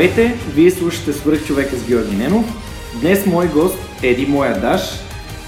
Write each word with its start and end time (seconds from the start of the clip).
Здравейте, 0.00 0.38
вие 0.54 0.70
слушате 0.70 1.12
Свърх 1.12 1.46
човека 1.46 1.76
с 1.76 1.84
Георги 1.84 2.16
Ненов. 2.16 2.44
Днес 3.00 3.26
мой 3.26 3.48
гост 3.48 3.78
е 4.02 4.08
един 4.08 4.30
моя 4.30 4.60
Даш. 4.60 4.82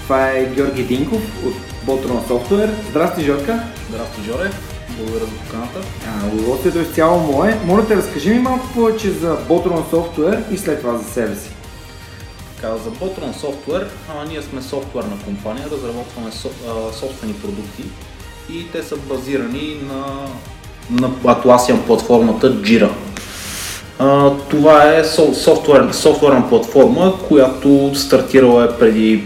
Това 0.03 0.29
е 0.29 0.45
Георги 0.55 0.83
Динков 0.83 1.21
от 1.45 1.53
Botron 1.85 2.27
Software. 2.27 2.69
Здрасти, 2.89 3.23
Жорка. 3.23 3.63
Здрасти, 3.89 4.21
Жоре. 4.25 4.51
Благодаря 4.97 5.25
за 5.25 5.31
поканата. 5.31 5.79
Удоволствието 6.33 6.79
е 6.79 6.85
цяло 6.85 7.19
мое. 7.19 7.59
Моля 7.65 7.87
те, 7.87 7.95
разкажи 7.95 8.29
ми 8.29 8.39
малко 8.39 8.67
повече 8.73 9.09
за 9.09 9.37
Botron 9.49 9.83
Software 9.91 10.51
и 10.51 10.57
след 10.57 10.81
това 10.81 10.97
за 10.97 11.03
себе 11.03 11.35
си. 11.35 11.49
Така, 12.55 12.77
за 12.77 12.91
Botron 12.91 13.33
Software, 13.33 13.87
а, 14.09 14.25
ние 14.27 14.41
сме 14.41 14.61
софтуерна 14.61 15.17
компания, 15.25 15.65
разработваме 15.71 16.31
со, 16.31 16.49
а, 16.67 16.93
собствени 16.93 17.33
продукти 17.33 17.83
и 18.49 18.71
те 18.71 18.83
са 18.83 18.97
базирани 18.97 19.77
на, 19.87 20.05
на 20.99 21.09
Atlassian 21.09 21.85
платформата 21.85 22.61
Jira. 22.61 22.89
Това 24.49 24.97
е 24.97 25.03
софтуер, 25.33 25.91
софтуерна 25.91 26.49
платформа, 26.49 27.13
която 27.27 27.91
стартирала 27.95 28.63
е 28.63 28.79
преди 28.79 29.23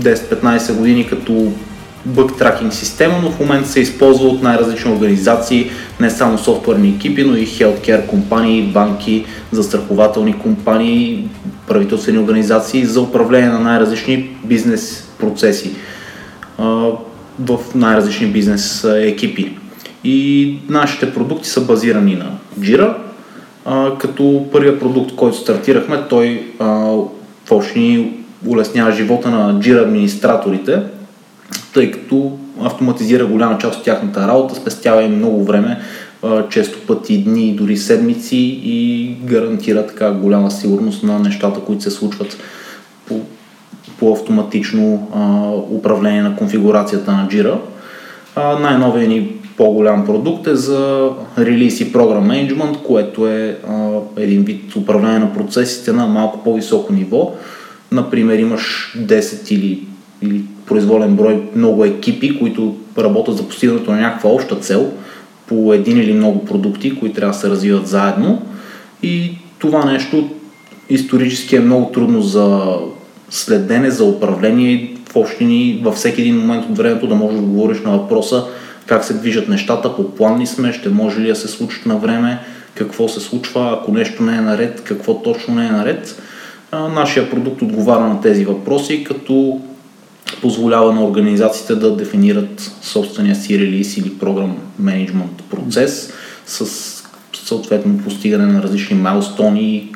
10-15 0.00 0.74
години 0.74 1.06
като 1.06 1.52
бъг 2.04 2.38
тракинг 2.38 2.72
система, 2.72 3.14
но 3.22 3.30
в 3.30 3.40
момента 3.40 3.68
се 3.68 3.80
използва 3.80 4.28
от 4.28 4.42
най-различни 4.42 4.92
организации, 4.92 5.70
не 6.00 6.10
само 6.10 6.38
софтуерни 6.38 6.88
екипи, 6.88 7.24
но 7.24 7.36
и 7.36 7.46
healthcare 7.46 8.06
компании, 8.06 8.62
банки, 8.62 9.24
застрахователни 9.52 10.38
компании, 10.38 11.28
правителствени 11.68 12.18
организации 12.18 12.84
за 12.84 13.00
управление 13.00 13.48
на 13.48 13.60
най-различни 13.60 14.36
бизнес 14.44 15.08
процеси 15.18 15.70
в 17.38 17.58
най-различни 17.74 18.26
бизнес 18.26 18.84
екипи. 18.84 19.56
И 20.04 20.54
нашите 20.68 21.14
продукти 21.14 21.48
са 21.48 21.60
базирани 21.60 22.14
на 22.14 22.30
Jira, 22.60 22.94
а, 23.64 23.98
като 23.98 24.46
първият 24.52 24.80
продукт, 24.80 25.14
който 25.16 25.36
стартирахме, 25.36 26.02
той 26.08 26.52
а, 26.58 26.96
улеснява 28.46 28.92
живота 28.92 29.30
на 29.30 29.54
Jira 29.60 29.82
администраторите, 29.82 30.82
тъй 31.74 31.90
като 31.90 32.38
автоматизира 32.62 33.26
голяма 33.26 33.58
част 33.58 33.78
от 33.78 33.84
тяхната 33.84 34.28
работа, 34.28 34.54
спестява 34.54 35.02
им 35.02 35.16
много 35.16 35.44
време, 35.44 35.80
а, 36.22 36.48
често 36.48 36.86
пъти 36.86 37.24
дни, 37.24 37.54
дори 37.54 37.76
седмици 37.76 38.60
и 38.64 39.16
гарантира 39.24 39.86
така 39.86 40.12
голяма 40.12 40.50
сигурност 40.50 41.02
на 41.02 41.18
нещата, 41.18 41.60
които 41.60 41.82
се 41.82 41.90
случват 41.90 42.36
по, 43.06 43.20
по 43.98 44.12
автоматично 44.12 45.08
а, 45.14 45.50
управление 45.76 46.22
на 46.22 46.36
конфигурацията 46.36 47.12
на 47.12 47.28
Jira. 47.30 47.58
А, 48.36 48.58
най-новият 48.58 49.08
ни 49.08 49.39
по-голям 49.56 50.06
продукт 50.06 50.46
е 50.46 50.54
за 50.54 51.10
релиз 51.38 51.80
и 51.80 51.92
програм 51.92 52.26
менеджмент, 52.26 52.76
което 52.86 53.26
е 53.26 53.58
а, 53.68 53.98
един 54.16 54.42
вид 54.42 54.76
управление 54.76 55.18
на 55.18 55.34
процесите 55.34 55.92
на 55.92 56.06
малко 56.06 56.44
по-високо 56.44 56.92
ниво. 56.92 57.32
Например, 57.92 58.38
имаш 58.38 58.94
10 58.98 59.52
или, 59.52 59.86
или 60.22 60.42
произволен 60.66 61.16
брой 61.16 61.42
много 61.56 61.84
екипи, 61.84 62.38
които 62.38 62.76
работят 62.98 63.36
за 63.36 63.48
постигането 63.48 63.90
на 63.90 64.00
някаква 64.00 64.30
обща 64.30 64.56
цел 64.56 64.92
по 65.46 65.74
един 65.74 65.98
или 65.98 66.12
много 66.12 66.44
продукти, 66.44 66.98
които 66.98 67.14
трябва 67.14 67.32
да 67.32 67.38
се 67.38 67.50
развиват 67.50 67.86
заедно. 67.86 68.42
И 69.02 69.30
това 69.58 69.84
нещо 69.84 70.30
исторически 70.90 71.56
е 71.56 71.60
много 71.60 71.92
трудно 71.92 72.22
за 72.22 72.76
следене, 73.30 73.90
за 73.90 74.04
управление 74.04 74.96
в 75.12 75.16
общини 75.16 75.80
във 75.84 75.94
всеки 75.94 76.20
един 76.20 76.38
момент 76.38 76.64
от 76.70 76.76
времето 76.76 77.06
да 77.06 77.14
можеш 77.14 77.40
да 77.40 77.46
говориш 77.46 77.80
на 77.80 77.90
въпроса 77.90 78.44
как 78.90 79.04
се 79.04 79.14
движат 79.14 79.48
нещата, 79.48 79.96
по 79.96 80.14
план 80.14 80.40
ли 80.40 80.46
сме, 80.46 80.72
ще 80.72 80.88
може 80.88 81.20
ли 81.20 81.28
да 81.28 81.36
се 81.36 81.48
случат 81.48 81.86
на 81.86 81.96
време, 81.96 82.38
какво 82.74 83.08
се 83.08 83.20
случва, 83.20 83.78
ако 83.80 83.92
нещо 83.92 84.22
не 84.22 84.36
е 84.36 84.40
наред, 84.40 84.82
какво 84.84 85.22
точно 85.22 85.54
не 85.54 85.66
е 85.66 85.70
наред. 85.70 86.22
Нашия 86.72 87.30
продукт 87.30 87.62
отговаря 87.62 88.08
на 88.08 88.20
тези 88.20 88.44
въпроси, 88.44 89.04
като 89.04 89.60
позволява 90.40 90.92
на 90.92 91.04
организациите 91.04 91.74
да 91.74 91.96
дефинират 91.96 92.72
собствения 92.82 93.36
си 93.36 93.58
релиз 93.58 93.96
или 93.96 94.18
програм 94.18 94.56
менеджмент 94.78 95.42
процес 95.50 96.12
с 96.46 96.66
съответно 97.32 97.98
постигане 97.98 98.46
на 98.46 98.62
различни 98.62 98.96
майлстони, 98.96 99.92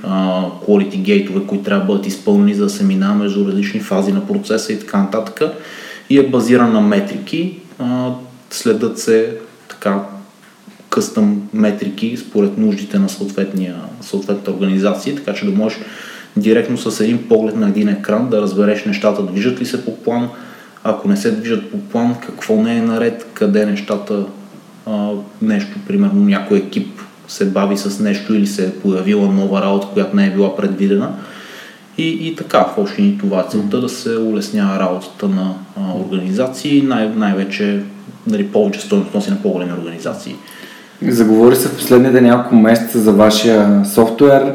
quality 0.66 0.96
гейтове, 0.96 1.40
които 1.46 1.64
трябва 1.64 1.80
да 1.80 1.92
бъдат 1.92 2.06
изпълнени, 2.06 2.54
за 2.54 2.64
да 2.64 2.70
се 2.70 2.84
минава 2.84 3.14
между 3.14 3.46
различни 3.46 3.80
фази 3.80 4.12
на 4.12 4.26
процеса 4.26 4.72
и 4.72 4.80
така 4.80 4.98
нататък. 4.98 5.42
И 6.10 6.18
е 6.18 6.28
базиран 6.28 6.72
на 6.72 6.80
метрики. 6.80 7.58
Следят 8.54 8.98
се 8.98 9.36
така 9.68 10.02
къстъм 10.90 11.42
метрики 11.52 12.16
според 12.16 12.58
нуждите 12.58 12.98
на 12.98 13.08
съответната 14.00 14.50
организация, 14.50 15.16
така 15.16 15.34
че 15.34 15.44
да 15.44 15.50
можеш 15.52 15.78
директно 16.36 16.78
с 16.78 17.00
един 17.00 17.28
поглед 17.28 17.56
на 17.56 17.68
един 17.68 17.88
екран 17.88 18.30
да 18.30 18.42
разбереш 18.42 18.84
нещата. 18.84 19.22
Движат 19.22 19.60
ли 19.60 19.66
се 19.66 19.84
по 19.84 19.96
план, 19.96 20.28
ако 20.84 21.08
не 21.08 21.16
се 21.16 21.30
движат 21.30 21.70
по 21.70 21.78
план, 21.78 22.14
какво 22.26 22.62
не 22.62 22.76
е 22.76 22.82
наред, 22.82 23.26
къде 23.34 23.66
нещата, 23.66 24.24
а, 24.86 25.10
нещо, 25.42 25.78
примерно 25.86 26.24
някой 26.24 26.58
екип 26.58 27.00
се 27.28 27.50
бави 27.50 27.76
с 27.76 28.00
нещо 28.00 28.34
или 28.34 28.46
се 28.46 28.66
е 28.66 28.74
появила 28.74 29.32
нова 29.32 29.62
работа, 29.62 29.86
която 29.92 30.16
не 30.16 30.26
е 30.26 30.30
била 30.30 30.56
предвидена. 30.56 31.12
И, 31.98 32.28
и 32.28 32.36
така, 32.36 32.64
в 32.64 32.78
общини 32.78 33.18
това 33.18 33.40
е 33.40 33.50
целта 33.50 33.80
да 33.80 33.88
се 33.88 34.16
улеснява 34.16 34.78
работата 34.78 35.28
на 35.28 35.54
а, 35.76 35.98
организации, 35.98 36.82
най- 36.82 37.08
най-вече 37.08 37.82
нали, 38.26 38.46
повече 38.46 38.80
стоеност 38.80 39.14
носи 39.14 39.30
на 39.30 39.42
по-големи 39.42 39.72
организации. 39.72 40.36
Заговори 41.08 41.56
се 41.56 41.68
в 41.68 41.76
последните 41.76 42.20
няколко 42.20 42.54
месеца 42.54 42.98
за 42.98 43.12
вашия 43.12 43.84
софтуер 43.84 44.54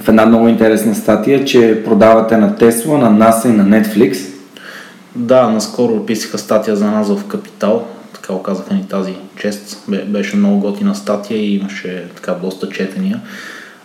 в 0.00 0.08
една 0.08 0.26
много 0.26 0.48
интересна 0.48 0.94
статия, 0.94 1.44
че 1.44 1.82
продавате 1.84 2.36
на 2.36 2.54
Tesla, 2.54 2.96
на 2.96 3.12
NASA 3.12 3.48
и 3.48 3.52
на 3.52 3.64
Netflix. 3.64 4.18
Да, 5.16 5.50
наскоро 5.50 6.06
писаха 6.06 6.38
статия 6.38 6.76
за 6.76 6.90
нас 6.90 7.08
в 7.08 7.26
Капитал, 7.26 7.86
така 8.14 8.32
оказаха 8.32 8.74
ни 8.74 8.84
тази 8.88 9.14
чест. 9.36 9.84
Беше 10.06 10.36
много 10.36 10.60
готина 10.60 10.94
статия 10.94 11.38
и 11.38 11.56
имаше 11.56 12.04
така 12.16 12.32
доста 12.32 12.68
четения. 12.68 13.20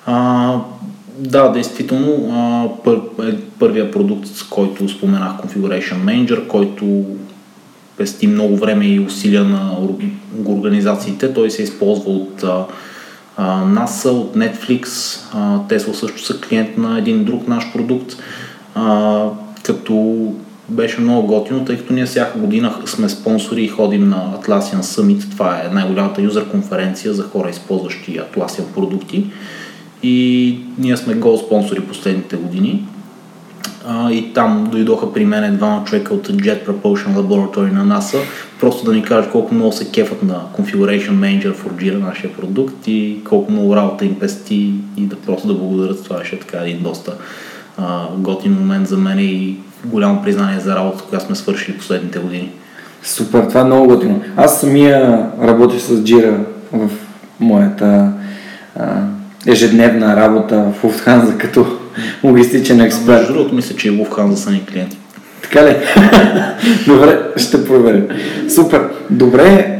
А, 0.06 0.58
да, 1.18 1.52
действително, 1.52 2.32
а, 2.32 2.68
пър, 2.84 3.02
е, 3.28 3.36
първия 3.60 3.92
продукт, 3.92 4.28
с 4.28 4.44
който 4.44 4.90
споменах, 4.90 5.32
Configuration 5.32 5.96
Manager, 5.96 6.48
който 6.48 7.06
пести 7.98 8.28
много 8.28 8.58
време 8.58 8.86
и 8.86 9.00
усилия 9.00 9.44
на 9.44 9.78
организациите. 10.46 11.34
Той 11.34 11.52
се 11.52 11.64
използва 11.64 12.12
от 12.12 12.44
NASA, 13.40 14.10
от 14.10 14.36
Netflix. 14.36 14.86
Tesla 15.70 15.92
също 15.94 16.22
са 16.22 16.40
клиент 16.40 16.78
на 16.78 16.98
един 16.98 17.24
друг 17.24 17.48
наш 17.48 17.74
продукт. 17.74 18.14
Като 19.64 20.28
беше 20.70 21.02
много 21.02 21.28
готино, 21.28 21.66
тъй 21.66 21.78
като 21.78 21.94
ние 21.94 22.06
всяка 22.06 22.40
година 22.40 22.76
сме 22.86 23.10
спонсори 23.10 23.64
и 23.64 23.68
ходим 23.68 24.10
на 24.10 24.38
Atlassian 24.38 24.82
Summit. 24.82 25.32
Това 25.32 25.62
е 25.62 25.74
най-голямата 25.74 26.22
юзер 26.22 26.50
конференция 26.50 27.14
за 27.14 27.24
хора, 27.24 27.50
използващи 27.50 28.20
Atlassian 28.20 28.74
продукти. 28.76 29.26
И 30.04 30.58
ние 30.78 30.98
сме 30.98 31.14
гол 31.14 31.38
спонсори 31.38 31.80
последните 31.80 32.36
години. 32.36 32.86
А, 33.88 34.12
и 34.12 34.34
там 34.34 34.68
дойдоха 34.72 35.14
при 35.14 35.26
мен 35.26 35.56
двама 35.56 35.84
човека 35.86 36.14
от 36.14 36.28
Jet 36.28 36.66
Propulsion 36.66 37.16
Laboratory 37.16 37.72
на 37.72 37.86
NASA, 37.86 38.18
просто 38.60 38.86
да 38.86 38.94
ни 38.94 39.04
кажат 39.04 39.32
колко 39.32 39.56
много 39.56 39.72
се 39.72 39.92
кефат 39.92 40.24
на 40.24 40.42
Configuration 40.58 41.12
Manager 41.12 41.56
for 41.56 41.72
Jira, 41.72 42.00
нашия 42.00 42.34
продукт 42.34 42.88
и 42.88 43.22
колко 43.30 43.52
много 43.52 43.76
работа 43.76 44.06
им 44.06 44.20
пести 44.20 44.74
и 44.98 45.02
да 45.02 45.16
просто 45.16 45.48
да 45.48 45.54
благодарят. 45.54 46.04
Това 46.04 46.18
беше 46.18 46.40
така 46.40 46.58
един 46.58 46.84
доста 46.84 47.14
а, 47.78 48.08
готин 48.18 48.54
момент 48.54 48.88
за 48.88 48.98
мен 48.98 49.20
и 49.20 49.58
голямо 49.86 50.24
признание 50.24 50.60
за 50.60 50.76
работа, 50.76 51.04
която 51.10 51.26
сме 51.26 51.36
свършили 51.36 51.78
последните 51.78 52.20
години. 52.20 52.52
Супер, 53.04 53.46
това 53.48 53.62
е 53.62 53.64
много 53.64 53.88
готино. 53.88 54.22
Аз 54.38 54.62
самия 54.62 55.28
работя 55.42 55.80
с 55.80 55.90
Jira 55.90 56.38
в 56.74 56.90
моята 57.40 58.12
а, 58.80 59.02
ежедневна 59.48 60.16
работа 60.16 60.72
в 60.74 60.84
Lufthansa 60.84 61.38
като 61.38 61.83
логистичен 62.24 62.82
експерт. 62.82 63.20
Между 63.20 63.34
другото, 63.34 63.56
мисля, 63.56 63.76
че 63.76 63.88
и 63.88 63.92
Lufthansa 63.92 64.34
са 64.34 64.52
ни 64.52 64.66
клиенти. 64.66 64.98
Така 65.42 65.66
ли? 65.66 65.76
Добре, 66.88 67.20
ще 67.38 67.66
проверя. 67.66 68.04
Супер. 68.50 68.90
Добре, 69.10 69.80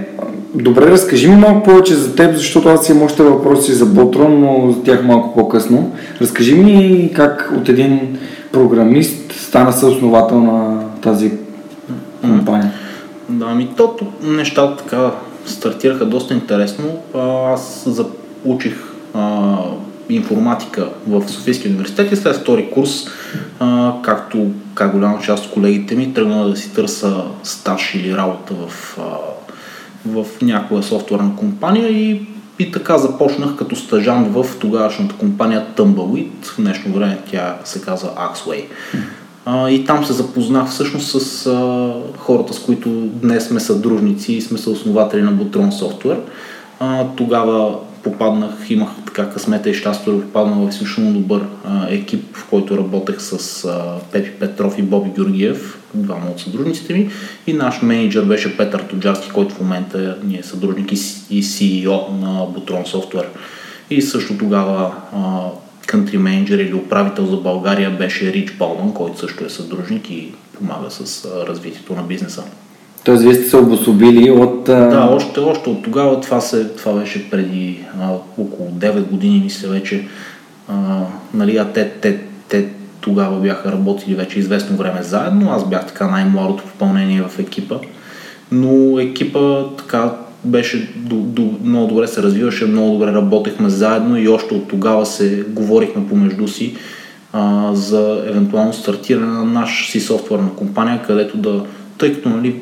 добре, 0.56 0.86
разкажи 0.86 1.28
ми 1.28 1.36
малко 1.36 1.64
повече 1.64 1.96
за 1.96 2.16
теб, 2.16 2.36
защото 2.36 2.70
аз 2.70 2.90
имам 2.90 3.04
още 3.04 3.24
въпроси 3.24 3.74
за 3.74 3.86
Ботрон, 3.86 4.40
но 4.40 4.72
за 4.72 4.84
тях 4.84 5.04
малко 5.04 5.34
по-късно. 5.36 5.92
Разкажи 6.22 6.56
ми 6.56 7.12
как 7.16 7.54
от 7.58 7.70
един 7.70 8.18
програмист 8.52 9.34
стана 9.34 9.74
съосновател 9.74 10.40
на 10.40 10.84
тази 11.02 11.32
компания. 12.22 12.72
Да, 13.30 13.46
ми 13.46 13.70
то 13.78 13.96
нещата 14.24 14.84
така 14.84 15.12
стартираха 15.46 16.06
доста 16.06 16.34
интересно. 16.34 16.86
Аз 17.54 17.90
учих 18.46 18.76
информатика 20.10 20.90
в 21.08 21.30
Софийския 21.30 21.70
университет 21.70 22.12
и 22.12 22.16
след 22.16 22.36
втори 22.36 22.70
курс, 22.74 23.08
а, 23.60 23.94
както 24.02 24.52
как 24.76 24.92
голяма 24.92 25.22
част 25.22 25.46
от 25.46 25.52
колегите 25.52 25.96
ми, 25.96 26.14
тръгна 26.14 26.50
да 26.50 26.56
си 26.56 26.74
търса 26.74 27.24
стаж 27.44 27.96
или 27.96 28.18
работа 28.18 28.54
в, 28.54 28.98
а, 29.00 29.04
в 30.06 30.26
някоя 30.42 30.84
софтуерна 30.84 31.36
компания 31.36 31.90
и, 31.90 32.28
и 32.60 32.72
така 32.72 32.98
започнах 32.98 33.56
като 33.56 33.76
стажант 33.76 34.34
в 34.34 34.46
тогавашната 34.60 35.16
компания 35.16 35.66
Tumbleweed. 35.78 36.46
В 36.46 36.62
днешно 36.62 36.94
време 36.94 37.18
тя 37.32 37.58
се 37.64 37.82
казва 37.82 38.10
Axway. 38.10 38.64
А, 39.46 39.70
и 39.70 39.86
там 39.86 40.06
се 40.06 40.14
запознах 40.14 40.70
всъщност 40.70 41.22
с 41.22 41.46
а, 41.46 41.94
хората, 42.18 42.54
с 42.54 42.60
които 42.60 42.90
днес 42.90 43.48
сме 43.48 43.60
съдружници 43.60 44.34
и 44.34 44.42
сме 44.42 44.58
съоснователи 44.58 45.22
на 45.22 45.34
Butron 45.34 45.70
Software. 45.70 46.20
А, 46.86 47.08
тогава 47.16 47.80
попаднах, 48.04 48.70
имах 48.70 48.90
така 49.06 49.30
късмета 49.30 49.70
и 49.70 49.74
щастие 49.74 50.14
да 50.14 50.22
попадна 50.22 50.66
в 50.66 50.70
изключително 50.70 51.14
добър 51.14 51.46
а, 51.66 51.88
екип, 51.90 52.38
в 52.38 52.50
който 52.50 52.78
работех 52.78 53.22
с 53.22 53.66
а, 53.66 54.00
Пепи 54.12 54.32
Петров 54.32 54.80
и 54.80 54.82
Боби 54.82 55.10
Георгиев, 55.16 55.80
двама 55.94 56.32
от 56.32 56.40
съдружниците 56.40 56.94
ми. 56.94 57.10
И 57.48 57.54
наш 57.54 57.82
менеджер 57.82 58.24
беше 58.24 58.58
Петър 58.58 58.80
Тоджарски, 58.80 59.30
който 59.30 59.56
в 59.56 59.60
момента 59.60 60.18
е, 60.34 60.38
е 60.38 60.44
съдружник 60.44 60.92
и, 60.92 60.96
и 61.30 61.44
CEO 61.44 62.12
на 62.12 62.48
Butron 62.48 62.86
Software. 62.86 63.30
И 63.90 64.02
също 64.02 64.38
тогава 64.38 64.94
а, 65.16 65.50
country 65.88 66.18
менеджер 66.18 66.60
или 66.60 66.74
управител 66.74 67.26
за 67.26 67.38
България 67.38 67.92
беше 67.92 68.34
Рич 68.34 68.52
Балман, 68.52 68.94
който 68.94 69.20
също 69.20 69.46
е 69.46 69.50
съдружник 69.50 70.10
и 70.10 70.34
помага 70.58 70.92
с 70.92 71.26
развитието 71.48 71.96
на 71.96 72.04
бизнеса. 72.04 72.44
Тоест, 73.04 73.24
вие 73.24 73.34
сте 73.34 73.50
се 73.50 73.58
обособили 73.58 74.32
от... 74.32 74.64
Да, 74.64 75.10
още, 75.12 75.40
още 75.40 75.70
от 75.70 75.84
тогава. 75.84 76.22
Това, 76.22 76.42
се, 76.42 76.68
това 76.68 76.94
беше 76.94 77.30
преди 77.30 77.80
а, 78.02 78.12
около 78.38 78.70
9 78.70 79.02
години, 79.02 79.42
мисля 79.44 79.70
вече. 79.70 80.08
А, 80.68 80.74
нали, 81.34 81.58
а 81.58 81.66
те, 81.66 81.90
те, 81.90 82.20
те 82.50 82.68
тогава 83.02 83.40
бяха 83.40 83.72
работили 83.72 84.16
вече 84.16 84.40
известно 84.40 84.78
време 84.78 85.04
заедно. 85.04 85.52
Аз 85.52 85.70
бях 85.70 85.88
така 85.88 86.08
най-младото 86.08 86.64
попълнение 86.64 87.22
в 87.22 87.40
екипа. 87.40 87.76
Но 88.52 89.00
екипа 89.00 89.64
така 89.78 90.12
беше 90.46 90.92
до, 90.96 91.16
до, 91.16 91.54
много 91.64 91.88
добре 91.88 92.08
се 92.08 92.24
развиваше, 92.24 92.66
много 92.66 92.92
добре 92.94 93.14
работехме 93.14 93.70
заедно 93.70 94.18
и 94.18 94.28
още 94.28 94.54
от 94.54 94.68
тогава 94.68 95.06
се 95.06 95.44
говорихме 95.48 96.08
помежду 96.08 96.48
си 96.48 96.76
а, 97.34 97.70
за 97.74 98.24
евентуално 98.28 98.74
стартиране 98.74 99.28
на 99.28 99.46
наш 99.46 99.92
си 99.92 100.00
софтуерна 100.00 100.50
компания, 100.56 101.02
където 101.08 101.38
да, 101.38 101.64
тъй 101.98 102.14
като 102.14 102.30
нали, 102.30 102.56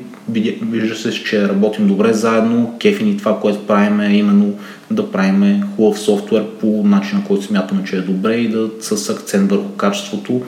вижда 0.62 0.96
се, 0.96 1.24
че 1.24 1.48
работим 1.48 1.88
добре 1.88 2.14
заедно, 2.14 2.76
кефи 2.80 3.04
ни 3.04 3.18
това, 3.18 3.40
което 3.40 3.68
правим 3.68 4.00
е 4.00 4.14
именно 4.14 4.54
да 4.92 5.12
правим 5.12 5.64
хубав 5.76 6.00
софтуер 6.00 6.46
по 6.60 6.84
начина, 6.86 7.24
който 7.28 7.46
смятаме, 7.46 7.84
че 7.84 7.98
е 7.98 8.02
добре 8.02 8.36
и 8.36 8.50
да 8.50 8.70
с 8.82 9.10
акцент 9.10 9.50
върху 9.50 9.70
качеството, 9.70 10.42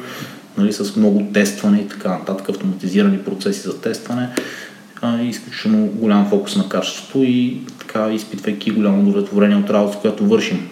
нали, 0.57 0.73
с 0.73 0.95
много 0.95 1.27
тестване 1.33 1.79
и 1.79 1.87
така 1.87 2.09
нататък, 2.09 2.49
автоматизирани 2.49 3.17
процеси 3.17 3.61
за 3.61 3.81
тестване 3.81 4.29
изключително 5.21 5.85
голям 5.85 6.29
фокус 6.29 6.55
на 6.55 6.69
качеството 6.69 7.23
и 7.23 7.57
така 7.79 8.11
изпитвайки 8.11 8.71
голямо 8.71 9.01
удовлетворение 9.01 9.57
от 9.57 9.69
работата, 9.69 10.01
която 10.01 10.25
вършим. 10.25 10.67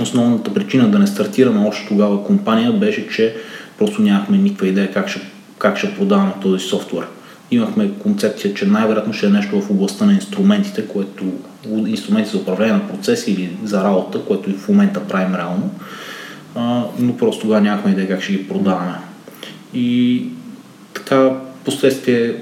Основната 0.00 0.54
причина 0.54 0.90
да 0.90 0.98
не 0.98 1.06
стартираме 1.06 1.68
още 1.68 1.88
тогава 1.88 2.24
компания 2.24 2.72
беше, 2.72 3.08
че 3.08 3.36
просто 3.78 4.02
нямахме 4.02 4.38
никаква 4.38 4.68
идея 4.68 4.92
как 4.92 5.08
ще, 5.08 5.20
как 5.58 5.78
ще 5.78 5.94
продаваме 5.94 6.32
този 6.42 6.64
софтуер 6.64 7.06
имахме 7.50 7.90
концепция, 8.02 8.54
че 8.54 8.66
най-вероятно 8.66 9.12
ще 9.12 9.26
е 9.26 9.30
нещо 9.30 9.60
в 9.60 9.70
областта 9.70 10.06
на 10.06 10.12
инструментите, 10.12 10.88
което 10.88 11.24
инструменти 11.86 12.30
за 12.30 12.38
управление 12.38 12.74
на 12.74 12.88
процеси 12.88 13.32
или 13.32 13.56
за 13.64 13.84
работа, 13.84 14.20
което 14.20 14.50
и 14.50 14.54
в 14.54 14.68
момента 14.68 15.00
правим 15.00 15.34
реално, 15.34 15.70
а, 16.54 16.84
но 16.98 17.16
просто 17.16 17.42
тогава 17.42 17.60
нямахме 17.60 17.90
идея 17.90 18.08
как 18.08 18.22
ще 18.22 18.32
ги 18.32 18.48
продаваме. 18.48 18.94
И 19.74 20.22
така, 20.94 21.30
последствие 21.64 22.34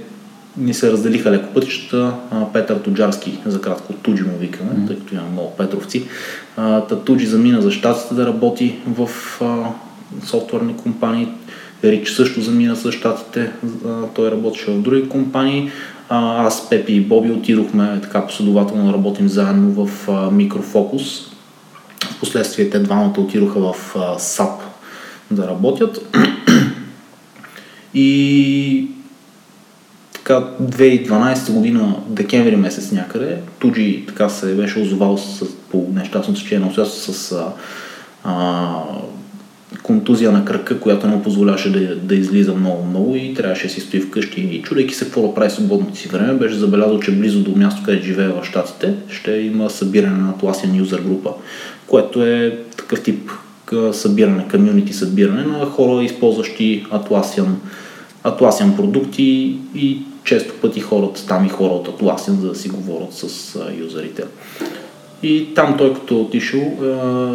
ни 0.56 0.74
се 0.74 0.92
разделиха 0.92 1.30
леко 1.30 1.54
пътищата. 1.54 2.12
Петър 2.52 2.76
Тоджарски, 2.76 3.38
за 3.46 3.60
кратко 3.60 3.92
Туджи 3.92 4.22
му 4.22 4.38
викаме, 4.38 4.70
mm. 4.70 4.86
тъй 4.86 4.96
като 4.96 5.14
има 5.14 5.24
много 5.32 5.56
Петровци. 5.56 6.04
Та 6.56 7.02
Туджи 7.04 7.26
замина 7.26 7.62
за 7.62 7.70
щатите 7.70 8.14
да 8.14 8.26
работи 8.26 8.78
в 8.86 9.08
софтуерни 10.24 10.76
компании. 10.76 11.28
Рич 11.84 12.10
също 12.10 12.40
замина 12.40 12.76
с 12.76 12.92
щатите, 12.92 13.52
той 14.14 14.30
работеше 14.30 14.70
в 14.70 14.82
други 14.82 15.08
компании. 15.08 15.70
Аз, 16.08 16.70
Пепи 16.70 16.92
и 16.92 17.00
Боби 17.00 17.30
отидохме 17.30 17.98
така 18.02 18.26
последователно 18.26 18.86
да 18.86 18.92
работим 18.92 19.28
заедно 19.28 19.86
в 19.86 20.08
Микрофокус. 20.32 21.02
Впоследствие 22.16 22.70
те 22.70 22.78
двамата 22.78 23.14
отидоха 23.18 23.60
в 23.60 23.96
САП 24.18 24.60
да 25.30 25.48
работят. 25.48 26.16
И 27.94 28.88
така 30.12 30.34
2012 30.62 31.52
година, 31.52 31.96
декември 32.08 32.56
месец 32.56 32.92
някъде, 32.92 33.38
Туджи 33.58 34.04
така 34.06 34.28
се 34.28 34.54
беше 34.54 34.80
озовал 34.80 35.18
с, 35.18 35.44
по 35.70 35.86
нещастно 35.94 36.36
съчение 36.36 36.72
на 36.76 36.86
с 36.86 37.32
а, 38.24 38.82
контузия 39.84 40.32
на 40.32 40.44
кръка, 40.44 40.80
която 40.80 41.06
не 41.06 41.16
му 41.16 41.22
позволяваше 41.22 41.72
да, 41.72 41.96
да 41.96 42.14
излиза 42.14 42.54
много-много 42.54 43.16
и 43.16 43.34
трябваше 43.34 43.66
да 43.66 43.72
си 43.72 43.80
стои 43.80 44.00
вкъщи. 44.00 44.40
И 44.40 44.62
чудейки 44.62 44.94
се 44.94 45.04
какво 45.04 45.28
да 45.28 45.34
прави 45.34 45.50
свободното 45.50 45.98
си 45.98 46.08
време, 46.08 46.34
беше 46.34 46.54
забелязал, 46.54 47.00
че 47.00 47.16
близо 47.16 47.40
до 47.40 47.56
място, 47.56 47.82
където 47.84 48.06
живее 48.06 48.28
в 48.28 48.44
Штатите, 48.44 48.94
ще 49.08 49.32
има 49.32 49.70
събиране 49.70 50.18
на 50.18 50.32
Atlassian 50.32 50.78
юзер 50.78 51.00
група, 51.00 51.30
което 51.86 52.24
е 52.26 52.58
такъв 52.76 53.02
тип 53.02 53.30
събиране, 53.92 54.48
комьюнити 54.50 54.92
събиране 54.92 55.44
на 55.44 55.66
хора, 55.66 56.04
използващи 56.04 56.86
Atlassian, 56.92 57.48
Atlassian 58.24 58.76
продукти 58.76 59.56
и 59.74 59.98
често 60.24 60.54
пъти 60.54 60.80
хората, 60.80 61.26
там 61.26 61.46
и 61.46 61.48
хора 61.48 61.72
от 61.72 61.88
Atlassian, 61.88 62.40
за 62.40 62.48
да 62.48 62.54
си 62.54 62.68
говорят 62.68 63.12
с 63.12 63.58
юзерите. 63.78 64.22
И 65.24 65.54
там 65.54 65.74
той 65.78 65.94
като 65.94 66.20
отишъл 66.20 66.72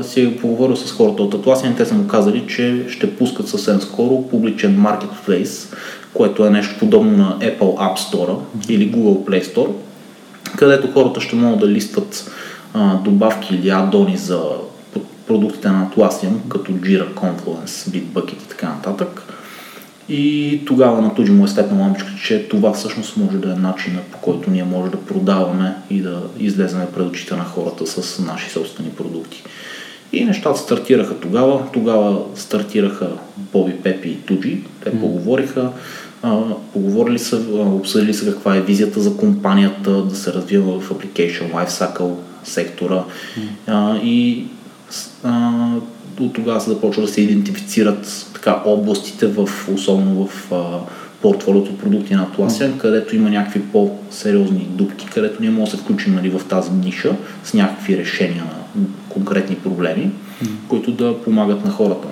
си 0.04 0.22
е 0.22 0.38
поговорил 0.38 0.76
с 0.76 0.92
хората 0.92 1.24
от 1.24 1.36
Atlassian, 1.36 1.78
те 1.78 1.86
са 1.86 1.94
му 1.94 2.08
казали, 2.08 2.48
че 2.48 2.86
ще 2.90 3.16
пускат 3.16 3.48
съвсем 3.48 3.82
скоро 3.82 4.28
публичен 4.28 4.78
marketplace, 4.78 5.76
което 6.14 6.46
е 6.46 6.50
нещо 6.50 6.76
подобно 6.80 7.18
на 7.18 7.38
Apple 7.40 7.60
App 7.60 7.98
Store 7.98 8.38
или 8.70 8.92
Google 8.92 9.30
Play 9.30 9.44
Store, 9.44 9.70
където 10.58 10.92
хората 10.92 11.22
ще 11.22 11.36
могат 11.36 11.60
да 11.60 11.68
листват 11.68 12.32
а, 12.74 12.96
добавки 12.96 13.56
или 13.56 13.70
адони 13.70 14.18
за 14.18 14.42
продуктите 15.28 15.70
на 15.70 15.90
Atlassian, 15.90 16.34
като 16.50 16.72
Jira, 16.72 17.14
Confluence, 17.14 17.90
Bitbucket 17.90 18.44
и 18.44 18.50
така 18.50 18.68
нататък 18.68 19.29
и 20.10 20.62
тогава 20.66 21.02
на 21.02 21.16
Туджи 21.16 21.32
му 21.32 21.46
е 21.46 21.48
степна 21.48 21.82
лампичка, 21.82 22.10
че 22.24 22.48
това 22.48 22.74
всъщност 22.74 23.18
може 23.18 23.38
да 23.38 23.52
е 23.52 23.56
начинът 23.56 24.04
по 24.04 24.18
който 24.18 24.52
ние 24.52 24.64
може 24.64 24.92
да 24.92 24.98
продаваме 24.98 25.76
и 25.90 26.02
да 26.02 26.22
излеземе 26.40 26.88
пред 26.96 27.08
очите 27.08 27.36
на 27.36 27.44
хората 27.44 27.88
с 27.88 28.20
наши 28.20 28.50
собствени 28.50 28.90
продукти. 28.90 29.44
И 30.14 30.26
нещата 30.26 30.60
стартираха 30.60 31.20
тогава. 31.20 31.72
Тогава 31.74 32.22
стартираха 32.36 33.10
Боби, 33.38 33.74
Пепи 33.84 34.10
и 34.10 34.18
Туджи. 34.18 34.62
Те 34.84 34.92
mm. 34.92 35.00
поговориха, 35.00 35.72
поговорили 36.74 37.20
са, 37.20 37.42
обсъдили 37.54 38.14
са 38.14 38.34
каква 38.34 38.56
е 38.56 38.62
визията 38.62 39.00
за 39.00 39.18
компанията, 39.18 40.04
да 40.04 40.16
се 40.16 40.34
развива 40.34 40.80
в 40.80 40.90
Application 40.90 41.54
Lifecycle 41.54 42.14
сектора. 42.44 43.04
Mm. 43.68 44.02
И 44.02 44.46
от 46.20 46.34
тогава 46.34 46.62
се 46.62 46.70
започва 46.70 47.02
да 47.02 47.08
се 47.08 47.22
идентифицират 47.22 48.28
така 48.34 48.62
областите, 48.66 49.28
в, 49.28 49.50
особено 49.74 50.28
в 50.28 50.52
а, 50.52 50.80
портфолиото 51.22 51.78
продукти 51.78 52.14
на 52.14 52.28
Atlassian, 52.28 52.78
където 52.78 53.16
има 53.16 53.30
някакви 53.30 53.62
по-сериозни 53.62 54.68
дупки, 54.70 55.08
където 55.14 55.42
ние 55.42 55.50
можем 55.50 55.66
да 55.66 55.72
се 55.72 55.84
включим 55.84 56.16
нали, 56.16 56.30
в 56.30 56.42
тази 56.50 56.72
ниша 56.72 57.16
с 57.44 57.54
някакви 57.54 57.98
решения 57.98 58.44
на 58.44 58.84
конкретни 59.10 59.56
проблеми, 59.56 60.12
които 60.68 60.92
да 60.92 61.22
помагат 61.22 61.66
на 61.66 61.72
хората. 61.72 62.08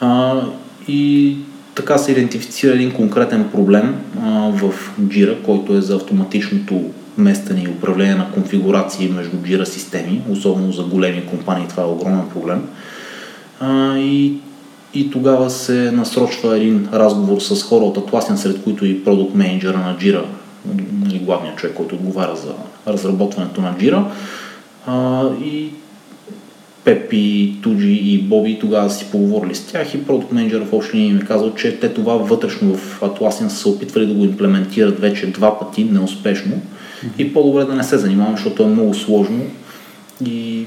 А, 0.00 0.40
и 0.88 1.36
така 1.74 1.98
се 1.98 2.12
идентифицира 2.12 2.74
един 2.74 2.92
конкретен 2.92 3.48
проблем 3.52 3.96
а, 4.22 4.30
в 4.50 4.74
Jira, 5.00 5.42
който 5.42 5.76
е 5.76 5.80
за 5.80 5.96
автоматичното 5.96 6.82
местене 7.18 7.62
и 7.62 7.68
управление 7.68 8.14
на 8.14 8.30
конфигурации 8.30 9.08
между 9.08 9.36
Jira 9.36 9.64
системи, 9.64 10.22
особено 10.30 10.72
за 10.72 10.82
големи 10.82 11.26
компании, 11.26 11.68
това 11.68 11.82
е 11.82 11.86
огромен 11.86 12.28
проблем. 12.34 12.68
А, 13.60 13.98
и, 13.98 14.34
и 14.94 15.10
тогава 15.10 15.50
се 15.50 15.92
насрочва 15.92 16.56
един 16.56 16.88
разговор 16.92 17.40
с 17.40 17.62
хора 17.62 17.84
от 17.84 17.96
Atlassian, 17.96 18.34
сред 18.34 18.62
които 18.62 18.86
и 18.86 19.04
продукт 19.04 19.34
менеджера 19.34 19.78
на 19.78 19.96
Jira, 19.96 20.24
нали, 21.04 21.18
главният 21.18 21.56
човек, 21.56 21.76
който 21.76 21.94
отговаря 21.94 22.36
за 22.36 22.52
разработването 22.92 23.60
на 23.60 23.74
Jira. 23.74 24.04
А, 24.86 25.24
и 25.44 25.70
Пепи, 26.84 27.56
Туджи 27.62 27.92
и 27.92 28.18
Боби 28.18 28.58
тогава 28.60 28.90
си 28.90 29.06
поговорили 29.12 29.54
с 29.54 29.66
тях 29.66 29.94
и 29.94 30.06
продукт 30.06 30.32
менеджер 30.32 30.60
в 30.60 30.72
общи 30.72 30.96
линии 30.96 31.12
ми 31.12 31.20
казал, 31.20 31.54
че 31.54 31.80
те 31.80 31.88
това 31.88 32.14
вътрешно 32.14 32.74
в 32.74 33.00
Atlassian 33.00 33.48
са 33.48 33.56
се 33.56 33.68
опитвали 33.68 34.06
да 34.06 34.14
го 34.14 34.24
имплементират 34.24 35.00
вече 35.00 35.26
два 35.26 35.58
пъти 35.58 35.84
неуспешно 35.84 36.62
mm-hmm. 37.04 37.18
и 37.18 37.32
по-добре 37.32 37.64
да 37.64 37.74
не 37.74 37.84
се 37.84 37.98
занимавам, 37.98 38.36
защото 38.36 38.62
е 38.62 38.66
много 38.66 38.94
сложно 38.94 39.42
и 40.24 40.66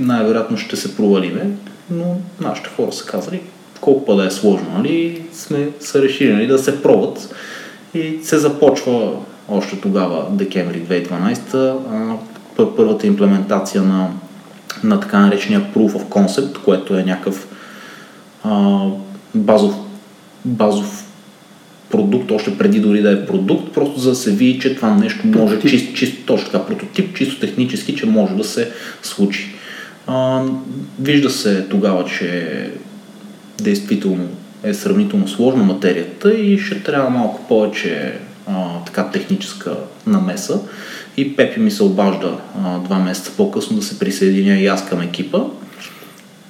най-вероятно 0.00 0.56
ще 0.56 0.76
се 0.76 0.96
провалиме, 0.96 1.50
но 1.90 2.16
нашите 2.40 2.70
хора 2.76 2.92
са 2.92 3.06
казали 3.06 3.40
колко 3.80 4.04
па 4.04 4.16
да 4.16 4.26
е 4.26 4.30
сложно, 4.30 4.66
нали, 4.76 5.22
сме 5.32 5.68
са 5.80 6.02
решили 6.02 6.32
нали, 6.32 6.46
да 6.46 6.58
се 6.58 6.82
пробват 6.82 7.34
и 7.94 8.18
се 8.22 8.38
започва 8.38 9.12
още 9.48 9.80
тогава, 9.80 10.26
декември 10.30 10.82
2012, 10.82 12.16
първата 12.76 13.06
имплементация 13.06 13.82
на 13.82 14.08
на 14.84 15.00
така 15.00 15.20
наречения 15.20 15.60
Proof 15.74 15.92
of 15.92 16.04
Concept, 16.04 16.58
което 16.64 16.98
е 16.98 17.02
някакъв 17.02 17.48
а, 18.44 18.86
базов, 19.34 19.74
базов 20.44 21.01
продукт, 21.92 22.30
още 22.30 22.58
преди 22.58 22.80
дори 22.80 23.02
да 23.02 23.12
е 23.12 23.26
продукт, 23.26 23.74
просто 23.74 24.00
за 24.00 24.10
да 24.10 24.16
се 24.16 24.30
види, 24.30 24.60
че 24.60 24.76
това 24.76 24.94
нещо 24.94 25.26
може, 25.26 25.60
чисто, 25.60 25.94
чисто, 25.94 26.26
точно 26.26 26.50
така, 26.50 26.66
прототип, 26.66 27.16
чисто 27.16 27.40
технически, 27.40 27.96
че 27.96 28.06
може 28.06 28.34
да 28.34 28.44
се 28.44 28.70
случи. 29.02 29.54
А, 30.06 30.42
вижда 31.00 31.30
се 31.30 31.66
тогава, 31.70 32.04
че 32.04 32.70
действително 33.60 34.28
е 34.62 34.74
сравнително 34.74 35.28
сложна 35.28 35.64
материята 35.64 36.34
и 36.34 36.58
ще 36.58 36.82
трябва 36.82 37.10
малко 37.10 37.48
повече 37.48 38.14
а, 38.46 38.84
така 38.86 39.10
техническа 39.10 39.76
намеса. 40.06 40.60
И 41.16 41.36
Пепи 41.36 41.60
ми 41.60 41.70
се 41.70 41.82
обажда 41.82 42.36
а, 42.64 42.78
два 42.78 42.98
месеца 42.98 43.32
по-късно 43.36 43.76
да 43.76 43.82
се 43.82 43.98
присъединя 43.98 44.54
и 44.54 44.66
аз 44.66 44.88
към 44.88 45.00
екипа. 45.00 45.38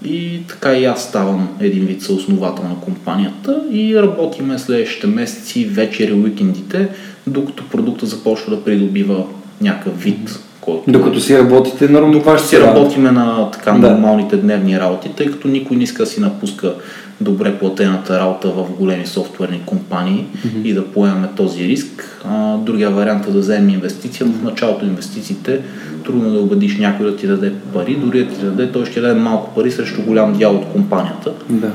И 0.05 0.41
така 0.49 0.73
и 0.73 0.85
аз 0.85 1.05
ставам 1.05 1.49
един 1.61 1.87
вид 1.87 2.03
съосновател 2.03 2.65
на 2.65 2.81
компанията 2.81 3.63
и 3.73 3.97
работиме 3.97 4.59
следващите 4.59 5.07
месеци, 5.07 5.65
вечери, 5.65 6.13
уикендите, 6.13 6.89
докато 7.27 7.69
продукта 7.69 8.07
започва 8.07 8.57
да 8.57 8.65
придобива 8.65 9.27
някакъв 9.61 10.03
вид. 10.03 10.39
Който... 10.63 10.83
Докато 10.89 11.21
си 11.21 11.39
работите 11.39 11.89
нормално. 11.89 12.13
Докато 12.19 12.43
си 12.43 12.61
работиме 12.61 13.11
на 13.11 13.51
така 13.51 13.73
да. 13.73 13.91
нормалните 13.91 14.37
дневни 14.37 14.81
работи, 14.81 15.11
тъй 15.17 15.27
като 15.27 15.49
никой 15.49 15.77
не 15.77 15.83
иска 15.83 16.03
да 16.03 16.07
си 16.07 16.21
напуска 16.21 16.75
добре 17.21 17.59
платената 17.59 18.21
работа 18.21 18.51
в 18.51 18.67
големи 18.79 19.07
софтуерни 19.07 19.63
компании 19.67 20.27
mm-hmm. 20.37 20.63
и 20.65 20.75
да 20.75 20.87
поемаме 20.87 21.29
този 21.37 21.69
риск. 21.69 22.21
А, 22.25 22.57
другия 22.57 22.91
вариант 22.91 23.27
е 23.27 23.31
да 23.31 23.39
вземем 23.39 23.69
инвестиция, 23.69 24.27
но 24.27 24.33
в 24.33 24.43
началото 24.43 24.85
инвестициите 24.85 25.61
трудно 26.05 26.31
да 26.31 26.41
убедиш 26.41 26.79
някой 26.79 27.07
да 27.07 27.17
ти 27.17 27.27
даде 27.27 27.53
пари, 27.75 27.97
дори 27.97 28.25
да 28.25 28.35
ти 28.35 28.45
даде, 28.45 28.73
той 28.73 28.87
ще 28.87 29.01
даде 29.01 29.21
малко 29.21 29.55
пари 29.55 29.71
срещу 29.71 30.03
голям 30.03 30.33
дял 30.33 30.57
от 30.57 30.65
компанията. 30.73 31.33
Да. 31.51 31.71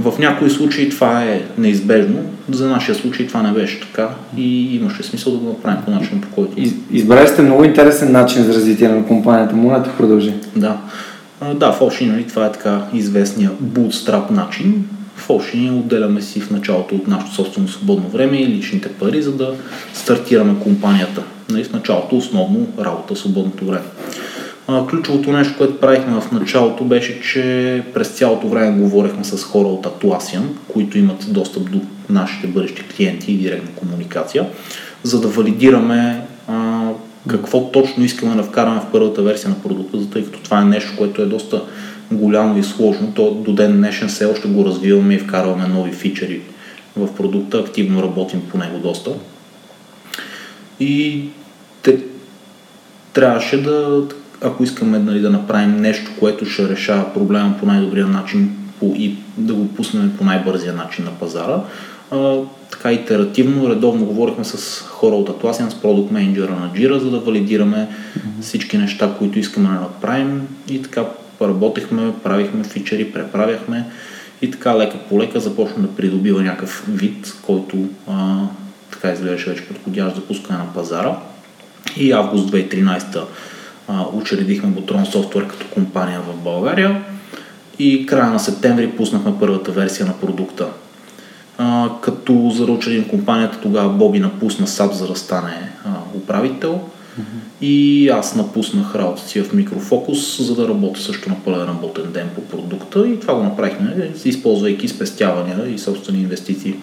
В 0.00 0.18
някои 0.18 0.50
случаи 0.50 0.88
това 0.88 1.24
е 1.24 1.42
неизбежно, 1.58 2.18
за 2.50 2.68
нашия 2.68 2.94
случай 2.94 3.26
това 3.26 3.42
не 3.42 3.52
беше 3.52 3.80
така 3.80 4.08
и 4.36 4.76
имаше 4.76 5.02
смисъл 5.02 5.32
да 5.32 5.38
го 5.38 5.48
направим 5.48 5.82
по 5.84 5.90
начин, 5.90 6.20
по 6.20 6.28
който. 6.28 6.52
избрали 6.92 7.28
сте 7.28 7.42
много 7.42 7.64
интересен 7.64 8.12
начин 8.12 8.44
за 8.44 8.54
развитие 8.54 8.88
на 8.88 9.06
компанията. 9.06 9.56
Моля 9.56 9.78
да 9.78 9.96
продължи. 9.96 10.34
Да. 10.56 10.76
Да, 11.54 11.72
в 11.72 11.80
Ocean 11.80 12.06
нали, 12.06 12.26
това 12.26 12.46
е 12.46 12.52
така 12.52 12.80
известния 12.94 13.50
bootstrap 13.62 14.30
начин. 14.30 14.84
В 15.16 15.28
Ocean 15.28 15.78
отделяме 15.78 16.22
си 16.22 16.40
в 16.40 16.50
началото 16.50 16.94
от 16.94 17.08
нашето 17.08 17.34
собствено 17.34 17.68
свободно 17.68 18.08
време 18.08 18.36
и 18.36 18.46
личните 18.46 18.88
пари, 18.88 19.22
за 19.22 19.32
да 19.32 19.54
стартираме 19.94 20.54
компанията. 20.60 21.22
Нали, 21.50 21.64
в 21.64 21.72
началото 21.72 22.16
основно 22.16 22.66
работа 22.78 23.14
в 23.14 23.18
свободното 23.18 23.64
време. 23.64 23.86
Ключовото 24.90 25.32
нещо, 25.32 25.54
което 25.58 25.80
правихме 25.80 26.20
в 26.20 26.32
началото 26.32 26.84
беше, 26.84 27.20
че 27.20 27.82
през 27.94 28.08
цялото 28.08 28.48
време 28.48 28.80
говорихме 28.80 29.24
с 29.24 29.44
хора 29.44 29.68
от 29.68 29.86
Atlassian, 29.86 30.42
които 30.68 30.98
имат 30.98 31.32
достъп 31.32 31.70
до 31.70 31.80
нашите 32.10 32.46
бъдещи 32.46 32.82
клиенти 32.82 33.32
и 33.32 33.38
директна 33.38 33.70
комуникация, 33.74 34.46
за 35.02 35.20
да 35.20 35.28
валидираме 35.28 36.26
а, 36.48 36.88
какво 37.28 37.70
точно 37.70 38.04
искаме 38.04 38.34
да 38.34 38.42
вкараме 38.42 38.80
в 38.80 38.86
първата 38.92 39.22
версия 39.22 39.50
на 39.50 39.62
продукта, 39.62 40.10
тъй 40.10 40.24
като 40.24 40.38
това 40.42 40.60
е 40.60 40.64
нещо, 40.64 40.92
което 40.98 41.22
е 41.22 41.26
доста 41.26 41.62
голямо 42.12 42.58
и 42.58 42.62
сложно. 42.62 43.12
То 43.14 43.30
до 43.30 43.52
ден 43.52 43.76
днешен 43.76 44.08
все 44.08 44.24
още 44.24 44.48
го 44.48 44.64
развиваме 44.64 45.14
и 45.14 45.18
вкарваме 45.18 45.66
нови 45.66 45.92
фичери 45.92 46.40
в 46.96 47.14
продукта, 47.14 47.58
активно 47.58 48.02
работим 48.02 48.42
по 48.50 48.58
него 48.58 48.78
доста. 48.78 49.10
И 50.80 51.22
те, 51.82 51.98
трябваше 53.12 53.62
да, 53.62 54.02
ако 54.42 54.62
искаме 54.62 54.98
нали, 54.98 55.20
да 55.20 55.30
направим 55.30 55.76
нещо, 55.76 56.10
което 56.18 56.46
ще 56.46 56.68
решава 56.68 57.14
проблема 57.14 57.54
по 57.60 57.66
най-добрия 57.66 58.06
начин 58.06 58.56
по, 58.80 58.94
и 58.96 59.16
да 59.36 59.54
го 59.54 59.68
пуснем 59.68 60.14
по 60.18 60.24
най-бързия 60.24 60.72
начин 60.72 61.04
на 61.04 61.10
пазара, 61.10 61.60
а, 62.10 62.36
така 62.70 62.92
итеративно, 62.92 63.70
редовно 63.70 64.04
говорихме 64.04 64.44
с 64.44 64.80
хора 64.80 65.16
от 65.16 65.28
Atlassian, 65.28 65.68
с 65.68 65.74
продукт 65.74 66.12
менеджера 66.12 66.50
на 66.50 66.70
Jira, 66.74 66.96
за 66.96 67.10
да 67.10 67.18
валидираме 67.18 67.88
mm-hmm. 67.88 68.42
всички 68.42 68.78
неща, 68.78 69.14
които 69.18 69.38
искаме 69.38 69.68
да 69.68 69.74
направим 69.74 70.48
и 70.70 70.82
така 70.82 71.04
работехме, 71.42 72.12
правихме 72.22 72.64
фичери, 72.64 73.12
преправяхме 73.12 73.86
и 74.42 74.50
така 74.50 74.78
лека 74.78 74.98
по 75.08 75.20
лека 75.20 75.40
започна 75.40 75.82
да 75.82 75.88
придобива 75.88 76.42
някакъв 76.42 76.84
вид, 76.88 77.34
който 77.42 77.76
а, 78.08 78.36
така 78.90 79.12
изглеждаше 79.12 79.50
вече 79.50 79.66
подходящ 79.66 80.16
за 80.16 80.22
пускане 80.22 80.58
на 80.58 80.72
пазара. 80.74 81.16
И 81.96 82.12
август 82.12 82.50
2013 82.50 83.24
а, 83.88 84.04
учредихме 84.12 84.68
Botron 84.68 85.14
Software 85.14 85.46
като 85.46 85.66
компания 85.66 86.20
в 86.20 86.36
България 86.44 87.02
и 87.78 88.06
края 88.06 88.30
на 88.30 88.40
септември 88.40 88.90
пуснахме 88.90 89.32
първата 89.40 89.72
версия 89.72 90.06
на 90.06 90.12
продукта. 90.12 90.66
А, 91.58 91.88
като 92.00 92.50
за 92.54 92.66
да 92.66 92.72
учредим 92.72 93.08
компанията, 93.08 93.58
тогава 93.62 93.88
Боби 93.88 94.20
напусна 94.20 94.66
САП 94.66 94.92
за 94.92 95.06
да 95.06 95.16
стане 95.16 95.72
а, 95.84 95.90
управител. 96.14 96.80
Mm-hmm. 97.18 97.64
и 97.64 98.08
аз 98.08 98.34
напуснах 98.34 98.94
работата 98.94 99.28
си 99.28 99.42
в 99.42 99.52
микрофокус, 99.52 100.46
за 100.46 100.54
да 100.54 100.68
работя 100.68 101.00
също 101.00 101.28
на 101.28 101.36
пълен 101.44 101.68
работен 101.68 102.12
ден 102.12 102.28
по 102.34 102.40
продукта. 102.40 103.08
И 103.08 103.20
това 103.20 103.34
го 103.34 103.42
направихме, 103.42 104.10
използвайки 104.24 104.88
спестявания 104.88 105.74
и 105.74 105.78
собствени 105.78 106.20
инвестиции 106.22 106.74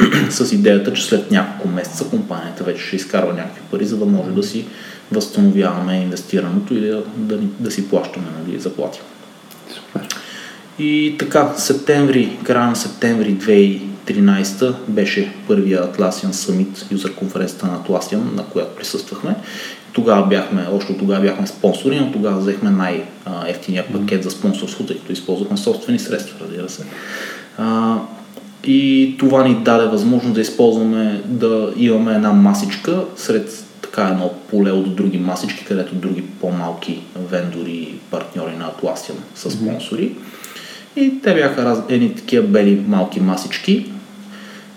с 0.30 0.52
идеята, 0.52 0.92
че 0.92 1.04
след 1.04 1.30
няколко 1.30 1.68
месеца 1.68 2.04
компанията 2.10 2.64
вече 2.64 2.82
ще 2.82 2.96
изкарва 2.96 3.32
някакви 3.32 3.60
пари, 3.70 3.84
за 3.84 3.96
да 3.96 4.04
може 4.06 4.30
да 4.30 4.42
си 4.42 4.64
възстановяваме 5.12 5.96
инвестираното 5.96 6.74
или 6.74 6.86
да, 6.86 7.02
да, 7.16 7.38
да 7.60 7.70
си 7.70 7.88
плащаме 7.88 8.26
нали, 8.40 8.60
заплати. 8.60 9.00
Супер. 9.74 10.08
И 10.78 11.16
така, 11.18 11.54
септември, 11.56 12.38
края 12.44 12.68
на 12.68 12.76
септември 12.76 13.36
2013 14.06 14.74
беше 14.88 15.32
първия 15.48 15.92
Atlassian 15.92 16.30
Summit, 16.30 16.92
юзер 16.92 17.14
конференцията 17.14 17.66
на 17.66 17.78
Atlassian, 17.78 18.34
на 18.34 18.44
която 18.44 18.76
присъствахме. 18.76 19.34
Тогава 19.92 20.26
бяхме, 20.26 20.66
още 20.72 20.98
тогава 20.98 21.22
бяхме 21.22 21.46
спонсори, 21.46 22.00
но 22.00 22.12
тогава 22.12 22.40
взехме 22.40 22.70
най-ефтиния 22.70 23.84
пакет 23.92 24.22
за 24.22 24.30
спонсорство, 24.30 24.86
тъй 24.86 24.98
като 24.98 25.12
използвахме 25.12 25.56
собствени 25.56 25.98
средства, 25.98 26.36
разбира 26.40 26.68
се. 26.68 26.84
И 28.64 29.14
това 29.18 29.44
ни 29.44 29.54
даде 29.54 29.86
възможност 29.86 30.34
да 30.34 30.40
използваме, 30.40 31.22
да 31.24 31.72
имаме 31.76 32.14
една 32.14 32.32
масичка 32.32 33.04
сред 33.16 33.65
така 33.96 34.08
едно 34.08 34.30
поле 34.50 34.70
от 34.70 34.96
други 34.96 35.18
масички, 35.18 35.64
където 35.64 35.94
други 35.94 36.22
по-малки 36.22 37.02
вендори 37.30 37.94
партньори 38.10 38.56
на 38.56 38.70
Atlassian 38.70 39.14
са 39.34 39.50
спонсори. 39.50 40.10
Mm-hmm 40.10 40.36
и 40.96 41.20
те 41.22 41.34
бяха 41.34 41.64
раз... 41.64 41.78
едни 41.88 42.14
такива 42.14 42.46
бели 42.46 42.84
малки 42.88 43.20
масички, 43.20 43.86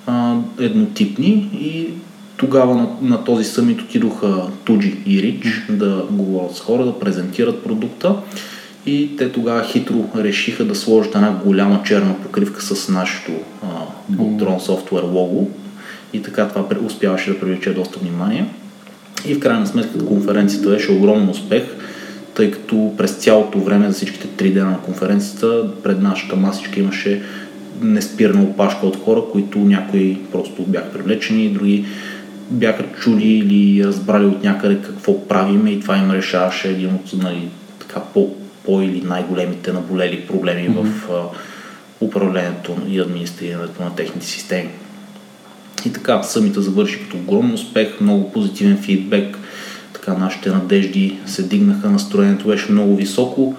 а, 0.06 0.36
еднотипни 0.60 1.50
и 1.62 1.90
тогава 2.38 2.76
на, 2.76 2.88
на 3.02 3.24
този 3.24 3.44
съмит 3.44 3.82
отидоха 3.82 4.42
Туджи 4.64 4.98
и 5.06 5.22
Рич 5.22 5.66
да 5.70 6.06
говорят 6.12 6.56
с 6.56 6.60
хора, 6.60 6.86
да 6.86 7.00
презентират 7.00 7.64
продукта 7.64 8.16
И 8.86 9.18
те 9.18 9.32
тогава 9.32 9.64
хитро 9.64 10.06
решиха 10.16 10.66
да 10.66 10.76
сложат 10.76 11.16
една 11.16 11.32
голяма 11.32 11.84
черна 11.86 12.16
покривка 12.24 12.62
с 12.62 12.90
нашето 12.90 13.32
Bootron 14.12 14.60
Software 14.60 15.14
лого. 15.14 15.50
И 16.14 16.22
така 16.22 16.48
това 16.48 16.66
успяваше 16.86 17.32
да 17.32 17.40
привлече 17.40 17.74
доста 17.74 18.00
внимание. 18.00 18.46
И 19.26 19.34
в 19.34 19.40
крайна 19.40 19.68
сметка 19.68 20.06
конференцията 20.06 20.70
беше 20.70 20.92
огромен 20.92 21.30
успех, 21.30 21.64
тъй 22.36 22.52
като 22.52 22.94
през 22.98 23.12
цялото 23.12 23.60
време 23.60 23.88
за 23.88 23.94
всичките 23.94 24.28
три 24.28 24.52
дена 24.52 24.70
на 24.70 24.80
конференцията 24.80 25.68
пред 25.84 26.02
нашата 26.02 26.36
масичка 26.36 26.80
имаше 26.80 27.22
неспирна 27.82 28.44
опашка 28.44 28.86
от 28.86 29.04
хора, 29.04 29.22
които 29.32 29.60
някои 29.60 30.18
просто 30.32 30.64
бяха 30.64 30.92
привлечени, 30.92 31.50
други 31.50 31.86
бяха 32.50 32.84
чули 33.02 33.28
или 33.28 33.86
разбрали 33.86 34.26
от 34.26 34.44
някъде 34.44 34.78
какво 34.82 35.28
правим 35.28 35.68
и 35.68 35.80
това 35.80 35.98
им 35.98 36.12
решаваше 36.12 36.70
един 36.70 36.94
от 36.94 37.24
нали, 37.24 37.50
така, 37.80 38.02
по, 38.14 38.36
по 38.66 38.82
или 38.82 39.02
най-големите 39.02 39.74
наболели 39.74 40.28
проблеми 40.28 40.70
mm-hmm. 40.70 40.84
в 40.84 41.10
а, 41.12 41.24
управлението 42.06 42.78
и 42.90 43.00
администрирането 43.00 43.84
на 43.84 43.96
техните 43.96 44.26
системи. 44.26 44.70
И 45.86 45.93
така, 45.93 46.24
самите 46.24 46.62
завърши 46.62 47.00
като 47.00 47.17
огромен 47.17 47.53
успех, 47.53 48.01
много 48.01 48.31
позитивен 48.31 48.77
фидбек, 48.77 49.38
така 49.93 50.13
нашите 50.13 50.50
надежди 50.50 51.17
се 51.25 51.43
дигнаха, 51.43 51.89
настроението 51.89 52.48
беше 52.48 52.71
много 52.71 52.95
високо. 52.95 53.55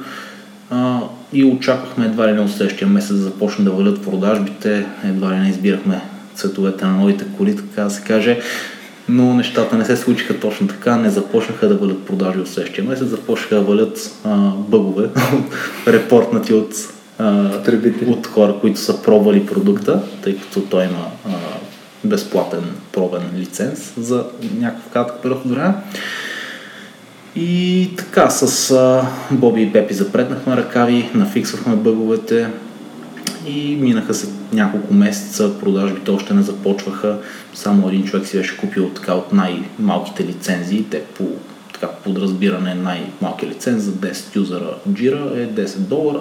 А, 0.71 1.01
и 1.33 1.45
очаквахме 1.45 2.05
едва 2.05 2.29
ли 2.29 2.33
не 2.33 2.41
от 2.41 2.51
следващия 2.51 2.89
месец 2.89 3.17
да 3.17 3.23
започне 3.23 3.65
да 3.65 3.71
валят 3.71 4.03
продажбите, 4.03 4.87
едва 5.05 5.31
ли 5.31 5.39
не 5.39 5.49
избирахме 5.49 6.01
цветовете 6.35 6.85
на 6.85 6.97
новите 6.97 7.25
коли, 7.37 7.57
така 7.57 7.85
да 7.85 7.91
се 7.91 8.03
каже. 8.03 8.41
Но 9.09 9.35
нещата 9.35 9.77
не 9.77 9.85
се 9.85 9.97
случиха 9.97 10.41
точно 10.41 10.69
така, 10.69 10.97
не 10.97 11.11
започнаха 11.11 11.69
да 11.69 11.77
валят 11.77 12.05
продажи 12.07 12.39
от 12.39 12.49
следващия 12.49 12.85
месец, 12.85 13.09
започнаха 13.09 13.55
да 13.55 13.61
валят 13.61 14.11
а, 14.25 14.51
бъгове, 14.51 15.09
репортнати 15.87 16.55
от, 16.55 16.75
а, 17.19 17.51
от 18.07 18.27
хора, 18.27 18.55
които 18.61 18.81
са 18.81 19.03
пробвали 19.03 19.47
продукта, 19.47 20.03
тъй 20.23 20.37
като 20.37 20.61
той 20.61 20.85
има 20.85 21.07
а, 21.29 21.31
безплатен 22.05 22.65
пробен 22.93 23.23
лиценз 23.37 23.93
за 23.99 24.25
някакъв 24.59 24.93
кратък 24.93 25.23
период 25.23 25.45
от 25.45 25.51
време. 25.51 25.75
И 27.37 27.91
така, 27.97 28.31
с 28.31 28.71
а, 28.71 29.07
Боби 29.31 29.63
и 29.63 29.73
Пепи 29.73 29.95
запретнахме 29.95 30.57
ръкави, 30.57 31.11
нафиксвахме 31.15 31.77
бъговете, 31.77 32.49
и 33.47 33.77
минаха 33.81 34.15
се 34.15 34.29
няколко 34.53 34.95
месеца, 34.95 35.59
продажбите 35.61 36.11
още 36.11 36.35
не 36.35 36.43
започваха. 36.43 37.19
Само 37.55 37.89
един 37.89 38.05
човек 38.05 38.27
си 38.27 38.37
беше 38.37 38.57
купил 38.57 38.91
така 38.91 39.15
от 39.15 39.33
най-малките 39.33 40.25
лицензии. 40.25 40.85
Те 40.91 41.03
по 41.05 41.25
така, 41.75 41.89
подразбиране 41.89 42.75
най-малкият 42.75 43.55
лиценз 43.55 43.83
за 43.83 43.93
10 43.93 44.37
юзера 44.37 44.75
Jira 44.89 45.37
е 45.37 45.67
10 45.67 45.79
долара. 45.79 46.21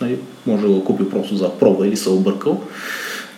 Нали, 0.00 0.18
може 0.46 0.62
да 0.62 0.68
го 0.68 0.84
купи 0.84 1.10
просто 1.10 1.36
за 1.36 1.50
проба 1.50 1.86
или 1.86 1.96
се 1.96 2.10
объркал. 2.10 2.62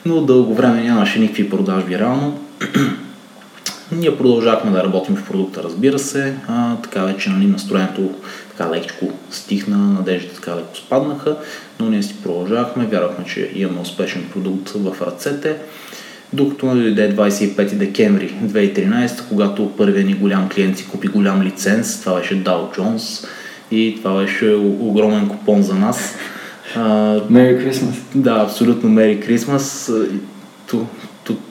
Но 0.07 0.21
дълго 0.21 0.55
време 0.55 0.83
нямаше 0.83 1.19
никакви 1.19 1.51
продажби 1.51 1.99
реално. 1.99 2.41
Ние 3.93 4.17
продължахме 4.17 4.71
да 4.71 4.85
работим 4.85 5.17
в 5.17 5.27
продукта, 5.27 5.63
разбира 5.63 5.99
се. 5.99 6.35
А, 6.49 6.77
така 6.77 7.05
вече 7.05 7.31
нали, 7.31 7.47
настроението 7.47 8.11
така 8.51 8.71
лекичко 8.71 9.09
стихна, 9.31 9.77
надеждите 9.77 10.35
така 10.35 10.57
леко 10.57 10.77
спаднаха, 10.77 11.37
но 11.81 11.91
ние 11.91 12.03
си 12.03 12.15
продължавахме, 12.23 12.87
вярвахме, 12.87 13.25
че 13.25 13.51
имаме 13.55 13.81
успешен 13.81 14.29
продукт 14.33 14.69
в 14.69 14.97
ръцете. 15.03 15.57
Докато 16.33 16.67
дойде 16.67 17.17
25 17.17 17.75
декември 17.75 18.35
2013, 18.45 19.29
когато 19.29 19.71
първият 19.77 20.07
ни 20.07 20.15
голям 20.15 20.49
клиент 20.49 20.79
си 20.79 20.89
купи 20.89 21.09
голям 21.09 21.43
лиценз, 21.43 22.01
това 22.01 22.19
беше 22.19 22.45
Dow 22.45 22.79
Jones 22.79 23.27
и 23.71 23.95
това 23.99 24.21
беше 24.21 24.55
огромен 24.81 25.29
купон 25.29 25.63
за 25.63 25.75
нас. 25.75 26.17
Merry 26.77 27.71
Christmas. 27.71 27.95
Да, 28.15 28.43
абсолютно 28.43 28.91
Merry 28.91 29.29
Christmas. 29.29 29.95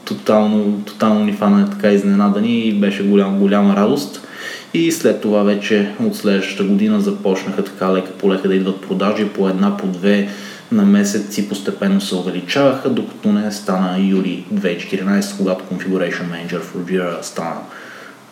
Тотално, 0.06 0.82
тотално 0.86 1.26
ни 1.26 1.34
фана 1.34 1.70
така 1.70 1.92
изненадани 1.92 2.60
и 2.60 2.74
беше 2.74 3.04
голям, 3.04 3.40
голяма 3.40 3.76
радост. 3.76 4.28
И 4.74 4.92
след 4.92 5.22
това 5.22 5.44
вече 5.44 5.92
от 6.04 6.16
следващата 6.16 6.64
година 6.64 7.02
започнаха 7.02 7.64
така 7.64 7.94
лека 7.94 8.12
по 8.12 8.34
лека 8.34 8.48
да 8.48 8.56
идват 8.56 8.82
продажи 8.82 9.26
по 9.26 9.50
една, 9.50 9.78
по 9.78 9.88
две 9.88 10.30
на 10.72 10.86
месец 10.86 11.38
и 11.38 11.50
постепенно 11.50 12.02
се 12.02 12.16
увеличаваха, 12.16 12.90
докато 12.90 13.32
не 13.32 13.52
стана 13.52 14.00
юли 14.00 14.46
2014, 14.54 15.38
когато 15.38 15.64
Configuration 15.64 16.24
Manager 16.24 16.62
for 16.62 16.78
Jira 16.78 17.22
стана 17.22 17.56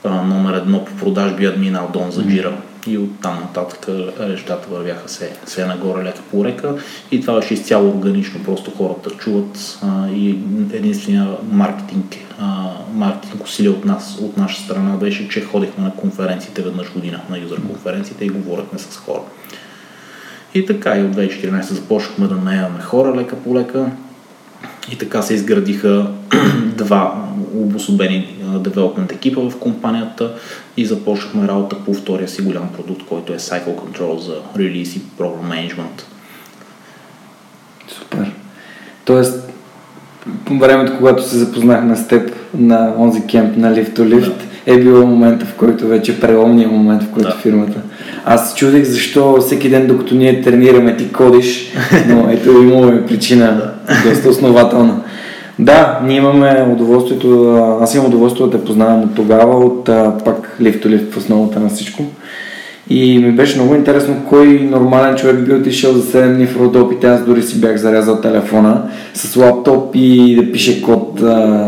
а, 0.03 0.21
номер 0.21 0.53
едно 0.53 0.85
по 0.85 0.95
продажби 0.95 1.45
админ 1.45 1.75
Алдон 1.75 2.11
за 2.11 2.23
Jira. 2.23 2.51
И 2.89 2.97
оттам 2.97 3.39
нататък 3.39 3.87
нещата 4.29 4.67
вървяха 4.69 5.07
все, 5.07 5.31
все 5.45 5.65
нагоре 5.65 6.03
лека 6.03 6.21
по 6.31 6.45
река. 6.45 6.73
И 7.11 7.21
това 7.21 7.39
беше 7.39 7.53
изцяло 7.53 7.89
органично, 7.89 8.43
просто 8.43 8.71
хората 8.71 9.09
чуват 9.09 9.79
а, 9.83 10.09
и 10.09 10.29
единствения 10.73 11.27
маркетинг 11.51 12.15
а, 12.39 12.69
маркетинг 12.93 13.43
усилия 13.43 13.71
от 13.71 13.85
нас, 13.85 14.17
от 14.21 14.37
наша 14.37 14.61
страна 14.61 14.95
беше, 14.95 15.29
че 15.29 15.41
ходихме 15.41 15.83
на 15.83 15.95
конференциите 15.95 16.61
веднъж 16.61 16.93
година, 16.93 17.21
на 17.29 17.37
юзер 17.37 17.61
конференциите 17.61 18.25
и 18.25 18.29
говорихме 18.29 18.79
с 18.79 18.97
хора. 18.97 19.21
И 20.53 20.65
така 20.65 20.97
и 20.97 21.03
от 21.03 21.15
2014 21.15 21.61
започнахме 21.61 22.27
да 22.27 22.35
наемаме 22.35 22.81
хора 22.81 23.15
лека 23.15 23.35
по 23.35 23.55
лека. 23.55 23.91
И 24.91 24.97
така 24.97 25.21
се 25.21 25.33
изградиха 25.33 26.11
два 26.77 27.25
обособени 27.53 28.35
девелопмент 28.59 29.11
екипа 29.11 29.41
в 29.41 29.59
компанията 29.59 30.33
и 30.79 30.85
започнахме 30.85 31.47
работа 31.47 31.75
по 31.85 31.93
втория 31.93 32.27
си 32.27 32.41
голям 32.41 32.69
продукт, 32.77 33.03
който 33.09 33.33
е 33.33 33.37
Cycle 33.37 33.75
Control 33.75 34.17
за 34.17 34.35
релиз 34.59 34.95
и 34.95 35.01
Program 35.19 35.49
Management. 35.51 36.03
Супер. 37.87 38.31
Тоест, 39.05 39.49
по 40.45 40.57
времето, 40.57 40.93
когато 40.97 41.29
се 41.29 41.37
запознахме 41.37 41.95
с 41.95 42.07
теб 42.07 42.31
на 42.57 42.93
онзи 42.97 43.21
кемп 43.27 43.57
на 43.57 43.75
Lift 43.75 43.93
to 43.93 43.99
Lift, 43.99 44.33
да. 44.65 44.73
е 44.73 44.77
било 44.77 45.07
момента, 45.07 45.45
в 45.45 45.53
който 45.53 45.87
вече 45.87 46.19
преломния 46.19 46.69
момент, 46.69 47.03
в 47.03 47.09
който 47.09 47.29
да. 47.29 47.35
фирмата. 47.35 47.81
Аз 48.25 48.55
чудих 48.55 48.83
защо 48.83 49.37
всеки 49.41 49.69
ден, 49.69 49.87
докато 49.87 50.15
ние 50.15 50.41
тренираме, 50.41 50.97
ти 50.97 51.11
кодиш, 51.11 51.73
но 52.07 52.29
ето 52.29 52.49
имаме 52.49 53.05
причина, 53.05 53.71
доста 54.05 54.29
основателна. 54.29 55.01
Да, 55.59 55.99
ние 56.03 56.17
имаме 56.17 56.67
удоволствието, 56.73 57.57
аз 57.81 57.95
имам 57.95 58.07
удоволствието 58.07 58.47
да 58.47 58.57
те 58.57 58.65
познавам 58.65 59.03
от 59.03 59.15
тогава, 59.15 59.65
от 59.65 59.85
пак 60.25 60.57
Lift 60.61 61.11
в 61.11 61.17
основата 61.17 61.59
на 61.59 61.69
всичко. 61.69 62.03
И 62.89 63.19
ми 63.19 63.31
беше 63.31 63.57
много 63.57 63.75
интересно 63.75 64.15
кой 64.29 64.47
нормален 64.47 65.15
човек 65.15 65.45
би 65.45 65.53
отишъл 65.53 65.93
за 65.93 66.01
7 66.01 66.35
дни 66.35 66.45
в 66.45 66.57
Родопите. 66.57 67.07
Аз 67.07 67.25
дори 67.25 67.43
си 67.43 67.61
бях 67.61 67.77
зарязал 67.77 68.21
телефона 68.21 68.83
с 69.13 69.35
лаптоп 69.35 69.95
и 69.95 70.35
да 70.35 70.51
пише 70.51 70.81
код 70.81 71.21
а, 71.21 71.67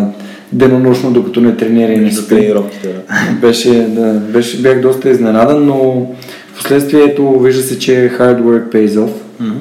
денонощно, 0.54 1.12
докато 1.12 1.42
не 1.42 1.58
тренира 1.58 1.92
и 1.92 1.98
не 1.98 2.12
спи. 2.12 2.54
Беше, 3.42 3.70
да, 3.70 4.14
беше, 4.14 4.62
бях 4.62 4.82
доста 4.82 5.10
изненадан, 5.10 5.66
но 5.66 6.08
в 6.54 6.58
последствие 6.58 7.04
ето 7.04 7.40
вижда 7.40 7.62
се, 7.62 7.80
че 7.80 7.92
hard 8.20 8.42
work 8.42 8.76
pays 8.76 8.90
off. 8.90 9.12
Mm-hmm. 9.42 9.54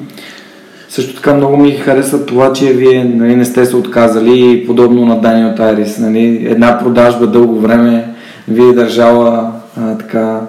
Също 0.91 1.15
така 1.15 1.33
много 1.33 1.57
ми 1.57 1.71
харесва 1.71 2.25
това, 2.25 2.53
че 2.53 2.73
вие 2.73 3.03
нали, 3.03 3.35
не 3.35 3.45
сте 3.45 3.65
се 3.65 3.75
отказали, 3.75 4.63
подобно 4.67 5.05
на 5.05 5.21
Даниел 5.21 5.55
Тайрис. 5.55 5.97
Нали, 5.99 6.47
една 6.49 6.79
продажба 6.79 7.27
дълго 7.27 7.59
време 7.59 8.13
ви 8.47 8.69
е 8.69 8.73
държала 8.73 9.51
а, 9.77 9.97
така 9.97 10.41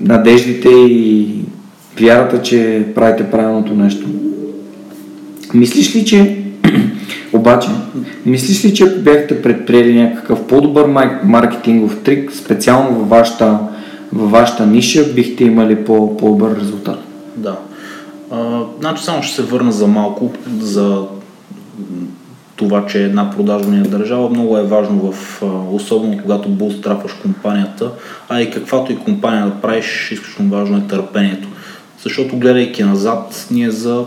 надеждите 0.00 0.68
и 0.68 1.28
вярата, 2.00 2.42
че 2.42 2.86
правите 2.94 3.30
правилното 3.30 3.74
нещо. 3.74 4.06
Мислиш 5.54 5.96
ли, 5.96 6.04
че 6.04 6.36
обаче, 7.32 7.68
мислиш 8.26 8.64
ли, 8.64 8.74
че 8.74 8.84
ако 8.84 9.00
бяхте 9.00 9.42
предприели 9.42 10.02
някакъв 10.02 10.46
по-добър 10.46 10.86
маркетингов 11.24 11.98
трик, 12.04 12.32
специално 12.32 12.98
във 12.98 13.08
вашата, 13.08 13.58
във 14.12 14.30
вашата 14.30 14.66
ниша, 14.66 15.04
бихте 15.14 15.44
имали 15.44 15.76
по- 15.76 16.16
по-добър 16.16 16.56
резултат? 16.60 16.98
Да. 17.36 17.56
Значи 18.80 19.04
само 19.04 19.22
ще 19.22 19.34
се 19.34 19.42
върна 19.42 19.72
за 19.72 19.86
малко 19.86 20.32
за 20.58 21.06
това, 22.56 22.86
че 22.86 23.04
една 23.04 23.30
продажба 23.30 23.70
ни 23.70 23.78
е 23.78 23.88
държава, 23.88 24.30
много 24.30 24.58
е 24.58 24.62
важно 24.62 25.12
в, 25.12 25.42
особено 25.72 26.22
когато 26.22 26.48
булстрапваш 26.48 27.12
компанията, 27.12 27.90
а 28.28 28.40
и 28.40 28.50
каквато 28.50 28.92
и 28.92 28.98
компания 28.98 29.46
да 29.46 29.60
правиш, 29.60 30.10
изключително 30.12 30.50
важно 30.50 30.78
е 30.78 30.86
търпението. 30.88 31.48
Защото 32.02 32.36
гледайки 32.36 32.84
назад, 32.84 33.46
ние 33.50 33.70
за 33.70 34.04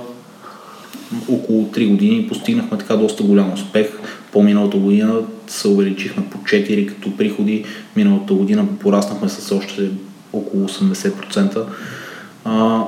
около 1.30 1.66
3 1.66 1.90
години 1.90 2.28
постигнахме 2.28 2.78
така 2.78 2.96
доста 2.96 3.24
голям 3.24 3.54
успех. 3.54 3.88
По-миналата 4.32 4.78
година 4.78 5.16
се 5.48 5.68
увеличихме 5.68 6.24
по 6.30 6.38
4 6.38 6.88
като 6.88 7.18
приходи, 7.18 7.66
миналата 7.96 8.34
година 8.34 8.66
пораснахме 8.80 9.30
с 9.30 9.56
още 9.56 9.90
около 10.34 10.68
80%. 10.68 11.64
А, 12.46 12.84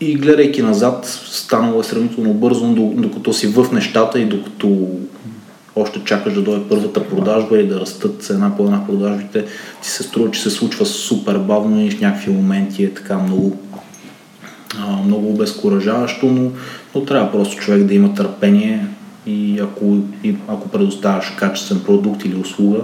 и 0.00 0.14
гледайки 0.14 0.62
назад, 0.62 1.06
станало 1.30 1.80
е 1.80 1.84
сравнително 1.84 2.34
бързо, 2.34 2.66
докато 2.96 3.32
си 3.32 3.46
в 3.46 3.72
нещата 3.72 4.20
и 4.20 4.24
докато 4.24 4.88
още 5.76 6.04
чакаш 6.04 6.34
да 6.34 6.42
дойде 6.42 6.64
първата 6.68 7.08
продажба 7.08 7.58
и 7.58 7.68
да 7.68 7.80
растат 7.80 8.30
една 8.30 8.56
по 8.56 8.64
една 8.64 8.86
продажбите, 8.86 9.44
ти 9.82 9.88
се 9.88 10.02
струва, 10.02 10.30
че 10.30 10.42
се 10.42 10.50
случва 10.50 10.86
супер 10.86 11.38
бавно 11.38 11.86
и 11.86 11.90
в 11.90 12.00
някакви 12.00 12.32
моменти 12.32 12.84
е 12.84 12.94
така 12.94 13.18
много 13.18 13.56
много 15.04 15.30
обезкуражаващо, 15.30 16.26
но, 16.26 16.50
но 16.94 17.04
трябва 17.04 17.32
просто 17.32 17.56
човек 17.56 17.84
да 17.84 17.94
има 17.94 18.14
търпение 18.14 18.86
и 19.26 19.60
ако, 19.60 19.98
и 20.24 20.34
ако 20.48 20.68
предоставяш 20.68 21.30
качествен 21.38 21.80
продукт 21.80 22.24
или 22.24 22.36
услуга 22.36 22.78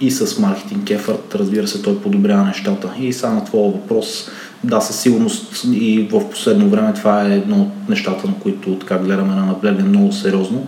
и 0.00 0.10
с 0.10 0.38
маркетинг 0.38 0.90
ефорт, 0.90 1.34
разбира 1.34 1.68
се, 1.68 1.82
той 1.82 2.00
подобрява 2.00 2.44
нещата. 2.44 2.90
И 3.00 3.12
само 3.12 3.34
на 3.34 3.44
твоя 3.44 3.72
въпрос, 3.72 4.30
да, 4.64 4.80
със 4.80 5.00
сигурност 5.00 5.64
и 5.72 6.08
в 6.12 6.30
последно 6.30 6.68
време 6.68 6.94
това 6.94 7.26
е 7.26 7.34
едно 7.34 7.56
от 7.56 7.88
нещата, 7.88 8.26
на 8.26 8.34
които 8.34 8.78
така 8.78 8.98
гледаме 8.98 9.34
на 9.34 9.46
наблегне 9.46 9.84
много 9.84 10.12
сериозно. 10.12 10.66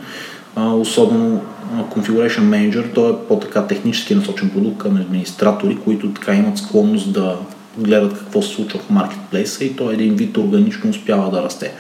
А, 0.57 0.69
особено 0.69 1.41
Configuration 1.75 2.41
Manager, 2.41 2.95
той 2.95 3.11
е 3.11 3.17
по-така 3.29 3.67
технически 3.67 4.15
насочен 4.15 4.51
продукт 4.51 4.79
към 4.79 4.97
администратори, 4.97 5.79
които 5.85 6.11
така 6.11 6.35
имат 6.35 6.59
склонност 6.59 7.13
да 7.13 7.37
гледат 7.79 8.19
какво 8.19 8.43
се 8.43 8.55
случва 8.55 8.79
в 8.79 8.91
маркетплейса 8.91 9.65
и 9.65 9.77
той 9.77 9.95
един 9.95 10.15
вид 10.15 10.37
органично 10.37 10.91
успява 10.91 11.31
да 11.31 11.43
расте. 11.43 11.73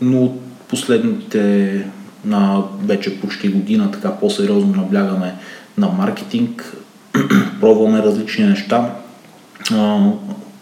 Но 0.00 0.32
последните 0.68 1.84
на 2.24 2.62
вече 2.84 3.20
почти 3.20 3.48
година 3.48 3.90
така 3.90 4.10
по-сериозно 4.10 4.74
наблягаме 4.76 5.34
на 5.78 5.88
маркетинг, 5.88 6.76
пробваме 7.60 8.02
различни 8.02 8.44
неща, 8.44 8.94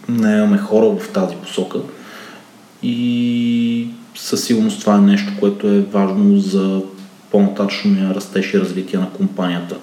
не 0.09 0.37
имаме 0.37 0.59
хора 0.59 0.97
в 0.99 1.13
тази 1.13 1.37
посока 1.37 1.79
и 2.83 3.89
със 4.15 4.45
сигурност 4.45 4.81
това 4.81 4.97
е 4.97 5.01
нещо, 5.01 5.33
което 5.41 5.69
е 5.69 5.81
важно 5.81 6.39
за 6.39 6.83
по-нататъчния 7.31 8.15
растеж 8.15 8.55
и 8.55 8.61
развитие 8.61 8.99
на 8.99 9.11
компанията. 9.11 9.77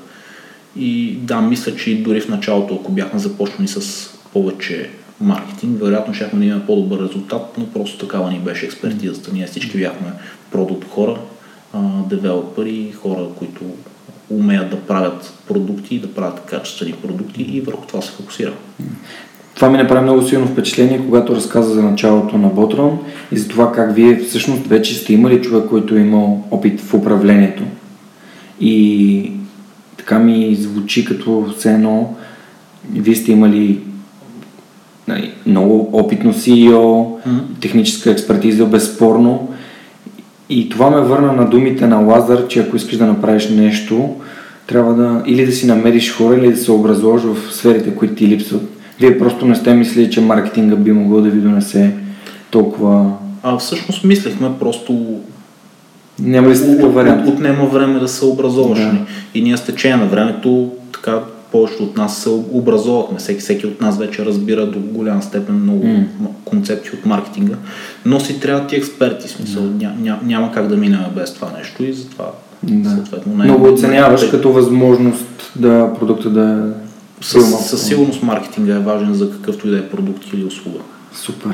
И 0.75 1.17
да, 1.21 1.41
мисля, 1.41 1.75
че 1.75 2.03
дори 2.03 2.21
в 2.21 2.27
началото, 2.27 2.75
ако 2.75 2.91
бяхме 2.91 3.19
започнали 3.19 3.67
с 3.67 4.09
повече 4.33 4.89
маркетинг, 5.21 5.79
вероятно 5.79 6.13
ще 6.13 6.29
да 6.33 6.45
имаме 6.45 6.65
по-добър 6.65 7.09
резултат, 7.09 7.57
но 7.57 7.67
просто 7.67 8.05
такава 8.05 8.31
ни 8.31 8.39
беше 8.39 8.65
експертизата. 8.65 9.31
Ние 9.33 9.47
всички 9.47 9.77
бяхме 9.77 10.13
продукт 10.51 10.89
хора, 10.89 11.17
девелопери, 12.09 12.91
хора, 12.91 13.27
които 13.39 13.61
умеят 14.29 14.69
да 14.69 14.79
правят 14.79 15.33
продукти, 15.47 15.99
да 15.99 16.13
правят 16.13 16.45
качествени 16.45 16.93
продукти 16.93 17.41
и 17.41 17.61
върху 17.61 17.87
това 17.87 18.01
се 18.01 18.11
фокусира. 18.11 18.53
Това 19.61 19.71
ми 19.71 19.77
направи 19.77 20.03
много 20.03 20.21
силно 20.21 20.47
впечатление, 20.47 21.01
когато 21.05 21.35
разказа 21.35 21.73
за 21.73 21.83
началото 21.83 22.37
на 22.37 22.47
Ботрон 22.47 22.99
и 23.31 23.37
за 23.37 23.47
това 23.47 23.71
как 23.71 23.95
вие 23.95 24.15
всъщност 24.15 24.67
вече 24.67 24.95
сте 24.95 25.13
имали 25.13 25.41
човек, 25.41 25.69
който 25.69 25.95
е 25.95 25.99
имал 25.99 26.43
опит 26.51 26.81
в 26.81 26.93
управлението. 26.93 27.63
И 28.61 29.31
така 29.97 30.19
ми 30.19 30.55
звучи 30.55 31.05
като 31.05 31.53
все 31.57 31.73
едно 31.73 32.15
вие 32.93 33.15
сте 33.15 33.31
имали 33.31 33.79
нали, 35.07 35.31
много 35.45 35.89
опитно 35.93 36.33
CEO, 36.33 36.71
mm-hmm. 36.71 37.41
техническа 37.61 38.11
експертиза, 38.11 38.65
безспорно. 38.65 39.53
И 40.49 40.69
това 40.69 40.89
ме 40.89 41.01
върна 41.01 41.33
на 41.33 41.49
думите 41.49 41.87
на 41.87 41.97
Лазар, 41.97 42.47
че 42.47 42.59
ако 42.59 42.75
искаш 42.75 42.97
да 42.97 43.05
направиш 43.05 43.49
нещо, 43.49 44.15
трябва 44.67 44.93
да 44.93 45.23
или 45.25 45.45
да 45.45 45.51
си 45.51 45.67
намериш 45.67 46.13
хора, 46.13 46.35
или 46.35 46.51
да 46.51 46.57
се 46.57 46.71
образуваш 46.71 47.21
в 47.21 47.53
сферите, 47.53 47.95
които 47.95 48.15
ти 48.15 48.27
липсват. 48.27 48.80
Вие 49.01 49.17
просто 49.19 49.45
не 49.45 49.55
сте 49.55 49.73
мислили, 49.73 50.11
че 50.11 50.21
маркетинга 50.21 50.75
би 50.75 50.91
могъл 50.91 51.21
да 51.21 51.29
ви 51.29 51.39
донесе 51.39 51.91
толкова... 52.51 53.11
А 53.43 53.57
всъщност 53.57 54.03
мислехме 54.03 54.49
просто 54.59 55.19
няма 56.19 56.49
ли 56.49 56.55
сте 56.55 56.85
вариант? 56.85 57.27
От, 57.27 57.33
отнема 57.33 57.65
време 57.65 57.99
да 57.99 58.07
се 58.07 58.25
образоваш. 58.25 58.79
Да. 58.79 58.97
И 59.33 59.41
ние 59.41 59.57
с 59.57 59.61
течение 59.61 59.97
на 59.97 60.05
времето 60.05 60.71
така 60.93 61.19
повечето 61.51 61.83
от 61.83 61.97
нас 61.97 62.17
се 62.17 62.29
образовахме. 62.51 63.17
Всеки, 63.17 63.39
всеки 63.39 63.67
от 63.67 63.81
нас 63.81 63.97
вече 63.97 64.25
разбира 64.25 64.65
до 64.65 64.79
голяма 64.79 65.21
степен 65.21 65.55
много 65.55 65.83
mm. 65.83 66.05
концепции 66.45 66.91
от 66.93 67.05
маркетинга, 67.05 67.55
но 68.05 68.19
си 68.19 68.39
трябва 68.39 68.67
ти 68.67 68.75
експерти. 68.75 69.27
Смисъл, 69.27 69.63
mm. 69.63 69.81
ня, 69.81 69.93
ня, 70.01 70.19
няма 70.23 70.51
как 70.51 70.67
да 70.67 70.77
минем 70.77 70.99
без 71.15 71.33
това 71.33 71.47
нещо 71.57 71.83
и 71.83 71.93
затова 71.93 72.25
да. 72.63 72.89
съответно 72.89 73.33
най- 73.35 73.47
Много 73.47 73.73
оценяваш 73.73 74.21
най- 74.21 74.31
като 74.31 74.51
възможност 74.51 75.51
да 75.55 75.93
продукта 75.99 76.29
да 76.29 76.73
със, 77.21 77.69
със 77.69 77.87
сигурност 77.87 78.23
маркетинга 78.23 78.75
е 78.75 78.79
важен 78.79 79.13
за 79.13 79.31
какъвто 79.31 79.67
и 79.67 79.71
да 79.71 79.77
е 79.77 79.89
продукт 79.89 80.33
или 80.33 80.43
услуга. 80.43 80.79
Супер. 81.13 81.51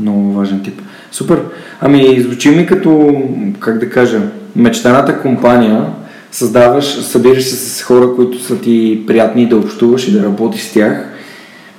Много 0.00 0.32
важен 0.32 0.62
тип. 0.62 0.82
Супер. 1.12 1.42
Ами, 1.80 2.20
звучи 2.20 2.50
ми 2.50 2.66
като, 2.66 3.22
как 3.60 3.78
да 3.78 3.90
кажа, 3.90 4.20
мечтаната 4.56 5.20
компания, 5.20 5.86
създаваш, 6.32 6.84
събираш 6.84 7.44
се 7.44 7.56
с 7.56 7.82
хора, 7.82 8.14
които 8.16 8.42
са 8.42 8.60
ти 8.60 9.04
приятни 9.06 9.48
да 9.48 9.56
общуваш 9.56 10.08
и 10.08 10.12
да 10.12 10.22
работиш 10.22 10.62
с 10.62 10.72
тях, 10.72 11.08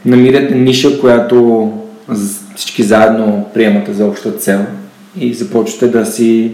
намирате 0.05 0.55
ниша, 0.55 0.99
която 0.99 1.71
всички 2.55 2.83
заедно 2.83 3.45
приемате 3.53 3.93
за 3.93 4.05
обща 4.05 4.31
цел 4.31 4.65
и 5.19 5.33
започвате 5.33 5.87
да 5.87 6.05
си 6.05 6.51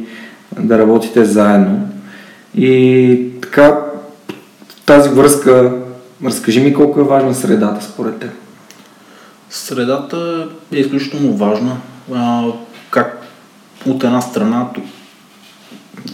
да 0.60 0.78
работите 0.78 1.26
заедно. 1.26 1.80
И 2.58 3.20
така, 3.42 3.80
в 4.70 4.86
тази 4.86 5.10
връзка, 5.10 5.72
разкажи 6.26 6.60
ми 6.60 6.74
колко 6.74 7.00
е 7.00 7.04
важна 7.04 7.36
средата 7.36 7.86
според 7.86 8.20
теб. 8.20 8.32
Средата 9.50 10.48
е 10.72 10.80
изключително 10.80 11.38
важна. 11.38 11.78
А, 12.14 12.44
как 12.90 13.28
от 13.86 14.04
една 14.04 14.22
страна 14.22 14.70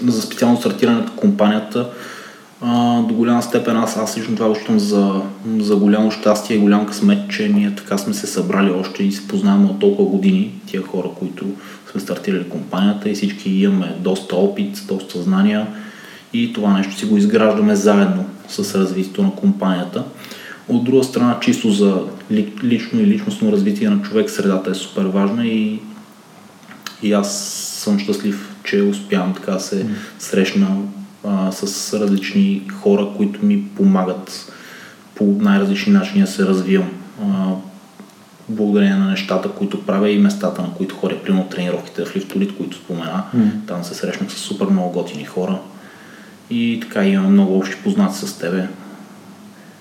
за 0.08 0.22
специално 0.22 0.58
стартирането 0.58 1.12
на 1.14 1.20
компанията 1.20 1.90
а, 2.62 3.02
до 3.02 3.14
голяма 3.14 3.44
степен 3.44 3.78
аз, 3.78 3.98
аз 3.98 4.18
лично 4.18 4.36
това 4.36 4.50
учитам 4.50 4.80
за, 4.80 5.22
за 5.60 5.76
голямо 5.76 6.12
щастие 6.12 6.56
и 6.56 6.60
голям 6.60 6.86
късмет, 6.86 7.30
че 7.30 7.50
ние 7.50 7.76
така 7.76 7.98
сме 7.98 8.14
се 8.14 8.28
събрали 8.28 8.72
още 8.72 9.04
и 9.04 9.12
се 9.12 9.28
познаваме 9.28 9.66
от 9.66 9.80
толкова 9.80 10.10
години, 10.10 10.62
тия 10.66 10.82
хора, 10.82 11.08
които 11.20 11.46
сме 11.92 12.02
стартирали 12.02 12.50
компанията 12.50 13.10
и 13.10 13.14
всички 13.14 13.50
имаме 13.52 13.96
доста 14.00 14.36
опит, 14.36 14.82
доста 14.88 15.22
знания 15.22 15.68
и 16.34 16.54
това 16.54 16.74
нещо 16.74 16.98
си 16.98 17.06
го 17.06 17.18
изграждаме 17.18 17.76
заедно 17.76 18.26
с 18.48 18.80
развитието 18.80 19.24
на 19.24 19.32
компанията. 19.36 20.04
От 20.68 20.84
друга 20.84 21.04
страна, 21.04 21.40
чисто 21.42 21.72
за 21.72 22.02
лично 22.64 23.00
и 23.00 23.08
личностно 23.08 23.52
развитие 23.52 23.90
на 23.90 24.02
човек, 24.02 24.30
средата 24.30 24.72
е 24.72 24.76
супер 24.76 25.06
важна 25.06 25.48
и, 25.48 25.80
и 27.04 27.14
аз 27.14 27.44
съм 27.84 28.00
щастлив, 28.00 28.56
че 28.64 28.82
успявам 28.82 29.34
така 29.34 29.60
се 29.60 29.86
срещна 30.20 30.78
а, 31.24 31.52
с 31.52 31.94
различни 32.00 32.62
хора, 32.82 33.08
които 33.18 33.46
ми 33.46 33.66
помагат 33.76 34.54
по 35.16 35.24
най-различни 35.24 35.94
начини 35.94 36.22
да 36.22 36.28
се 36.28 36.46
развивам. 36.46 36.90
А, 37.24 37.52
благодарение 38.50 38.96
на 38.96 39.10
нещата, 39.10 39.50
които 39.50 39.86
правя 39.86 40.10
и 40.10 40.20
местата, 40.20 40.62
на 40.62 40.74
които 40.74 40.96
ходя, 40.96 41.24
примерно 41.24 41.48
тренировките 41.50 42.06
в 42.06 42.16
лифтолит, 42.16 42.58
които 42.58 42.78
спомена. 42.78 43.24
Mm. 43.36 43.50
Там 43.68 43.84
се 43.84 43.94
срещнах 43.94 44.32
с 44.32 44.36
супер 44.36 44.66
много 44.66 44.92
готини 44.92 45.26
хора 45.26 45.60
и 46.50 46.80
така 46.82 47.06
имам 47.06 47.32
много 47.32 47.58
общи 47.58 47.78
познати 47.84 48.18
с 48.18 48.40
тебе. 48.40 48.68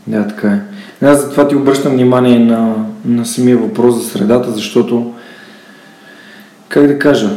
Да, 0.07 0.29
така 0.29 0.49
е. 0.49 0.61
Аз 1.07 1.21
затова 1.21 1.49
ти 1.49 1.57
обръщам 1.57 1.93
внимание 1.93 2.39
на, 2.39 2.75
на 3.05 3.27
самия 3.27 3.59
въпрос 3.59 3.95
за 3.95 4.11
средата, 4.11 4.51
защото, 4.51 5.15
как 6.69 6.87
да 6.87 6.99
кажа, 6.99 7.31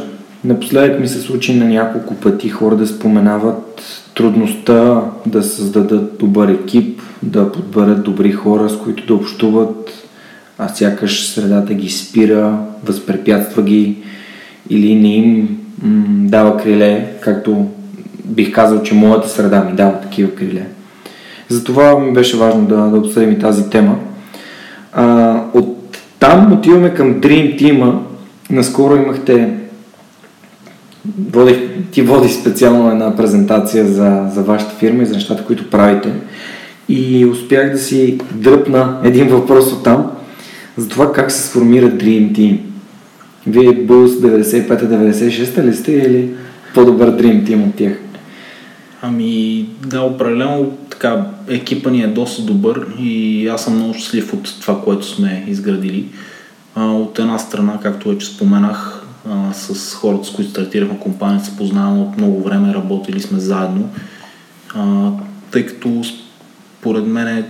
напоследък 0.44 1.00
ми 1.00 1.08
се 1.08 1.20
случи 1.20 1.54
на 1.54 1.64
няколко 1.64 2.14
пъти 2.14 2.48
хора 2.48 2.76
да 2.76 2.86
споменават 2.86 3.82
трудността 4.14 5.02
да 5.26 5.42
създадат 5.42 6.18
добър 6.18 6.48
екип, 6.48 7.00
да 7.22 7.52
подберат 7.52 8.02
добри 8.02 8.32
хора, 8.32 8.68
с 8.68 8.78
които 8.78 9.06
да 9.06 9.14
общуват, 9.14 9.92
а 10.58 10.68
сякаш 10.68 11.28
средата 11.28 11.74
ги 11.74 11.88
спира, 11.88 12.58
възпрепятства 12.84 13.62
ги 13.62 13.96
или 14.70 14.94
не 14.94 15.14
им 15.16 15.58
м- 15.82 16.04
дава 16.28 16.56
криле, 16.56 17.12
както 17.20 17.66
бих 18.26 18.52
казал, 18.52 18.82
че 18.82 18.94
моята 18.94 19.28
среда 19.28 19.64
ми 19.64 19.72
дава 19.72 20.00
такива 20.00 20.34
криле. 20.34 20.66
Затова 21.48 21.98
ми 21.98 22.12
беше 22.12 22.36
важно 22.36 22.64
да, 22.64 22.76
да 22.76 22.98
обсъдим 22.98 23.32
и 23.32 23.38
тази 23.38 23.70
тема. 23.70 23.98
А, 24.92 25.36
от 25.54 25.96
там 26.18 26.52
отиваме 26.52 26.94
към 26.94 27.14
Dream 27.14 27.62
Team. 27.62 27.98
Наскоро 28.50 28.96
имахте 28.96 29.50
водих, 31.30 31.58
ти 31.90 32.02
води 32.02 32.28
специално 32.28 32.90
една 32.90 33.16
презентация 33.16 33.86
за, 33.86 34.26
за 34.34 34.42
вашата 34.42 34.74
фирма 34.74 35.02
и 35.02 35.06
за 35.06 35.14
нещата, 35.14 35.44
които 35.44 35.70
правите. 35.70 36.12
И 36.88 37.26
успях 37.26 37.72
да 37.72 37.78
си 37.78 38.18
дръпна 38.34 39.00
един 39.04 39.28
въпрос 39.28 39.72
от 39.72 39.84
там 39.84 40.10
за 40.76 40.88
това 40.88 41.12
как 41.12 41.32
се 41.32 41.42
сформира 41.48 41.86
Dream 41.86 42.32
Team. 42.32 42.58
Вие 43.46 43.72
Булс 43.72 44.10
95-96 44.10 45.64
ли 45.64 45.74
сте 45.74 45.92
или 45.92 46.28
по-добър 46.74 47.10
Dream 47.10 47.44
Team 47.44 47.68
от 47.68 47.74
тях? 47.74 47.92
Ами 49.08 49.66
да, 49.86 50.00
определено 50.00 50.70
така, 50.90 51.26
екипа 51.48 51.90
ни 51.90 52.02
е 52.02 52.06
доста 52.06 52.42
добър 52.42 52.86
и 52.98 53.48
аз 53.48 53.64
съм 53.64 53.74
много 53.74 53.94
щастлив 53.94 54.32
от 54.32 54.60
това, 54.60 54.82
което 54.82 55.06
сме 55.06 55.44
изградили. 55.48 56.08
А, 56.74 56.84
от 56.84 57.18
една 57.18 57.38
страна, 57.38 57.78
както 57.82 58.08
вече 58.08 58.26
споменах, 58.26 59.06
а, 59.30 59.52
с 59.54 59.94
хората, 59.94 60.24
с 60.24 60.30
които 60.30 60.50
стартирахме 60.50 60.98
компанията, 60.98 61.44
се 61.44 61.56
познаваме 61.56 62.02
от 62.02 62.16
много 62.16 62.42
време, 62.42 62.74
работили 62.74 63.20
сме 63.20 63.38
заедно, 63.38 63.90
а, 64.74 65.10
тъй 65.50 65.66
като 65.66 66.02
според 66.80 67.06
мен 67.06 67.44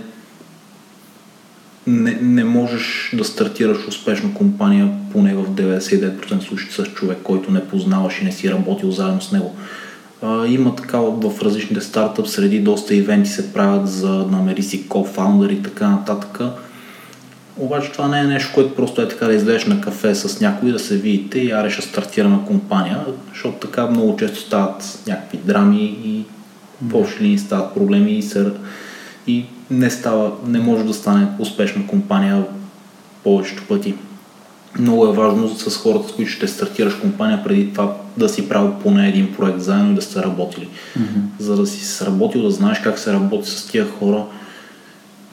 не, 1.87 2.17
не 2.21 2.43
можеш 2.43 3.11
да 3.13 3.23
стартираш 3.23 3.87
успешна 3.87 4.33
компания 4.33 4.89
поне 5.13 5.35
в 5.35 5.49
99% 5.49 6.39
случаи 6.39 6.71
с 6.71 6.85
човек, 6.85 7.17
който 7.23 7.51
не 7.51 7.67
познаваш 7.67 8.21
и 8.21 8.25
не 8.25 8.31
си 8.31 8.51
работил 8.51 8.91
заедно 8.91 9.21
с 9.21 9.31
него. 9.31 9.55
Има 10.47 10.75
така 10.75 10.99
в 10.99 11.41
различните 11.41 11.81
стартъп 11.81 12.27
среди 12.27 12.59
доста 12.59 12.95
ивенти 12.95 13.29
се 13.29 13.53
правят 13.53 13.89
за 13.89 14.09
намери 14.09 14.63
си 14.63 14.87
кофаундър 14.87 15.49
и 15.49 15.63
така 15.63 15.89
нататък. 15.89 16.39
Обаче 17.57 17.91
това 17.91 18.07
не 18.07 18.19
е 18.19 18.23
нещо, 18.23 18.51
което 18.53 18.75
просто 18.75 19.01
е 19.01 19.07
така 19.09 19.25
да 19.25 19.33
излезеш 19.33 19.65
на 19.65 19.81
кафе 19.81 20.15
с 20.15 20.41
някой, 20.41 20.71
да 20.71 20.79
се 20.79 20.97
видите 20.97 21.39
и 21.39 21.51
ареша 21.51 21.81
стартирана 21.81 22.45
компания, 22.45 23.05
защото 23.29 23.67
така 23.67 23.87
много 23.87 24.17
често 24.17 24.39
стават 24.39 25.03
някакви 25.07 25.37
драми 25.37 25.83
и 25.83 26.25
по 26.89 26.97
общи 26.97 27.37
стават 27.37 27.73
проблеми 27.73 28.11
и, 28.11 28.21
се, 28.21 28.51
и 29.27 29.45
не, 29.71 29.89
става, 29.89 30.31
не 30.47 30.59
може 30.59 30.83
да 30.83 30.93
стане 30.93 31.27
успешна 31.39 31.87
компания 31.87 32.43
повечето 33.23 33.63
пъти. 33.67 33.95
Много 34.79 35.05
е 35.05 35.13
важно 35.13 35.49
с 35.49 35.77
хората, 35.77 36.09
с 36.09 36.11
които 36.11 36.31
ще 36.31 36.47
стартираш 36.47 36.95
компания, 36.95 37.43
преди 37.43 37.71
това 37.73 37.93
да 38.17 38.29
си 38.29 38.49
правил 38.49 38.73
поне 38.83 39.07
един 39.07 39.33
проект 39.33 39.59
заедно 39.59 39.91
и 39.91 39.95
да 39.95 40.01
сте 40.01 40.23
работили. 40.23 40.67
Mm-hmm. 40.97 41.39
За 41.39 41.55
да 41.55 41.67
си 41.67 41.85
сработил, 41.85 42.41
да 42.41 42.51
знаеш 42.51 42.79
как 42.79 42.99
се 42.99 43.13
работи 43.13 43.49
с 43.49 43.67
тия 43.67 43.85
хора 43.85 44.25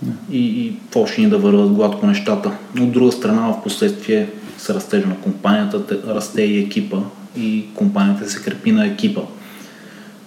yeah. 0.04 0.30
и, 0.30 0.66
и 0.66 0.76
почни 0.90 1.28
да 1.28 1.38
върват 1.38 1.72
гладко 1.72 2.06
нещата. 2.06 2.50
От 2.80 2.92
друга 2.92 3.12
страна, 3.12 3.48
в 3.48 3.62
последствие 3.62 4.28
с 4.58 4.70
растежа 4.70 5.06
на 5.06 5.16
компанията, 5.16 5.82
расте 6.06 6.42
и 6.42 6.58
екипа 6.58 6.98
и 7.36 7.64
компанията 7.74 8.30
се 8.30 8.42
крепи 8.42 8.72
на 8.72 8.86
екипа. 8.86 9.20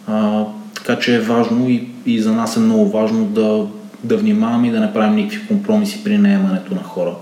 А, 0.08 0.46
така 0.74 1.00
че 1.00 1.16
е 1.16 1.20
важно 1.20 1.70
и, 1.70 1.88
и 2.06 2.22
за 2.22 2.34
нас 2.34 2.58
е 2.58 2.60
много 2.60 2.90
важно 2.90 3.26
да, 3.26 3.66
да 4.04 4.18
внимаваме 4.18 4.68
и 4.68 4.72
да 4.72 4.80
не 4.80 4.94
правим 4.94 5.16
никакви 5.16 5.48
компромиси 5.48 6.04
при 6.04 6.18
наемането 6.18 6.76
на 6.76 6.84
хора. 6.84 7.16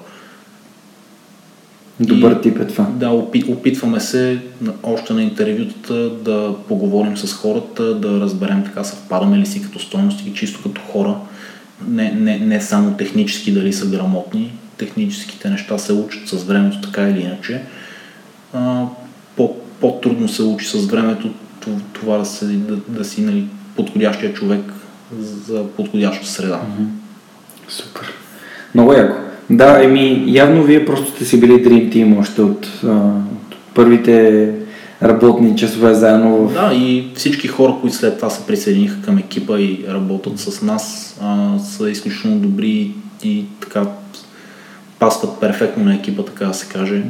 Добър 1.99 2.41
тип 2.41 2.59
е 2.59 2.67
това. 2.67 2.83
Да, 2.83 3.09
опитваме 3.47 3.99
се 3.99 4.39
още 4.83 5.13
на 5.13 5.23
интервютата 5.23 6.09
да 6.09 6.55
поговорим 6.67 7.17
с 7.17 7.33
хората, 7.33 7.95
да 7.95 8.19
разберем 8.19 8.63
така 8.63 8.83
съвпадаме 8.83 9.37
ли 9.37 9.45
си 9.45 9.61
като 9.61 9.79
стойности, 9.79 10.33
чисто 10.33 10.63
като 10.63 10.81
хора, 10.81 11.15
не, 11.87 12.11
не, 12.11 12.39
не 12.39 12.61
само 12.61 12.97
технически 12.97 13.53
дали 13.53 13.73
са 13.73 13.85
грамотни. 13.85 14.53
Техническите 14.77 15.49
неща 15.49 15.77
се 15.77 15.93
учат 15.93 16.27
с 16.27 16.43
времето 16.43 16.81
така 16.81 17.09
или 17.09 17.21
иначе. 17.21 17.61
А, 18.53 18.85
по, 19.35 19.55
по-трудно 19.79 20.27
се 20.27 20.43
учи 20.43 20.67
с 20.67 20.85
времето 20.85 21.29
това 21.93 22.17
да, 22.17 22.25
се, 22.25 22.45
да, 22.45 22.75
да 22.87 23.05
си 23.05 23.21
нали, 23.21 23.45
подходящия 23.75 24.33
човек 24.33 24.73
за 25.19 25.67
подходяща 25.67 26.27
среда. 26.27 26.61
Супер. 27.69 28.13
Много 28.73 28.93
яко. 28.93 29.17
Да, 29.49 29.83
еми, 29.83 30.23
явно 30.27 30.63
вие 30.63 30.85
просто 30.85 31.11
сте 31.11 31.25
си 31.25 31.39
били 31.39 31.51
Dream 31.51 31.93
Team 31.93 32.19
още 32.19 32.41
от, 32.41 32.67
от 32.83 33.55
първите 33.73 34.51
работни 35.03 35.57
часове 35.57 35.93
заедно 35.93 36.47
в... 36.47 36.53
Да, 36.53 36.73
и 36.73 37.07
всички 37.15 37.47
хора, 37.47 37.75
които 37.81 37.97
след 37.97 38.17
това 38.17 38.29
се 38.29 38.45
присъединиха 38.47 39.01
към 39.01 39.17
екипа 39.17 39.59
и 39.59 39.85
работят 39.89 40.39
с 40.39 40.61
нас, 40.61 41.15
а, 41.21 41.59
са 41.59 41.89
изключително 41.89 42.39
добри 42.39 42.91
и 43.23 43.45
така 43.59 43.83
пастват 44.99 45.39
перфектно 45.39 45.83
на 45.83 45.95
екипа, 45.95 46.23
така 46.23 46.45
да 46.45 46.53
се 46.53 46.67
каже. 46.67 47.03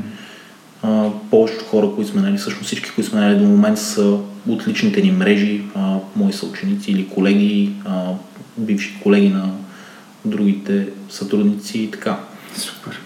А, 0.83 1.09
повечето 1.31 1.65
хора, 1.65 1.89
които 1.95 2.11
сме 2.11 2.21
нали, 2.21 2.37
всъщност 2.37 2.65
всички, 2.65 2.91
които 2.95 3.09
сме 3.09 3.19
нали, 3.19 3.39
до 3.39 3.45
момента 3.45 3.81
са 3.81 4.17
от 4.49 4.67
личните 4.67 5.01
ни 5.01 5.11
мрежи, 5.11 5.61
а, 5.75 5.97
мои 6.15 6.33
съученици 6.33 6.91
или 6.91 7.07
колеги, 7.07 7.71
а, 7.85 8.11
бивши 8.57 8.99
колеги 9.03 9.29
на 9.29 9.49
другите 10.25 10.87
сътрудници 11.09 11.79
и 11.79 11.91
така. 11.91 12.19
Супер. 12.55 13.01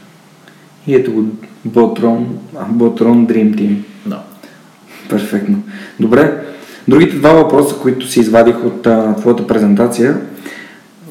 И 0.88 0.96
ето 0.96 1.14
го 1.14 1.26
Botrон, 1.68 2.26
Botrон 2.56 3.28
Dream 3.28 3.56
Team. 3.56 3.76
Да. 4.06 4.22
Перфектно. 5.10 5.64
Добре. 6.00 6.44
Другите 6.88 7.16
два 7.16 7.34
въпроса, 7.34 7.76
които 7.76 8.08
си 8.08 8.20
извадих 8.20 8.66
от 8.66 8.88
а, 8.88 9.16
твоята 9.16 9.48
презентация, 9.48 10.18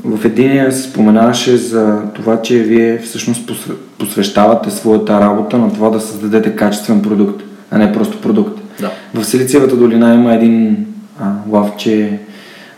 в 0.05 0.25
единия 0.25 0.73
се 0.73 0.91
споменаваше 0.91 1.57
за 1.57 2.03
това, 2.15 2.43
че 2.43 2.59
вие 2.59 2.99
всъщност 2.99 3.51
посвещавате 3.99 4.71
своята 4.71 5.21
работа 5.21 5.59
на 5.59 5.73
това 5.73 5.91
да 5.91 6.01
създадете 6.01 6.57
качествен 6.57 7.03
продукт, 7.03 7.43
а 7.71 7.79
не 7.79 7.93
просто 7.93 8.21
продукт. 8.21 8.61
Да. 8.81 8.91
В 9.15 9.25
Силициевата 9.25 9.77
долина 9.77 10.15
има 10.15 10.35
един 10.35 10.87
а, 11.21 11.33
лав, 11.49 11.77
че 11.77 12.19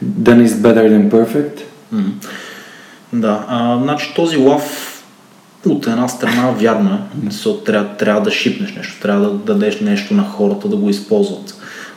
done 0.04 0.46
is 0.46 0.48
better 0.48 0.90
than 0.90 1.10
perfect. 1.10 1.60
Mm-hmm. 1.94 2.12
Да, 3.12 3.44
а, 3.48 3.78
значи 3.82 4.12
този 4.16 4.36
лав 4.36 4.89
от 5.68 5.86
една 5.86 6.08
страна 6.08 6.50
вярно 6.50 6.98
е, 7.26 7.64
трябва, 7.64 7.96
трябва 7.96 8.22
да 8.22 8.30
шипнеш 8.30 8.74
нещо, 8.74 9.00
трябва 9.02 9.30
да 9.30 9.54
дадеш 9.54 9.80
нещо 9.80 10.14
на 10.14 10.24
хората 10.24 10.68
да 10.68 10.76
го 10.76 10.90
използват. 10.90 11.54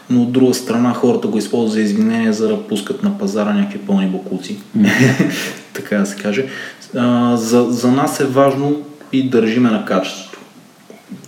Но 0.10 0.22
от 0.22 0.32
друга 0.32 0.54
страна 0.54 0.94
хората 0.94 1.28
го 1.28 1.38
използват 1.38 1.72
за 1.72 1.82
извинение, 1.82 2.34
за 2.34 2.48
да 2.48 2.68
пускат 2.68 3.04
на 3.04 3.18
пазара 3.18 3.54
някакви 3.54 3.80
пълни 3.80 4.08
бокуци. 4.08 4.58
така 5.74 5.98
да 5.98 6.06
се 6.06 6.16
каже. 6.16 6.46
А, 6.96 7.38
за, 7.38 7.66
за 7.70 7.92
нас 7.92 8.20
е 8.20 8.26
важно 8.26 8.82
и 9.12 9.30
държиме 9.30 9.70
на 9.70 9.86
качеството. 9.86 10.40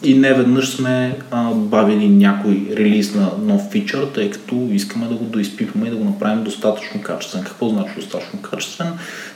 И 0.04 0.13
не 0.13 0.34
веднъж 0.34 0.69
сме 0.69 1.17
а, 1.32 1.52
бавили 1.52 2.10
някой 2.10 2.67
релиз 2.78 3.15
на 3.15 3.32
нов 3.41 3.62
фичър, 3.71 4.06
тъй 4.06 4.30
като 4.30 4.67
искаме 4.71 5.08
да 5.08 5.15
го 5.15 5.24
доизпипваме 5.24 5.88
и 5.88 5.89
да 5.89 5.95
го 5.95 6.04
направим 6.04 6.43
достатъчно 6.43 7.02
качествен. 7.02 7.43
Какво 7.43 7.69
значи 7.69 7.91
достатъчно 7.95 8.41
качествен? 8.41 8.88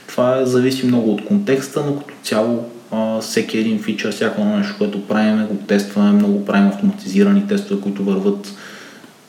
Това 0.06 0.44
зависи 0.44 0.86
много 0.86 1.12
от 1.12 1.24
контекста, 1.24 1.82
но 1.86 1.96
като 1.96 2.14
цяло 2.22 2.70
всеки 3.20 3.58
един 3.58 3.82
фичър, 3.82 4.12
всяко 4.12 4.44
нещо, 4.44 4.74
което 4.78 5.06
правим, 5.08 5.46
го 5.46 5.56
тестваме, 5.56 6.12
много 6.12 6.44
правим 6.44 6.68
автоматизирани 6.68 7.46
тестове, 7.46 7.80
които 7.80 8.04
върват 8.04 8.54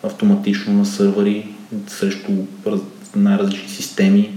автоматично 0.03 0.73
на 0.73 0.85
сървъри 0.85 1.47
срещу 1.87 2.31
най-различни 3.15 3.69
системи. 3.69 4.31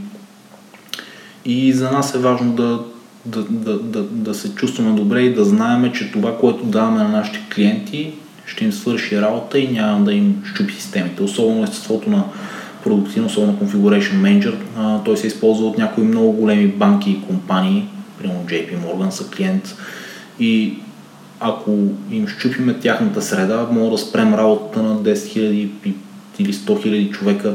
И 1.45 1.73
за 1.73 1.91
нас 1.91 2.15
е 2.15 2.19
важно 2.19 2.53
да, 2.53 2.81
да, 3.27 3.43
да, 3.43 3.79
да, 3.79 4.03
да 4.03 4.35
се 4.35 4.55
чувстваме 4.55 4.97
добре 4.97 5.21
и 5.21 5.35
да 5.35 5.45
знаем, 5.45 5.93
че 5.93 6.13
това, 6.13 6.39
което 6.39 6.65
даваме 6.65 7.03
на 7.03 7.09
нашите 7.09 7.41
клиенти, 7.55 8.15
ще 8.47 8.65
им 8.65 8.73
свърши 8.73 9.21
работа 9.21 9.59
и 9.59 9.69
няма 9.69 10.05
да 10.05 10.13
им 10.13 10.43
щупи 10.45 10.73
системите. 10.73 11.23
Особено 11.23 11.65
естеството 11.65 12.11
на 12.11 12.25
продуктивно, 12.85 13.27
особено 13.27 13.59
Configuration 13.59 14.15
Manager. 14.15 14.55
А, 14.77 15.03
той 15.05 15.17
се 15.17 15.27
използва 15.27 15.67
от 15.67 15.79
някои 15.79 16.05
много 16.05 16.33
големи 16.33 16.67
банки 16.67 17.11
и 17.11 17.23
компании, 17.23 17.89
примерно 18.25 18.47
JP 18.47 18.79
Morgan 18.79 19.11
са 19.11 19.31
клиент. 19.31 19.77
И 20.41 20.79
ако 21.41 21.89
им 22.11 22.29
щупиме 22.29 22.75
тяхната 22.75 23.23
среда, 23.23 23.69
мога 23.71 23.91
да 23.91 23.99
спрем 23.99 24.35
работата 24.35 24.83
на 24.83 24.97
10 24.97 25.15
000 25.15 25.95
или 26.39 26.53
100 26.53 26.67
000 26.67 27.11
човека 27.11 27.55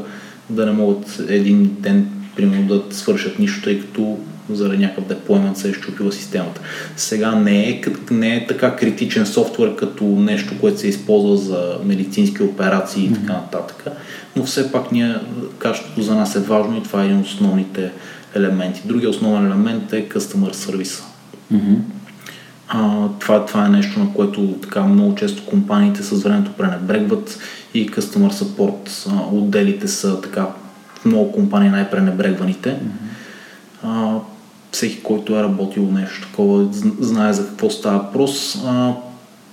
да 0.49 0.65
не 0.65 0.71
могат 0.71 1.21
един 1.29 1.75
ден 1.79 2.09
примерно 2.35 2.67
да 2.67 2.95
свършат 2.95 3.39
нищо, 3.39 3.63
тъй 3.63 3.79
като 3.79 4.17
заради 4.49 4.77
някакъв 4.77 5.07
деплоймент 5.07 5.57
се 5.57 5.69
е 5.69 5.73
щупила 5.73 6.11
системата. 6.11 6.61
Сега 6.97 7.35
не 7.35 7.69
е, 7.69 7.81
не 8.11 8.35
е 8.35 8.47
така 8.47 8.75
критичен 8.75 9.25
софтуер 9.25 9.75
като 9.75 10.03
нещо, 10.03 10.53
което 10.59 10.79
се 10.79 10.87
използва 10.87 11.37
за 11.37 11.77
медицински 11.85 12.43
операции 12.43 13.05
и 13.05 13.13
така 13.13 13.33
нататък, 13.33 13.87
но 14.35 14.43
все 14.43 14.71
пак 14.71 14.91
ние, 14.91 15.15
качеството 15.57 16.01
за 16.01 16.15
нас 16.15 16.35
е 16.35 16.39
важно 16.39 16.77
и 16.77 16.83
това 16.83 17.01
е 17.01 17.05
един 17.05 17.19
от 17.19 17.25
основните 17.25 17.91
елементи. 18.35 18.81
Другия 18.85 19.09
основен 19.09 19.45
елемент 19.45 19.93
е 19.93 20.09
Customer 20.09 20.53
Service. 20.53 21.03
Mm-hmm. 21.53 21.77
А, 22.67 23.07
това, 23.19 23.45
това 23.45 23.65
е 23.65 23.69
нещо, 23.69 23.99
на 23.99 24.13
което 24.13 24.47
така 24.61 24.83
много 24.83 25.15
често 25.15 25.45
компаниите 25.45 26.03
с 26.03 26.23
времето 26.23 26.51
пренебрегват 26.57 27.39
и 27.73 27.91
Customer 27.91 28.31
Support 28.31 29.11
а, 29.11 29.35
отделите 29.35 29.87
са 29.87 30.21
така 30.21 30.47
в 30.95 31.05
много 31.05 31.31
компании 31.31 31.69
най-пренебрегваните. 31.69 32.69
Mm-hmm. 32.69 33.83
А, 33.83 34.19
всеки, 34.71 35.03
който 35.03 35.39
е 35.39 35.43
работил 35.43 35.83
нещо 35.83 36.27
такова, 36.27 36.67
знае 36.99 37.33
за 37.33 37.47
какво 37.47 37.69
става 37.69 37.99
въпрос. 37.99 38.57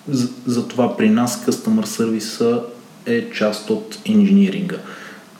За, 0.08 0.28
за 0.46 0.68
това 0.68 0.96
при 0.96 1.10
нас 1.10 1.46
Customer 1.46 1.86
Service 1.86 2.60
е 3.06 3.30
част 3.30 3.70
от 3.70 3.98
инжиниринга. 4.04 4.76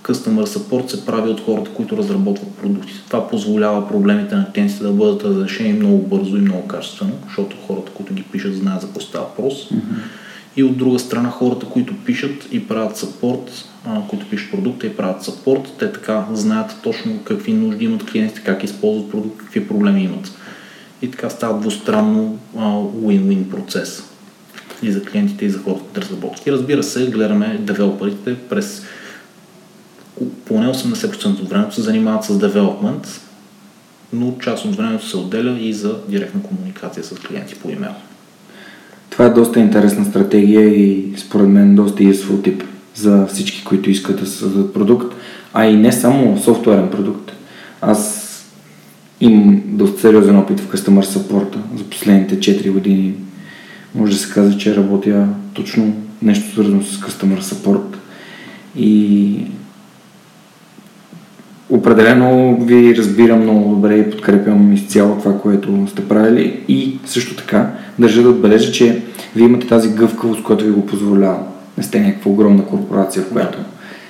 Customer 0.02 0.44
Support 0.44 0.88
се 0.88 1.06
прави 1.06 1.30
от 1.30 1.40
хората, 1.40 1.70
които 1.70 1.96
разработват 1.96 2.54
продукти. 2.54 2.92
Това 3.06 3.28
позволява 3.28 3.88
проблемите 3.88 4.34
на 4.34 4.52
клиентите 4.52 4.82
да 4.82 4.92
бъдат 4.92 5.24
разрешени 5.24 5.72
много 5.72 5.98
бързо 5.98 6.36
и 6.36 6.40
много 6.40 6.68
качествено, 6.68 7.12
защото 7.24 7.56
хората, 7.66 7.92
които 7.92 8.14
ги 8.14 8.22
пишат, 8.22 8.56
знаят 8.56 8.80
за 8.80 8.86
какво 8.86 9.00
става 9.00 9.24
въпрос. 9.24 9.54
Mm-hmm. 9.54 9.80
И 10.56 10.62
от 10.62 10.76
друга 10.76 10.98
страна, 10.98 11.30
хората, 11.30 11.66
които 11.66 11.96
пишат 12.04 12.48
и 12.52 12.68
правят 12.68 12.96
саппорт, 12.96 13.64
които 14.08 14.28
пишат 14.30 14.50
продукта 14.50 14.86
и 14.86 14.96
правят 14.96 15.22
саппорт, 15.22 15.72
те 15.78 15.92
така 15.92 16.26
знаят 16.32 16.76
точно 16.82 17.18
какви 17.24 17.52
нужди 17.52 17.84
имат 17.84 18.10
клиентите, 18.10 18.42
как 18.44 18.64
използват 18.64 19.10
продукт, 19.10 19.38
какви 19.38 19.68
проблеми 19.68 20.02
имат. 20.02 20.32
И 21.02 21.10
така 21.10 21.30
става 21.30 21.60
двустранно 21.60 22.38
win-win 22.56 23.50
процес 23.50 24.02
и 24.82 24.92
за 24.92 25.02
клиентите, 25.02 25.44
и 25.44 25.50
за 25.50 25.58
хората, 25.58 26.00
разработки. 26.00 26.52
Разбира 26.52 26.82
се, 26.82 27.10
гледаме 27.10 27.58
девелоперите 27.60 28.36
през 28.48 28.82
поне 30.44 30.66
80% 30.66 31.42
от 31.42 31.48
времето 31.48 31.74
се 31.74 31.82
занимават 31.82 32.24
с 32.24 32.38
девелопмент 32.38 33.20
но 34.12 34.34
част 34.40 34.64
от 34.64 34.76
времето 34.76 35.08
се 35.08 35.16
отделя 35.16 35.56
и 35.60 35.72
за 35.72 35.94
директна 36.08 36.42
комуникация 36.42 37.04
с 37.04 37.14
клиенти 37.14 37.54
по 37.54 37.70
имейл. 37.70 37.92
Това 39.10 39.24
е 39.24 39.30
доста 39.30 39.60
интересна 39.60 40.04
стратегия 40.04 40.68
и 40.68 41.14
според 41.16 41.48
мен 41.48 41.74
доста 41.74 42.02
useful 42.02 42.44
тип 42.44 42.64
за 42.94 43.26
всички, 43.26 43.64
които 43.64 43.90
искат 43.90 44.20
да 44.20 44.26
създадат 44.26 44.74
продукт, 44.74 45.14
а 45.54 45.66
и 45.66 45.76
не 45.76 45.92
само 45.92 46.38
софтуерен 46.38 46.90
продукт. 46.90 47.32
Аз 47.80 48.22
имам 49.20 49.62
доста 49.66 50.00
сериозен 50.00 50.38
опит 50.38 50.60
в 50.60 50.68
Customer 50.68 51.04
Support 51.04 51.56
за 51.76 51.84
последните 51.84 52.38
4 52.38 52.70
години. 52.70 53.14
Може 53.96 54.12
да 54.12 54.18
се 54.18 54.32
каже, 54.34 54.58
че 54.58 54.76
работя 54.76 55.28
точно 55.54 55.94
нещо 56.22 56.52
свързано 56.52 56.82
с 56.82 57.00
Customer 57.00 57.40
Support 57.40 57.96
и 58.76 59.40
определено 61.70 62.56
ви 62.60 62.96
разбирам 62.96 63.42
много 63.42 63.74
добре 63.74 63.98
и 63.98 64.10
подкрепям 64.10 64.72
изцяло 64.72 65.18
това, 65.18 65.38
което 65.38 65.86
сте 65.90 66.08
правили 66.08 66.64
и 66.68 66.98
също 67.06 67.36
така 67.36 67.70
държа 67.98 68.22
да 68.22 68.28
отбележа, 68.28 68.72
че 68.72 69.02
вие 69.36 69.46
имате 69.46 69.66
тази 69.66 69.88
гъвкавост, 69.88 70.42
която 70.42 70.64
ви 70.64 70.70
го 70.70 70.86
позволява. 70.86 71.38
Не 71.78 71.82
сте 71.82 72.00
някаква 72.00 72.30
огромна 72.30 72.64
корпорация, 72.64 73.22
в 73.22 73.32
която 73.32 73.58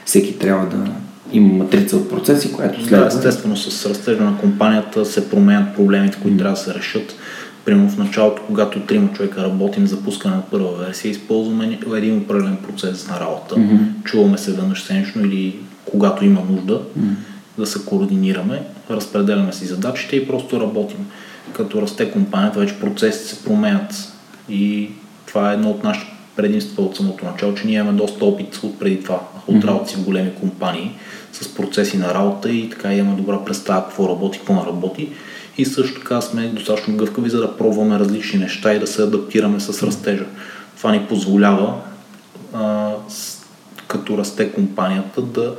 всеки 0.04 0.38
трябва 0.38 0.66
да 0.66 0.90
има 1.32 1.54
матрица 1.54 1.96
от 1.96 2.10
процеси, 2.10 2.52
която 2.52 2.84
следва. 2.84 3.08
Да, 3.08 3.16
естествено, 3.16 3.56
с 3.56 3.86
растежа 3.86 4.22
на 4.22 4.38
компанията 4.38 5.04
се 5.04 5.30
променят 5.30 5.76
проблемите, 5.76 6.18
които 6.22 6.36
mm. 6.36 6.38
трябва 6.38 6.54
да 6.54 6.60
се 6.60 6.74
решат. 6.74 7.14
Примерно 7.66 7.90
в 7.90 7.98
началото, 7.98 8.42
когато 8.46 8.80
трима 8.80 9.12
човека 9.12 9.42
работим 9.42 9.86
за 9.86 10.02
пускане 10.02 10.36
на 10.36 10.42
първа 10.42 10.72
версия, 10.72 11.10
използваме 11.10 11.78
един 11.96 12.18
определен 12.18 12.56
процес 12.56 13.08
на 13.08 13.20
работа. 13.20 13.54
Mm-hmm. 13.54 14.04
Чуваме 14.04 14.38
се 14.38 14.52
веднъж 14.52 14.82
седмично 14.82 15.24
или 15.24 15.56
когато 15.84 16.24
има 16.24 16.40
нужда 16.50 16.80
mm-hmm. 16.80 17.14
да 17.58 17.66
се 17.66 17.84
координираме, 17.84 18.62
разпределяме 18.90 19.52
си 19.52 19.66
задачите 19.66 20.16
и 20.16 20.28
просто 20.28 20.60
работим. 20.60 21.06
Като 21.52 21.82
расте 21.82 22.10
компанията, 22.10 22.60
вече 22.60 22.80
процесите 22.80 23.28
се 23.28 23.44
променят 23.44 24.12
и 24.48 24.90
това 25.26 25.50
е 25.50 25.54
едно 25.54 25.70
от 25.70 25.84
нашите 25.84 26.12
предимства 26.36 26.82
от 26.82 26.96
самото 26.96 27.24
начало, 27.24 27.54
че 27.54 27.66
ние 27.66 27.78
имаме 27.78 27.98
доста 27.98 28.24
опит 28.24 28.60
от 28.62 28.78
преди 28.78 29.02
това, 29.02 29.20
от 29.46 29.64
работа 29.64 29.90
си 29.90 29.96
в 29.96 30.04
големи 30.04 30.34
компании 30.40 30.92
с 31.32 31.54
процеси 31.54 31.98
на 31.98 32.14
работа 32.14 32.50
и 32.50 32.70
така 32.70 32.94
имаме 32.94 33.16
добра 33.16 33.44
представа 33.44 33.84
какво 33.84 34.08
работи, 34.08 34.38
какво 34.38 34.54
не 34.54 34.60
работи. 34.60 35.08
И 35.58 35.64
също 35.64 36.00
така 36.00 36.20
сме 36.20 36.48
достатъчно 36.48 36.96
гъвкави, 36.96 37.30
за 37.30 37.40
да 37.40 37.56
пробваме 37.56 37.98
различни 37.98 38.38
неща 38.38 38.74
и 38.74 38.78
да 38.78 38.86
се 38.86 39.02
адаптираме 39.02 39.60
с 39.60 39.82
растежа. 39.82 40.24
Това 40.76 40.92
ни 40.92 41.06
позволява, 41.08 41.74
а, 42.52 42.90
с, 43.08 43.44
като 43.88 44.18
расте 44.18 44.52
компанията, 44.52 45.22
да, 45.22 45.54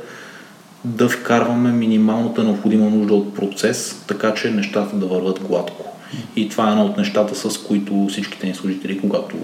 да 0.84 1.08
вкарваме 1.08 1.72
минималната 1.72 2.44
необходима 2.44 2.90
нужда 2.90 3.14
от 3.14 3.34
процес, 3.34 4.04
така 4.06 4.34
че 4.34 4.50
нещата 4.50 4.96
да 4.96 5.06
върват 5.06 5.40
гладко. 5.40 5.96
И 6.36 6.48
това 6.48 6.68
е 6.68 6.70
едно 6.70 6.84
от 6.84 6.96
нещата, 6.96 7.34
с 7.34 7.58
които 7.58 8.06
всичките 8.10 8.46
ни 8.46 8.54
служители, 8.54 9.00
когато 9.00 9.36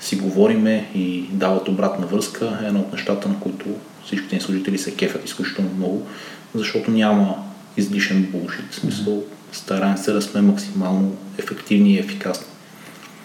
си 0.00 0.16
говориме 0.16 0.90
и 0.94 1.24
дават 1.30 1.68
обратна 1.68 2.06
връзка, 2.06 2.58
е 2.62 2.66
едно 2.66 2.80
от 2.80 2.92
нещата, 2.92 3.28
на 3.28 3.40
които 3.40 3.64
всичките 4.04 4.34
ни 4.34 4.40
служители 4.40 4.78
се 4.78 4.94
кефят 4.94 5.24
изключително 5.24 5.70
много, 5.76 6.06
защото 6.54 6.90
няма 6.90 7.34
излишен 7.76 8.28
булшит. 8.32 8.64
В 8.70 8.74
смисъл, 8.74 9.22
стараем 9.52 9.96
се 9.96 10.12
да 10.12 10.22
сме 10.22 10.40
максимално 10.40 11.16
ефективни 11.38 11.92
и 11.92 11.98
ефикасни. 11.98 12.46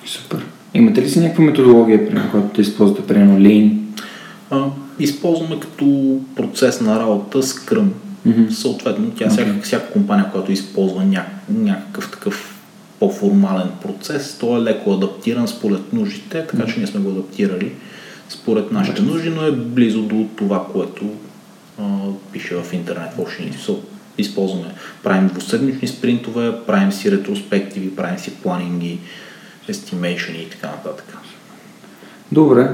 Супер. 0.06 0.46
Имате 0.74 1.02
ли 1.02 1.10
си 1.10 1.20
някаква 1.20 1.44
методология, 1.44 2.10
при 2.10 2.30
която 2.32 2.56
да 2.56 2.62
използвате, 2.62 3.08
примерно 3.08 3.40
Lean? 3.40 3.78
А, 4.50 4.66
използваме 5.00 5.60
като 5.60 6.20
процес 6.36 6.82
на 6.82 7.00
работа 7.00 7.44
Scrum. 7.44 7.88
Mm-hmm. 8.28 8.50
Съответно, 8.50 9.12
тя 9.12 9.26
okay. 9.26 9.30
всяка, 9.30 9.62
всяка 9.64 9.92
компания, 9.92 10.32
която 10.32 10.52
използва 10.52 11.04
ня, 11.04 11.26
някакъв 11.50 12.12
такъв 12.12 12.58
по-формален 13.00 13.70
процес. 13.82 14.38
Той 14.40 14.60
е 14.60 14.64
леко 14.64 14.94
адаптиран 14.94 15.48
според 15.48 15.94
нуждите, 15.94 16.48
така 16.48 16.66
че 16.66 16.78
ние 16.78 16.88
сме 16.88 17.00
го 17.00 17.10
адаптирали 17.10 17.72
според 18.30 18.72
нашите 18.72 19.02
нужди, 19.02 19.30
но 19.30 19.46
е 19.46 19.52
близо 19.52 20.02
до 20.02 20.26
това, 20.36 20.68
което 20.74 21.06
а, 21.80 21.84
пише 22.32 22.56
в 22.56 22.74
интернет 22.74 23.14
в 23.14 23.20
общини. 23.20 23.54
Използваме, 24.18 24.74
правим 25.04 25.28
двуседмични 25.28 25.88
спринтове, 25.88 26.54
правим 26.68 26.92
си 26.92 27.12
ретроспективи, 27.12 27.96
правим 27.96 28.20
си 28.20 28.34
планинги, 28.34 29.00
естимейшни 29.68 30.38
и 30.38 30.50
така 30.50 30.68
нататък. 30.68 31.18
Добре. 32.32 32.70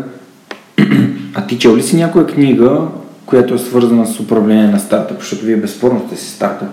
А 1.34 1.48
ти 1.48 1.60
чел 1.60 1.78
ли 1.78 1.84
си 1.84 1.96
някоя 1.96 2.28
книга, 2.28 2.88
която 3.26 3.54
е 3.54 3.58
свързана 3.58 4.08
с 4.08 4.20
управление 4.20 4.68
на 4.68 4.80
стартъп, 4.80 5.20
защото 5.20 5.46
вие 5.46 5.58
безспорно 5.58 6.06
сте 6.08 6.18
си 6.18 6.30
стартъп, 6.30 6.70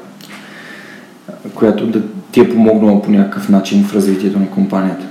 която 1.54 1.86
да 1.86 2.02
ти 2.32 2.40
е 2.40 2.50
помогнала 2.50 3.02
по 3.02 3.10
някакъв 3.10 3.48
начин 3.48 3.84
в 3.84 3.94
развитието 3.94 4.38
на 4.38 4.50
компанията? 4.50 5.06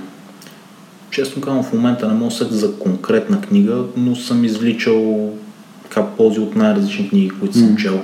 Честно 1.10 1.42
казвам, 1.42 1.62
в 1.62 1.72
момента 1.72 2.08
не 2.08 2.14
мога 2.14 2.34
да 2.34 2.56
за 2.56 2.78
конкретна 2.78 3.40
книга, 3.40 3.84
но 3.96 4.16
съм 4.16 4.44
извличал 4.44 5.30
така 5.82 6.06
ползи 6.06 6.40
от 6.40 6.56
най-различни 6.56 7.08
книги, 7.08 7.30
които 7.40 7.58
съм 7.58 7.68
mm. 7.68 7.76
чел 7.76 8.02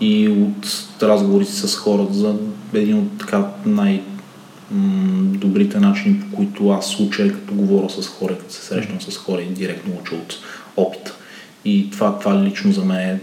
и 0.00 0.28
от 0.28 0.86
разговорите 1.02 1.52
с 1.52 1.76
хората 1.76 2.14
за 2.14 2.34
един 2.74 2.98
от 2.98 3.18
така 3.18 3.46
най- 3.66 4.02
добрите 5.22 5.80
начини, 5.80 6.20
по 6.20 6.36
които 6.36 6.70
аз 6.70 7.00
уча, 7.00 7.28
като 7.28 7.54
говоря 7.54 7.90
с 7.90 8.08
хора, 8.08 8.38
като 8.38 8.54
се 8.54 8.62
срещам 8.62 9.00
с 9.00 9.16
хора 9.16 9.42
и 9.42 9.46
директно 9.46 9.92
уча 10.00 10.14
от 10.14 10.34
опит. 10.76 11.12
И 11.64 11.90
това, 11.90 12.18
това 12.18 12.42
лично 12.42 12.72
за 12.72 12.84
мен 12.84 12.98
е 13.00 13.20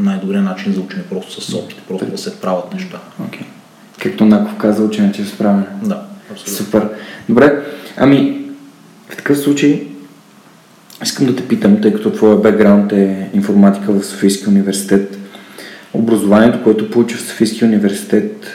най-добрият 0.00 0.44
начин 0.44 0.72
за 0.72 0.80
учене, 0.80 1.02
просто 1.02 1.40
с 1.40 1.54
опит, 1.54 1.76
просто 1.88 2.06
да 2.06 2.18
се 2.18 2.40
правят 2.40 2.74
неща. 2.74 3.00
Okay. 3.22 3.44
Както 3.98 4.24
Наков 4.24 4.56
каза, 4.58 4.82
учене 4.82 5.12
че 5.12 5.22
е 5.22 5.24
справяне. 5.24 5.66
Да, 5.82 6.02
абсолютно. 6.32 6.64
Супер. 6.64 6.88
Добре, 7.28 7.64
ами 7.96 8.40
в 9.08 9.16
такъв 9.16 9.38
случай 9.38 9.86
искам 11.02 11.26
да 11.26 11.36
те 11.36 11.48
питам, 11.48 11.80
тъй 11.80 11.92
като 11.92 12.10
твоя 12.10 12.36
бекграунд 12.36 12.92
е 12.92 13.30
информатика 13.34 13.92
в 13.92 14.04
Софийския 14.04 14.48
университет, 14.48 15.18
образованието, 15.94 16.62
което 16.62 16.90
получи 16.90 17.14
в 17.14 17.22
Софийския 17.22 17.68
университет, 17.68 18.46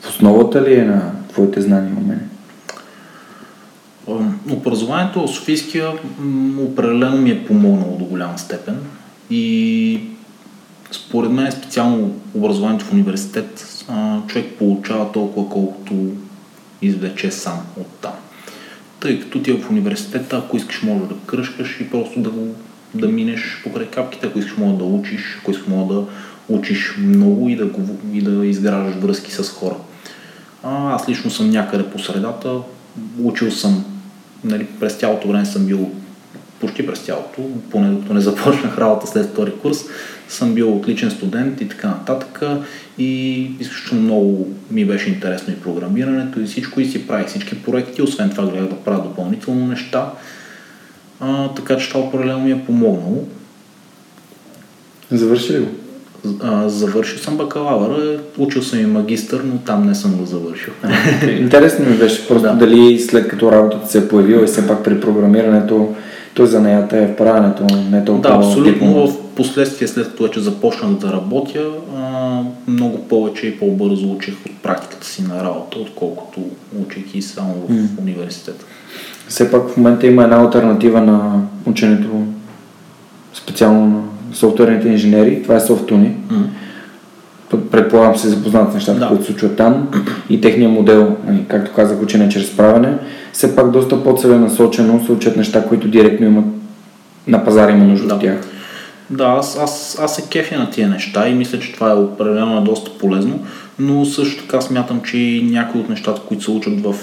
в 0.00 0.08
основата 0.08 0.62
ли 0.62 0.74
е 0.74 0.84
на 0.84 1.12
твоите 1.28 1.60
знания 1.60 1.92
у 1.98 2.06
мен? 2.06 2.28
Образованието 4.50 5.26
в 5.26 5.30
Софийския 5.30 5.92
определено 6.58 7.16
ми 7.16 7.30
е 7.30 7.44
помогнало 7.44 7.96
до 7.98 8.04
голяма 8.04 8.38
степен 8.38 8.76
и 9.30 10.00
според 10.90 11.30
мен 11.30 11.52
специално 11.52 12.14
образованието 12.34 12.84
в 12.84 12.92
университет 12.92 13.84
човек 14.26 14.46
получава 14.58 15.12
толкова 15.12 15.48
колкото 15.48 15.94
извлече 16.82 17.30
сам 17.30 17.60
от 17.80 17.86
там. 17.86 18.12
Тъй 19.00 19.20
като 19.20 19.42
ти 19.42 19.52
в 19.52 19.70
университета, 19.70 20.36
ако 20.36 20.56
искаш, 20.56 20.82
може 20.82 21.04
да 21.04 21.14
кръшкаш 21.26 21.80
и 21.80 21.90
просто 21.90 22.20
да, 22.20 22.30
да 22.94 23.08
минеш 23.08 23.60
покрай 23.64 23.86
капките, 23.86 24.26
ако 24.26 24.38
искаш, 24.38 24.56
може 24.56 24.76
да 24.76 24.84
учиш, 24.84 25.38
ако 25.40 25.50
искаш, 25.50 25.68
може 25.68 25.88
да 25.88 26.04
учиш 26.48 26.94
много 26.98 27.48
и 27.48 27.56
да, 27.56 27.68
и 28.12 28.22
да 28.22 28.46
изграждаш 28.46 28.94
връзки 28.94 29.32
с 29.32 29.50
хора. 29.50 29.74
А, 30.62 30.94
аз 30.94 31.08
лично 31.08 31.30
съм 31.30 31.50
някъде 31.50 31.84
по 31.84 31.98
средата, 31.98 32.58
учил 33.22 33.50
съм, 33.50 33.84
нали, 34.44 34.66
през 34.80 34.94
цялото 34.94 35.28
време 35.28 35.46
съм 35.46 35.66
бил 35.66 35.90
почти 36.60 36.86
през 36.86 36.98
цялото, 36.98 37.42
поне 37.70 37.90
докато 37.90 38.14
не 38.14 38.20
започнах 38.20 38.78
работа 38.78 39.06
след 39.06 39.30
втори 39.30 39.52
курс, 39.62 39.84
съм 40.28 40.54
бил 40.54 40.76
отличен 40.76 41.10
студент 41.10 41.60
и 41.60 41.68
така 41.68 41.88
нататък. 41.88 42.42
И 42.98 43.40
изключително 43.60 44.02
много 44.02 44.48
ми 44.70 44.84
беше 44.84 45.10
интересно 45.10 45.52
и 45.52 45.60
програмирането 45.60 46.40
и 46.40 46.44
всичко 46.44 46.80
и 46.80 46.86
си 46.86 47.06
правих 47.06 47.26
всички 47.26 47.62
проекти. 47.62 48.02
Освен 48.02 48.30
това 48.30 48.46
гледах 48.46 48.68
да 48.68 48.76
правя 48.76 49.02
допълнително 49.02 49.66
неща. 49.66 50.10
А, 51.22 51.48
така 51.48 51.76
че 51.76 51.88
това 51.88 52.00
определено 52.00 52.40
ми 52.40 52.50
е 52.50 52.64
помогнало. 52.64 53.24
Завърши 55.10 55.52
ли 55.52 55.58
го? 55.58 55.68
А, 56.42 56.68
завършил 56.68 57.18
съм 57.18 57.36
бакалавъра, 57.36 58.18
учил 58.38 58.62
съм 58.62 58.80
и 58.80 58.86
магистър, 58.86 59.40
но 59.44 59.58
там 59.58 59.86
не 59.86 59.94
съм 59.94 60.16
го 60.16 60.26
завършил. 60.26 60.72
Интересно 61.40 61.90
ми 61.90 61.96
беше 61.96 62.28
просто 62.28 62.48
да. 62.48 62.54
дали 62.54 63.00
след 63.00 63.28
като 63.28 63.52
работата 63.52 63.88
се 63.88 63.98
е 63.98 64.08
появила 64.08 64.42
и 64.42 64.46
все 64.46 64.66
пак 64.66 64.84
при 64.84 65.00
програмирането 65.00 65.94
той 66.34 66.46
за 66.46 66.60
нея 66.60 66.88
е 66.92 67.06
в 67.06 67.16
правенето, 67.16 67.66
не 67.90 68.04
толкова... 68.04 68.30
Да, 68.30 68.36
абсолютно. 68.36 69.06
В 69.06 69.34
последствие, 69.36 69.88
след 69.88 70.16
това, 70.16 70.30
че 70.30 70.40
започнах 70.40 70.90
да 70.92 71.12
работя, 71.12 71.70
много 72.66 72.98
повече 72.98 73.46
и 73.46 73.58
по-бързо 73.58 74.12
учих 74.12 74.34
от 74.46 74.62
практиката 74.62 75.06
си 75.06 75.22
на 75.22 75.44
работа, 75.44 75.78
отколкото 75.78 76.40
учейки 76.86 77.22
само 77.22 77.54
в 77.54 77.70
mm. 77.70 78.00
университета. 78.00 78.64
Все 79.28 79.50
пак 79.50 79.68
в 79.68 79.76
момента 79.76 80.06
има 80.06 80.22
една 80.22 80.40
альтернатива 80.40 81.00
на 81.00 81.40
ученето 81.66 82.26
специално 83.34 83.86
на 83.86 84.02
софтуерните 84.36 84.88
инженери. 84.88 85.42
Това 85.42 85.56
е 85.56 85.60
софтуни. 85.60 86.16
Mm 86.32 86.42
предполагам 87.70 88.16
се 88.16 88.28
запознат 88.28 88.70
с 88.70 88.74
нещата, 88.74 88.98
да. 88.98 89.08
които 89.08 89.24
се 89.24 89.30
случват 89.30 89.56
там 89.56 89.88
и 90.30 90.40
техния 90.40 90.68
модел, 90.68 91.16
нали, 91.26 91.44
както 91.48 91.72
казах, 91.72 92.02
учене 92.02 92.28
чрез 92.28 92.56
правене, 92.56 92.98
все 93.32 93.56
пак 93.56 93.70
доста 93.70 94.04
по-целенасочено 94.04 95.04
се 95.06 95.12
учат 95.12 95.36
неща, 95.36 95.64
които 95.64 95.88
директно 95.88 96.26
имат 96.26 96.44
на 97.26 97.44
пазара 97.44 97.72
има 97.72 97.84
нужда 97.84 98.08
да. 98.08 98.14
от 98.14 98.20
тях. 98.20 98.40
Да, 99.10 99.24
аз, 99.24 99.58
аз, 99.58 99.98
аз 100.02 100.16
се 100.16 100.22
кефя 100.30 100.58
на 100.58 100.70
тия 100.70 100.88
неща 100.88 101.28
и 101.28 101.34
мисля, 101.34 101.58
че 101.58 101.72
това 101.72 101.90
е 101.90 101.94
определено 101.94 102.64
доста 102.64 102.90
полезно, 102.98 103.38
но 103.78 104.04
също 104.04 104.42
така 104.42 104.60
смятам, 104.60 105.00
че 105.00 105.40
някои 105.44 105.80
от 105.80 105.88
нещата, 105.88 106.20
които 106.28 106.44
се 106.44 106.50
учат 106.50 106.80
в 106.80 106.94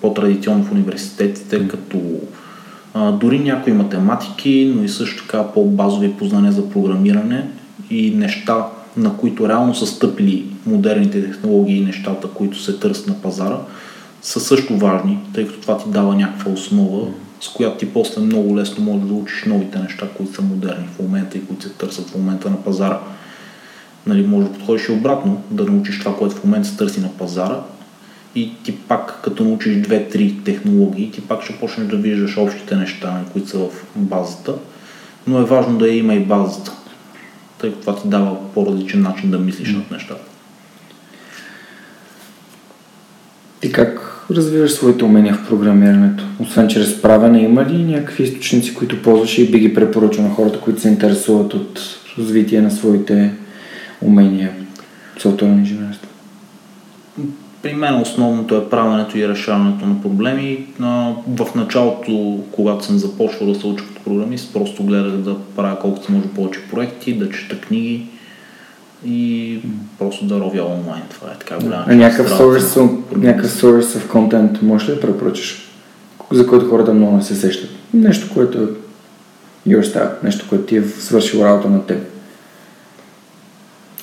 по-традиционно 0.00 0.64
в 0.64 0.72
университетите, 0.72 1.68
като 1.68 2.00
а, 2.94 3.12
дори 3.12 3.38
някои 3.38 3.72
математики, 3.72 4.72
но 4.76 4.84
и 4.84 4.88
също 4.88 5.22
така 5.22 5.44
по-базови 5.44 6.12
познания 6.12 6.52
за 6.52 6.70
програмиране 6.70 7.48
и 7.90 8.10
неща, 8.10 8.66
на 8.96 9.16
които 9.16 9.48
реално 9.48 9.74
са 9.74 9.86
стъпили 9.86 10.46
модерните 10.66 11.24
технологии 11.24 11.76
и 11.76 11.84
нещата, 11.84 12.28
които 12.28 12.62
се 12.62 12.78
търсят 12.78 13.06
на 13.06 13.14
пазара, 13.14 13.58
са 14.22 14.40
също 14.40 14.76
важни, 14.76 15.18
тъй 15.34 15.46
като 15.46 15.60
това 15.60 15.78
ти 15.78 15.84
дава 15.88 16.14
някаква 16.14 16.52
основа, 16.52 17.06
с 17.40 17.48
която 17.48 17.78
ти 17.78 17.92
после 17.92 18.20
много 18.20 18.56
лесно 18.56 18.84
можеш 18.84 19.08
да 19.08 19.14
учиш 19.14 19.44
новите 19.44 19.78
неща, 19.78 20.08
които 20.16 20.34
са 20.34 20.42
модерни 20.42 20.86
в 20.96 21.02
момента 21.02 21.38
и 21.38 21.46
които 21.46 21.62
се 21.62 21.70
търсят 21.70 22.10
в 22.10 22.14
момента 22.14 22.50
на 22.50 22.56
пазара. 22.56 22.98
Нали, 24.06 24.26
може 24.26 24.46
да 24.46 24.52
подходиш 24.52 24.88
и 24.88 24.92
обратно, 24.92 25.42
да 25.50 25.64
научиш 25.64 25.98
това, 25.98 26.16
което 26.16 26.36
в 26.36 26.44
момента 26.44 26.68
се 26.68 26.76
търси 26.76 27.00
на 27.00 27.08
пазара 27.08 27.60
и 28.36 28.52
ти 28.62 28.76
пак, 28.76 29.20
като 29.22 29.44
научиш 29.44 29.76
две-три 29.76 30.34
технологии, 30.44 31.10
ти 31.10 31.20
пак 31.20 31.42
ще 31.42 31.58
почнеш 31.58 31.86
да 31.86 31.96
виждаш 31.96 32.36
общите 32.36 32.76
неща, 32.76 33.20
които 33.32 33.48
са 33.48 33.58
в 33.58 33.70
базата, 33.96 34.54
но 35.26 35.40
е 35.40 35.44
важно 35.44 35.78
да 35.78 35.88
я 35.88 35.96
има 35.96 36.14
и 36.14 36.20
базата, 36.20 36.72
тъй 37.58 37.70
като 37.70 37.80
това 37.80 37.96
ти 37.96 38.08
дава 38.08 38.52
по-различен 38.54 39.02
начин 39.02 39.30
да 39.30 39.38
мислиш 39.38 39.72
над 39.72 39.90
нещата. 39.90 40.24
Ти 43.60 43.72
как 43.72 44.22
развиваш 44.30 44.72
своите 44.72 45.04
умения 45.04 45.34
в 45.34 45.48
програмирането? 45.48 46.24
Освен 46.40 46.68
чрез 46.68 47.02
правене, 47.02 47.42
има 47.42 47.64
ли 47.64 47.84
някакви 47.84 48.24
източници, 48.24 48.74
които 48.74 49.02
ползваш 49.02 49.38
и 49.38 49.50
би 49.50 49.58
ги 49.58 49.74
препоръчал 49.74 50.24
на 50.24 50.30
хората, 50.30 50.60
които 50.60 50.80
се 50.80 50.88
интересуват 50.88 51.54
от 51.54 51.80
развитие 52.18 52.60
на 52.60 52.70
своите 52.70 53.32
умения 54.02 54.52
в 55.18 55.42
инженерство? 55.42 55.75
При 57.66 57.74
мен 57.74 58.00
основното 58.00 58.56
е 58.56 58.68
правенето 58.68 59.18
и 59.18 59.28
решаването 59.28 59.86
на 59.86 60.02
проблеми. 60.02 60.66
В 61.28 61.54
началото, 61.54 62.38
когато 62.52 62.84
съм 62.84 62.98
започвал 62.98 63.52
да 63.52 63.60
се 63.60 63.66
уча 63.66 63.84
като 63.84 64.04
програмист, 64.04 64.52
просто 64.52 64.84
гледах 64.84 65.12
да 65.12 65.36
правя 65.56 65.78
колкото 65.78 66.06
се 66.06 66.12
може 66.12 66.28
повече 66.28 66.60
проекти, 66.70 67.18
да 67.18 67.30
чета 67.30 67.60
книги 67.60 68.06
и 69.06 69.58
просто 69.98 70.26
да 70.26 70.40
ровя 70.40 70.62
онлайн. 70.62 71.02
Това 71.10 71.28
е 71.28 71.38
така 71.38 71.58
голяма. 71.64 71.84
А 71.88 71.94
някакъв 71.94 72.30
source, 72.40 73.82
of 73.82 74.06
content 74.08 74.62
може 74.62 74.90
ли 74.90 74.94
да 74.94 75.00
препоръчаш? 75.00 75.68
За 76.32 76.46
който 76.46 76.68
хората 76.68 76.94
много 76.94 77.16
не 77.16 77.22
се 77.22 77.34
сещат. 77.34 77.70
Нещо, 77.94 78.34
което 78.34 78.58
е 78.58 78.66
your 79.70 79.82
style, 79.82 80.10
нещо, 80.22 80.46
което 80.48 80.64
ти 80.64 80.76
е 80.76 80.82
свършил 80.82 81.40
работа 81.40 81.70
на 81.70 81.86
теб. 81.86 81.98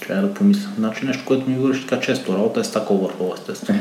Трябва 0.08 0.28
да 0.28 0.34
помисля. 0.34 0.70
Значи 0.78 1.06
нещо, 1.06 1.24
което 1.26 1.49
ми 1.49 1.56
върши 1.56 1.88
така 1.88 2.01
често 2.01 2.34
работа 2.34 2.60
е 2.60 2.64
Stack 2.64 2.88
Overflow, 2.88 3.39
естествено. 3.39 3.80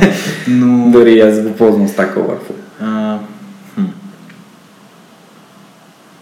Но... 0.48 0.90
Дори 0.90 1.20
аз 1.20 1.42
го 1.42 1.52
ползвам 1.52 1.88
Stack 1.88 2.14
Overflow. 2.14 2.54
А, 2.80 3.18
хм. 3.74 3.82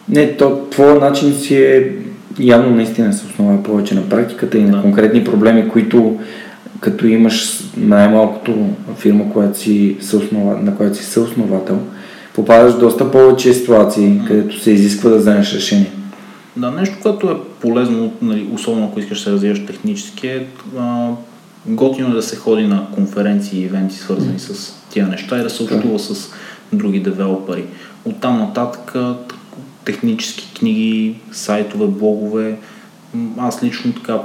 Не, 0.09 0.37
то, 0.37 0.67
твоя 0.71 0.95
начин 0.95 1.35
си 1.35 1.57
е 1.57 1.93
явно 2.39 2.77
наистина 2.77 3.13
се 3.13 3.27
основава 3.27 3.63
повече 3.63 3.95
на 3.95 4.09
практиката 4.09 4.59
и 4.59 4.65
на 4.65 4.77
да. 4.77 4.83
конкретни 4.83 5.25
проблеми, 5.25 5.69
които 5.69 6.21
като 6.81 7.07
имаш 7.07 7.61
най-малкото 7.77 8.69
фирма, 8.97 9.33
която 9.33 9.59
си 9.59 9.97
съоснова, 10.01 10.57
на 10.57 10.77
която 10.77 10.97
си 10.97 11.05
съосновател, 11.05 11.79
попадаш 12.35 12.73
в 12.75 12.79
доста 12.79 13.11
повече 13.11 13.53
ситуации, 13.53 14.05
mm. 14.05 14.27
където 14.27 14.61
се 14.61 14.71
изисква 14.71 15.11
да 15.11 15.17
вземеш 15.17 15.55
решение. 15.55 15.93
Да, 16.57 16.71
нещо, 16.71 16.97
което 17.03 17.31
е 17.31 17.52
полезно, 17.63 18.13
нали, 18.23 18.51
особено 18.53 18.87
ако 18.87 19.01
искаш 19.01 19.19
да 19.19 19.25
се 19.25 19.33
развиваш 19.33 19.67
технически, 19.67 20.27
е 20.27 20.47
а, 20.79 21.11
готино 21.67 22.11
е 22.11 22.15
да 22.15 22.23
се 22.23 22.37
ходи 22.37 22.67
на 22.67 22.87
конференции 22.95 23.61
и 23.61 23.65
ивенти, 23.65 23.97
свързани 23.97 24.39
mm. 24.39 24.53
с 24.53 24.75
тия 24.91 25.09
неща 25.09 25.39
и 25.39 25.43
да 25.43 25.51
се 25.51 25.63
общува 25.63 25.99
yeah. 25.99 26.13
с 26.13 26.33
други 26.73 27.01
девелопери. 27.01 27.65
Оттам 28.05 28.39
нататък 28.39 28.95
технически 29.85 30.55
книги, 30.55 31.17
сайтове, 31.33 31.87
блогове. 31.87 32.59
Аз 33.39 33.63
лично 33.63 33.93
така 33.93 34.19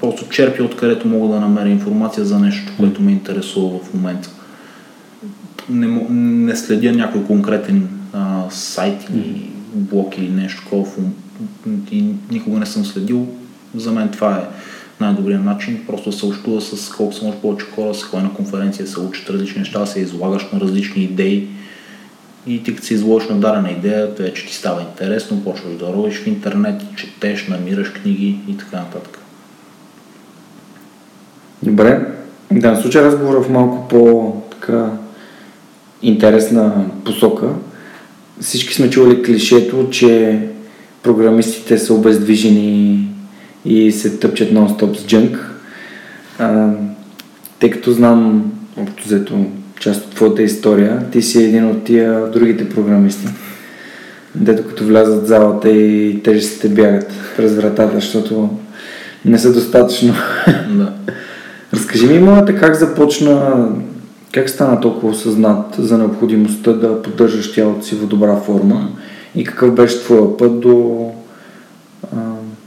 просто 0.00 0.28
черпя 0.28 0.64
откъдето 0.64 1.08
мога 1.08 1.34
да 1.34 1.40
намеря 1.40 1.68
информация 1.68 2.24
за 2.24 2.38
нещо, 2.38 2.72
което 2.78 3.02
ме 3.02 3.12
интересува 3.12 3.78
в 3.78 3.94
момента. 3.94 4.30
Не, 5.70 5.86
не 6.10 6.56
следя 6.56 6.92
някой 6.92 7.24
конкретен 7.24 7.88
а, 8.12 8.44
сайт 8.50 9.06
или 9.14 9.50
блог 9.74 10.18
или 10.18 10.30
нещо 10.30 10.62
такова 10.62 10.86
и 11.90 12.04
никога 12.30 12.58
не 12.58 12.66
съм 12.66 12.84
следил. 12.84 13.26
За 13.74 13.92
мен 13.92 14.08
това 14.08 14.36
е 14.36 14.48
най-добрият 15.00 15.44
начин, 15.44 15.84
просто 15.86 16.12
се 16.12 16.26
общува 16.26 16.60
с 16.60 16.88
колко 16.88 17.14
се 17.14 17.24
може 17.24 17.38
повече 17.38 17.66
хора, 17.74 17.94
с 17.94 18.02
ходи 18.02 18.22
на 18.22 18.34
конференция, 18.34 18.86
се 18.86 19.00
учат 19.00 19.30
различни 19.30 19.58
неща, 19.58 19.86
се 19.86 20.00
излагаш 20.00 20.46
на 20.52 20.60
различни 20.60 21.02
идеи 21.02 21.48
и 22.46 22.62
ти 22.62 22.74
като 22.74 22.86
се 22.86 22.94
изложиш 22.94 23.28
на 23.28 23.36
дадена 23.36 23.70
идея, 23.70 24.08
вече 24.18 24.46
ти 24.46 24.54
става 24.54 24.82
интересно, 24.82 25.44
почваш 25.44 25.76
да 25.76 25.92
ровиш 25.92 26.14
в 26.14 26.26
интернет, 26.26 26.82
четеш, 26.96 27.48
намираш 27.48 27.88
книги 27.88 28.38
и 28.48 28.56
така 28.56 28.76
нататък. 28.76 29.18
Добре. 31.62 32.06
Да 32.52 32.76
случай 32.76 33.02
разговора 33.02 33.42
в 33.42 33.50
малко 33.50 33.88
по 33.88 34.32
така 34.50 34.90
интересна 36.02 36.86
посока. 37.04 37.48
Всички 38.40 38.74
сме 38.74 38.90
чували 38.90 39.22
клишето, 39.22 39.90
че 39.90 40.40
програмистите 41.08 41.78
са 41.78 41.94
обездвижени 41.94 43.08
и 43.64 43.92
се 43.92 44.18
тъпчат 44.18 44.52
нон-стоп 44.52 44.96
с 44.96 45.06
джънк. 45.06 45.54
А, 46.38 46.70
тъй 47.58 47.70
като 47.70 47.92
знам 47.92 48.52
общо 48.76 49.04
взето 49.04 49.46
част 49.80 50.04
от 50.04 50.14
твоята 50.14 50.42
история, 50.42 51.10
ти 51.12 51.22
си 51.22 51.44
един 51.44 51.66
от 51.66 51.84
тия 51.84 52.30
другите 52.30 52.68
програмисти, 52.68 53.28
дето 54.34 54.68
като 54.68 54.84
влязат 54.84 55.22
в 55.22 55.26
залата 55.26 55.70
и 55.70 56.20
тежестите 56.22 56.68
бягат 56.68 57.12
през 57.36 57.54
вратата, 57.54 57.94
защото 57.94 58.50
не 59.24 59.38
са 59.38 59.52
достатъчно. 59.52 60.14
Да. 60.70 60.92
Разкажи 61.74 62.06
ми, 62.06 62.18
моята, 62.18 62.56
как 62.56 62.74
започна, 62.74 63.66
как 64.34 64.50
стана 64.50 64.80
толкова 64.80 65.08
осъзнат 65.08 65.74
за 65.78 65.98
необходимостта 65.98 66.72
да 66.72 67.02
поддържаш 67.02 67.52
тялото 67.52 67.86
си 67.86 67.94
в 67.94 68.06
добра 68.06 68.36
форма 68.36 68.88
и 69.34 69.44
какъв 69.44 69.74
беше 69.74 70.00
твоя 70.00 70.36
път 70.36 70.60
до, 70.60 71.10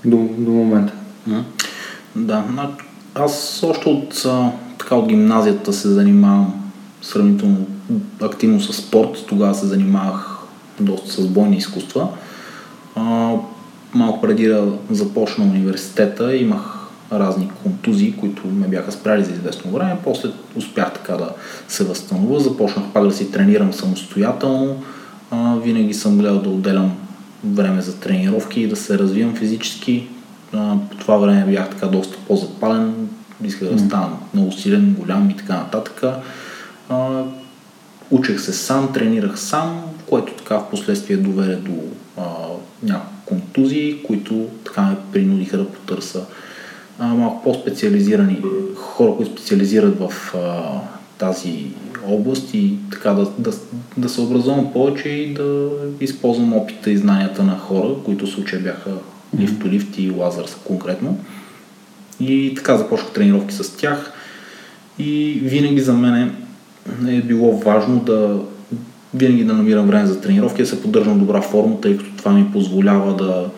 до, 0.05 0.18
до 0.38 0.51
момента? 0.51 0.93
Да, 2.16 2.43
аз 3.16 3.64
още 3.64 3.89
от, 3.89 4.26
така, 4.78 4.95
от 4.95 5.07
гимназията 5.07 5.74
се 5.74 5.89
занимавам 5.89 6.72
сравнително 7.01 7.68
активно 8.22 8.62
с 8.62 8.74
спорт. 8.74 9.26
Тогава 9.28 9.55
се 9.55 9.66
занимавах 9.66 10.38
доста 10.80 11.12
с 11.12 11.28
бойни 11.28 11.57
изкуства. 11.57 12.07
Малко 13.93 14.22
преди 14.22 14.47
да 14.47 14.68
започна 14.91 15.45
университета 15.45 16.36
имах 16.36 16.78
разни 17.12 17.51
контузии, 17.64 18.16
които 18.20 18.47
ме 18.47 18.68
бяха 18.68 18.91
спряли 18.91 19.24
за 19.24 19.32
известно 19.32 19.72
време. 19.72 19.97
После 20.03 20.30
успях 20.55 20.93
така 20.93 21.14
да 21.14 21.30
се 21.68 21.84
възстановя. 21.84 22.39
Започнах 22.39 22.86
пак 22.93 23.07
да 23.07 23.14
си 23.14 23.32
тренирам 23.32 23.74
самостоятелно. 23.74 24.84
А, 25.32 25.56
винаги 25.56 25.94
съм 25.94 26.18
гледал 26.18 26.42
да 26.42 26.50
отделям 26.50 26.98
време 27.44 27.82
за 27.82 28.00
тренировки 28.00 28.62
и 28.62 28.68
да 28.68 28.76
се 28.76 29.00
развивам 29.00 29.36
физически. 29.36 30.08
А, 30.54 30.76
по 30.90 30.98
това 30.98 31.18
време 31.18 31.52
бях 31.52 31.70
така 31.70 31.88
доста 31.88 32.18
по-запален. 32.28 33.10
Исках 33.44 33.70
да 33.70 33.80
стана 33.80 34.10
много 34.34 34.52
силен, 34.52 34.96
голям 35.00 35.30
и 35.30 35.38
така 35.38 35.54
нататък. 35.56 36.04
А, 36.90 37.24
учех 38.12 38.42
се 38.42 38.54
сам, 38.54 38.94
тренирах 38.94 39.40
сам, 39.40 39.82
което 40.10 40.34
така 40.34 40.58
в 40.58 40.70
последствие 40.70 41.18
доведе 41.18 41.56
до 41.56 41.74
а, 42.18 42.22
няколко 42.84 43.12
контузии, 43.26 44.04
които 44.04 44.48
така 44.66 44.82
ме 44.82 44.96
принудиха 45.12 45.58
да 45.58 45.70
потърса 45.70 46.26
а, 47.00 47.08
малко 47.08 47.44
по-специализирани 47.44 48.42
хора, 48.76 49.16
които 49.16 49.32
специализират 49.32 50.00
в 50.00 50.36
а, 50.36 50.80
тази 51.18 51.66
област 52.08 52.54
и 52.54 52.74
така 52.91 53.10
да, 53.10 53.28
да, 53.39 53.52
да 53.97 54.10
се 54.10 54.22
образувам 54.22 54.74
повече 54.74 55.10
и 55.10 55.34
да 55.34 55.70
използвам 55.99 56.54
опита 56.54 56.91
и 56.91 56.97
знанията 56.97 57.43
на 57.43 57.58
хора, 57.58 57.95
които 58.06 58.26
в 58.26 58.30
случая 58.30 58.62
бяха 58.62 58.91
лифтолифт 59.39 59.97
и 59.97 60.10
лазър 60.10 60.45
конкретно. 60.64 61.20
И 62.20 62.54
така 62.56 62.78
започнах 62.78 63.12
тренировки 63.12 63.54
с 63.54 63.78
тях 63.78 64.14
и 64.99 65.39
винаги 65.43 65.82
за 65.82 65.93
мен 65.93 66.36
е 67.08 67.22
било 67.22 67.58
важно 67.58 67.99
да 67.99 68.39
винаги 69.14 69.43
да 69.43 69.54
намирам 69.54 69.88
време 69.88 70.06
за 70.06 70.22
тренировки, 70.22 70.62
да 70.62 70.68
се 70.68 70.82
поддържам 70.82 71.20
добра 71.20 71.41
форма, 71.41 71.82
тъй 71.82 71.97
като 71.97 72.10
това 72.18 72.32
ми 72.32 72.52
позволява 72.54 73.16
да 73.16 73.49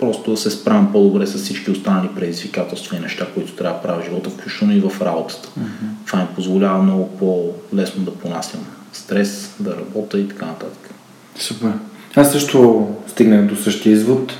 просто 0.00 0.30
да 0.30 0.36
се 0.36 0.50
справям 0.50 0.92
по-добре 0.92 1.26
с 1.26 1.38
всички 1.38 1.70
останали 1.70 2.08
предизвикателства 2.16 2.96
и 2.96 3.00
неща, 3.00 3.26
които 3.34 3.52
трябва 3.52 3.76
да 3.76 3.82
правя 3.82 4.02
в 4.02 4.04
живота, 4.04 4.30
включително 4.30 4.76
и 4.76 4.80
в 4.80 5.00
работата. 5.00 5.48
Mm-hmm. 5.48 6.06
Това 6.06 6.18
ми 6.18 6.26
позволява 6.34 6.82
много 6.82 7.08
по-лесно 7.18 8.04
да 8.04 8.14
понасям 8.14 8.60
стрес, 8.92 9.54
да 9.60 9.76
работя 9.76 10.18
и 10.18 10.28
така 10.28 10.46
нататък. 10.46 10.90
Супер. 11.38 11.72
Аз 12.16 12.32
също 12.32 12.88
стигнах 13.06 13.46
до 13.46 13.56
същия 13.56 13.92
извод, 13.92 14.32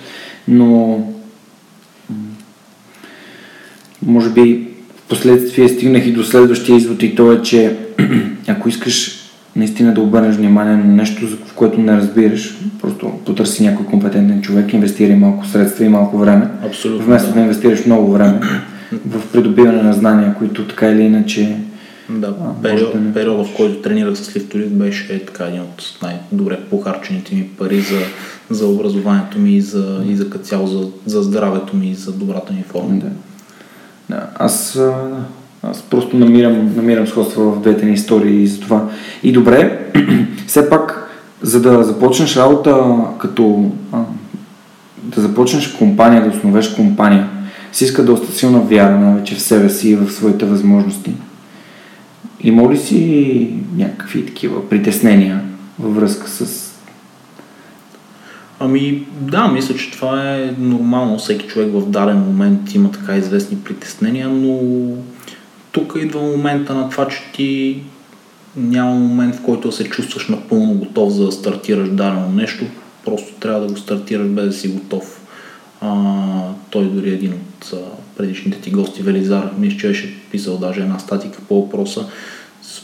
но 0.48 1.00
може 4.02 4.30
би 4.30 4.68
последствие 5.08 5.68
стигнах 5.68 6.06
и 6.06 6.12
до 6.12 6.24
следващия 6.24 6.76
извод 6.76 7.02
и 7.02 7.14
то 7.14 7.32
е, 7.32 7.42
че 7.42 7.76
ако 8.48 8.68
искаш 8.68 9.15
наистина 9.56 9.94
да 9.94 10.00
обърнеш 10.00 10.36
внимание 10.36 10.76
на 10.76 10.84
нещо, 10.84 11.26
в 11.26 11.54
което 11.54 11.80
не 11.80 11.96
разбираш, 11.96 12.58
просто 12.80 13.12
потърси 13.26 13.64
някой 13.64 13.86
компетентен 13.86 14.42
човек, 14.42 14.72
инвестирай 14.72 15.16
малко 15.16 15.46
средства 15.46 15.84
и 15.84 15.88
малко 15.88 16.18
време. 16.18 16.48
Абсолютно. 16.66 17.06
Вместо 17.06 17.34
да 17.34 17.40
инвестираш 17.40 17.86
много 17.86 18.12
време 18.12 18.40
в 19.06 19.32
придобиване 19.32 19.82
на 19.82 19.92
знания, 19.92 20.34
които 20.38 20.66
така 20.66 20.88
или 20.88 21.02
иначе 21.02 21.56
Да, 22.10 22.34
А, 22.40 22.62
период, 22.62 22.92
да 22.92 23.00
не. 23.00 23.12
периода, 23.12 23.44
в 23.44 23.56
който 23.56 23.82
тренирах 23.82 24.16
с 24.16 24.36
лифтолит, 24.36 24.78
беше 24.78 25.26
така 25.26 25.44
един 25.44 25.60
от 25.60 25.98
най-добре 26.02 26.58
похарчените 26.70 27.34
ми 27.34 27.48
пари 27.58 27.80
за, 27.80 27.98
за 28.50 28.66
образованието 28.66 29.38
ми 29.38 29.56
и 29.56 29.60
за, 29.60 30.02
и 30.08 30.16
за 30.16 30.24
цяло 30.24 30.66
за, 30.66 30.88
за 31.06 31.22
здравето 31.22 31.76
ми 31.76 31.90
и 31.90 31.94
за 31.94 32.12
добрата 32.12 32.52
ми 32.52 32.64
форма. 32.72 32.94
Да. 32.94 33.06
да. 34.10 34.26
Аз, 34.34 34.80
аз 35.70 35.82
просто 35.82 36.16
намирам, 36.16 36.72
намирам 36.76 37.06
сходства 37.06 37.52
в 37.52 37.60
двете 37.60 37.86
ни 37.86 37.92
истории 37.92 38.42
и 38.42 38.46
затова. 38.46 38.88
И 39.22 39.32
добре, 39.32 39.86
все 40.46 40.70
пак, 40.70 41.10
за 41.42 41.62
да 41.62 41.84
започнеш 41.84 42.36
работа 42.36 42.84
като... 43.18 43.70
А, 43.92 43.98
да 45.02 45.20
започнеш 45.20 45.68
компания, 45.68 46.24
да 46.24 46.36
основеш 46.36 46.68
компания, 46.68 47.28
си 47.72 47.84
иска 47.84 48.04
доста 48.04 48.32
силна 48.32 48.60
вяра 48.60 48.98
навече 48.98 49.34
в 49.34 49.42
себе 49.42 49.70
си 49.70 49.90
и 49.90 49.96
в 49.96 50.10
своите 50.10 50.44
възможности. 50.44 51.12
Има 52.40 52.72
ли 52.72 52.76
си 52.78 53.50
някакви 53.76 54.26
такива 54.26 54.68
притеснения 54.68 55.40
във 55.78 55.96
връзка 55.96 56.28
с... 56.28 56.72
Ами 58.60 59.06
да, 59.20 59.48
мисля, 59.48 59.74
че 59.74 59.90
това 59.90 60.34
е 60.34 60.54
нормално. 60.58 61.18
Всеки 61.18 61.46
човек 61.46 61.68
в 61.72 61.90
даден 61.90 62.18
момент 62.18 62.74
има 62.74 62.90
така 62.90 63.16
известни 63.16 63.58
притеснения, 63.58 64.28
но 64.28 64.60
тук 65.76 65.94
идва 65.96 66.20
момента 66.20 66.74
на 66.74 66.90
това, 66.90 67.08
че 67.08 67.22
ти 67.34 67.82
няма 68.56 68.94
момент, 68.94 69.34
в 69.34 69.42
който 69.42 69.68
да 69.68 69.74
се 69.74 69.84
чувстваш 69.84 70.28
напълно 70.28 70.74
готов 70.74 71.12
за 71.12 71.26
да 71.26 71.32
стартираш 71.32 71.88
дадено 71.88 72.28
нещо. 72.32 72.64
Просто 73.04 73.34
трябва 73.40 73.60
да 73.60 73.72
го 73.72 73.78
стартираш 73.78 74.26
без 74.26 74.46
да 74.46 74.52
си 74.52 74.68
готов. 74.68 75.20
А, 75.80 75.92
той 76.70 76.84
дори 76.84 77.10
един 77.10 77.32
от 77.32 77.72
а, 77.72 77.76
предишните 78.16 78.60
ти 78.60 78.70
гости, 78.70 79.02
Велизар, 79.02 79.50
мисля, 79.58 79.78
че 79.78 79.88
беше 79.88 80.14
писал 80.30 80.58
даже 80.58 80.80
една 80.80 80.98
статика 80.98 81.38
по 81.48 81.62
въпроса. 81.62 82.06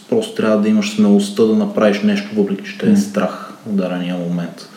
Просто 0.09 0.35
трябва 0.35 0.63
да 0.63 0.69
имаш 0.69 0.91
смелостта 0.91 1.43
да 1.43 1.55
направиш 1.55 2.01
нещо, 2.01 2.31
въпреки 2.37 2.71
че 2.71 2.79
те 2.79 2.91
е 2.91 2.97
страх 2.97 3.53
в 3.67 3.75
дадения 3.75 4.17
момент. 4.17 4.69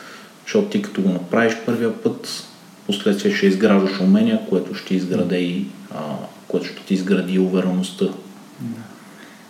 Защото 0.46 0.68
ти 0.68 0.82
като 0.82 1.02
го 1.02 1.10
направиш 1.10 1.54
първия 1.66 1.94
път, 2.04 2.44
последствие 2.88 3.34
ще 3.34 3.46
изграждаш 3.46 4.00
умения, 4.00 4.40
което 4.50 4.76
ще 4.76 4.96
изграде 4.96 5.38
и 5.38 5.66
а, 5.96 6.00
което 6.56 6.68
ще 6.68 6.86
ти 6.86 6.94
изгради 6.94 7.40
увереността. 7.40 8.06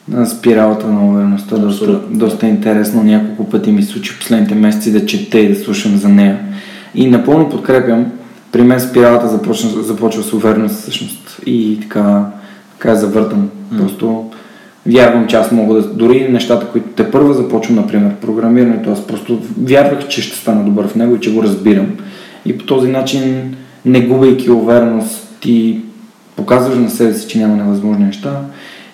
на 0.08 0.26
спиралата 0.26 0.88
на 0.88 1.10
увереността. 1.10 1.58
Доста, 1.58 1.86
Абсолютно. 1.86 2.18
доста 2.18 2.48
интересно. 2.48 3.04
Няколко 3.04 3.50
пъти 3.50 3.72
ми 3.72 3.84
случи 3.84 4.20
последните 4.20 4.56
месеци 4.56 4.92
да 4.92 5.06
чете 5.06 5.40
и 5.40 5.50
да 5.50 5.64
слушам 5.64 5.98
за 5.98 6.10
нея. 6.10 6.40
И 6.96 7.08
напълно 7.08 7.50
подкрепям. 7.50 8.06
При 8.52 8.62
мен 8.62 8.80
спиралата 8.80 9.28
започва, 9.28 9.84
започва 9.84 10.24
с 10.24 10.34
увереност 10.34 10.76
всъщност. 10.76 11.42
И 11.46 11.80
така, 11.82 12.26
така 12.72 12.96
завъртам. 12.96 13.50
Просто 13.78 14.30
вярвам, 14.86 15.28
че 15.28 15.36
аз 15.36 15.52
мога 15.52 15.82
да... 15.82 15.88
Дори 15.88 16.28
нещата, 16.30 16.68
които 16.68 16.88
те 16.96 17.12
първа 17.12 17.34
започвам, 17.34 17.76
например, 17.76 18.16
програмирането, 18.16 18.92
аз 18.92 19.08
просто 19.08 19.42
вярвах, 19.62 20.08
че 20.08 20.22
ще 20.22 20.38
стана 20.38 20.64
добър 20.64 20.88
в 20.88 20.96
него 20.96 21.16
и 21.16 21.20
че 21.20 21.34
го 21.34 21.44
разбирам. 21.44 21.88
И 22.46 22.58
по 22.58 22.66
този 22.66 22.88
начин, 22.88 23.56
не 23.86 24.02
губейки 24.02 24.52
увереност, 24.52 25.28
ти 25.40 25.82
показваш 26.36 26.78
на 26.78 26.90
себе 26.90 27.14
си, 27.14 27.28
че 27.28 27.40
няма 27.40 27.56
невъзможни 27.56 28.06
неща 28.06 28.42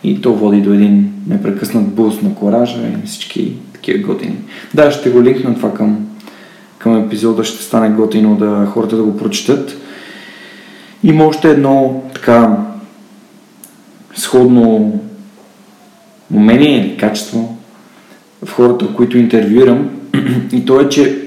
и 0.03 0.21
то 0.21 0.33
води 0.33 0.61
до 0.61 0.73
един 0.73 1.13
непрекъснат 1.27 1.87
буст 1.87 2.23
на 2.23 2.35
коража 2.35 2.79
и 2.81 3.07
всички 3.07 3.53
такива 3.73 4.07
готини. 4.07 4.35
Да, 4.73 4.91
ще 4.91 5.09
го 5.09 5.23
линкна 5.23 5.55
това 5.55 5.73
към, 5.73 6.07
към 6.77 7.05
епизода, 7.05 7.43
ще 7.43 7.63
стане 7.63 7.89
готино 7.89 8.35
да 8.35 8.65
хората 8.65 8.97
да 8.97 9.03
го 9.03 9.17
прочетат. 9.17 9.77
Има 11.03 11.25
още 11.25 11.49
едно 11.49 12.03
така 12.13 12.57
сходно 14.15 14.99
умение 16.33 16.79
или 16.79 16.97
качество 16.97 17.57
в 18.45 18.53
хората, 18.53 18.87
които 18.95 19.17
интервюирам 19.17 19.89
и 20.51 20.65
то 20.65 20.79
е, 20.79 20.89
че 20.89 21.21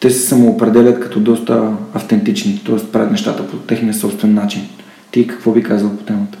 те 0.00 0.10
се 0.10 0.28
самоопределят 0.28 1.00
като 1.00 1.20
доста 1.20 1.72
автентични, 1.94 2.60
т.е. 2.66 2.76
правят 2.76 3.10
нещата 3.10 3.48
по 3.48 3.56
техния 3.56 3.94
собствен 3.94 4.34
начин. 4.34 4.62
Ти 5.12 5.26
какво 5.26 5.52
би 5.52 5.62
казал 5.62 5.96
по 5.96 6.04
темата? 6.04 6.38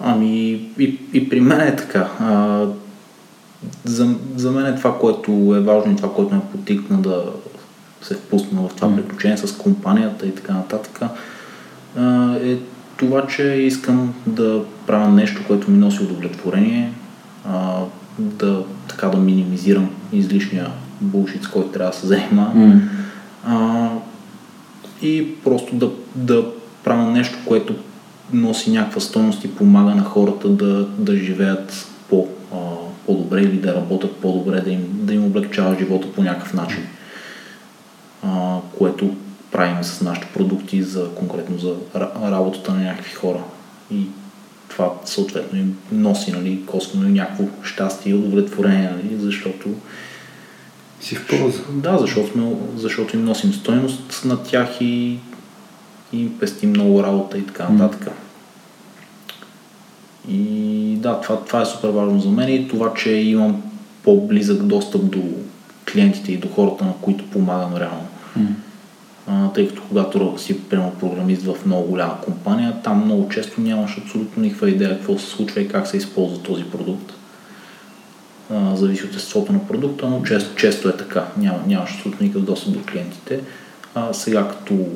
Ами 0.00 0.50
и, 0.78 0.98
и 1.12 1.28
при 1.28 1.40
мен 1.40 1.60
е 1.60 1.76
така. 1.76 2.08
А, 2.20 2.66
за, 3.84 4.14
за 4.36 4.50
мен 4.50 4.66
е 4.66 4.76
това, 4.76 4.98
което 4.98 5.54
е 5.56 5.60
важно 5.60 5.92
и 5.92 5.96
това, 5.96 6.14
което 6.14 6.34
ме 6.34 6.40
потикна 6.52 6.98
да 6.98 7.24
се 8.02 8.14
впусна 8.14 8.62
в 8.62 8.74
това 8.74 8.96
приключение 8.96 9.36
с 9.36 9.52
компанията 9.52 10.26
и 10.26 10.34
така 10.34 10.52
нататък, 10.52 11.00
а, 11.96 12.36
е 12.36 12.58
това, 12.96 13.26
че 13.26 13.42
искам 13.42 14.14
да 14.26 14.62
правя 14.86 15.08
нещо, 15.08 15.44
което 15.46 15.70
ми 15.70 15.78
носи 15.78 16.02
удовлетворение, 16.02 16.92
а, 17.48 17.80
да, 18.18 18.62
така 18.88 19.08
да 19.08 19.18
минимизирам 19.18 19.90
излишния 20.12 20.70
булшит, 21.00 21.44
с 21.44 21.48
който 21.48 21.68
трябва 21.68 21.90
да 21.90 21.96
се 21.96 22.06
занимавам. 22.06 22.90
А, 23.46 23.88
и 25.02 25.34
просто 25.44 25.74
да, 25.74 25.90
да 26.14 26.44
правя 26.84 27.10
нещо, 27.10 27.38
което 27.46 27.74
носи 28.32 28.70
някаква 28.70 29.00
стойност 29.00 29.44
и 29.44 29.54
помага 29.54 29.94
на 29.94 30.04
хората 30.04 30.48
да, 30.48 30.86
да 30.86 31.16
живеят 31.16 31.88
по, 32.08 32.28
а, 32.52 32.56
по-добре 33.06 33.40
или 33.40 33.56
да 33.58 33.74
работят 33.74 34.16
по-добре, 34.16 34.60
да 34.60 34.70
им, 34.70 34.88
да 34.92 35.14
им 35.14 35.24
облегчава 35.24 35.76
живота 35.78 36.12
по 36.12 36.22
някакъв 36.22 36.54
начин. 36.54 36.86
А, 38.22 38.58
което 38.78 39.16
правим 39.52 39.84
с 39.84 40.00
нашите 40.00 40.26
продукти 40.34 40.82
за 40.82 41.08
конкретно 41.14 41.58
за 41.58 41.74
ра- 41.96 42.30
работата 42.30 42.74
на 42.74 42.80
някакви 42.80 43.14
хора. 43.14 43.40
И 43.90 44.06
това 44.68 44.92
съответно 45.04 45.58
им 45.58 45.78
носи 45.92 46.32
нали, 46.32 46.62
косвено 46.66 47.08
и 47.08 47.12
някакво 47.12 47.44
щастие 47.62 48.12
и 48.12 48.14
удовлетворение, 48.14 48.90
нали, 48.90 49.16
защото 49.20 49.68
Си 51.00 51.14
в 51.14 51.26
полза. 51.26 51.62
да, 51.72 51.98
защото, 51.98 52.32
сме, 52.32 52.52
защото 52.76 53.16
им 53.16 53.24
носим 53.24 53.52
стойност 53.52 54.22
на 54.24 54.42
тях 54.42 54.80
и, 54.80 55.18
и 56.12 56.22
им 56.22 56.38
пестим 56.38 56.70
много 56.70 57.02
работа 57.02 57.38
и 57.38 57.46
така 57.46 57.68
нататък. 57.68 58.12
И 60.28 60.96
да, 60.96 61.20
това, 61.20 61.44
това 61.44 61.62
е 61.62 61.66
супер 61.66 61.88
важно 61.88 62.20
за 62.20 62.30
мен 62.30 62.48
и 62.48 62.68
това, 62.68 62.94
че 62.94 63.10
имам 63.10 63.62
по-близък 64.02 64.62
достъп 64.62 65.10
до 65.10 65.22
клиентите 65.92 66.32
и 66.32 66.36
до 66.36 66.48
хората, 66.48 66.84
на 66.84 66.92
които 67.00 67.30
помагам 67.30 67.76
реално. 67.76 68.06
А, 69.26 69.52
тъй 69.52 69.68
като 69.68 69.82
когато 69.88 70.38
си 70.38 70.60
приема 70.60 70.92
програмист 71.00 71.42
в 71.42 71.66
много 71.66 71.88
голяма 71.88 72.20
компания, 72.20 72.76
там 72.84 73.04
много 73.04 73.28
често 73.28 73.60
нямаш 73.60 73.98
абсолютно 73.98 74.42
никаква 74.42 74.70
идея 74.70 74.96
какво 74.96 75.18
се 75.18 75.26
случва 75.26 75.60
и 75.60 75.68
как 75.68 75.86
се 75.86 75.96
използва 75.96 76.42
този 76.42 76.64
продукт. 76.64 77.12
А, 78.50 78.76
зависи 78.76 79.04
от 79.04 79.14
естеството 79.14 79.52
на 79.52 79.66
продукта, 79.66 80.08
но 80.08 80.22
често, 80.22 80.56
често 80.56 80.88
е 80.88 80.96
така. 80.96 81.26
Няма, 81.36 81.58
нямаш 81.66 81.94
абсолютно 81.94 82.26
никакъв 82.26 82.44
достъп 82.44 82.72
до 82.72 82.80
клиентите. 82.92 83.40
А, 83.94 84.12
сега 84.12 84.48
като 84.48 84.86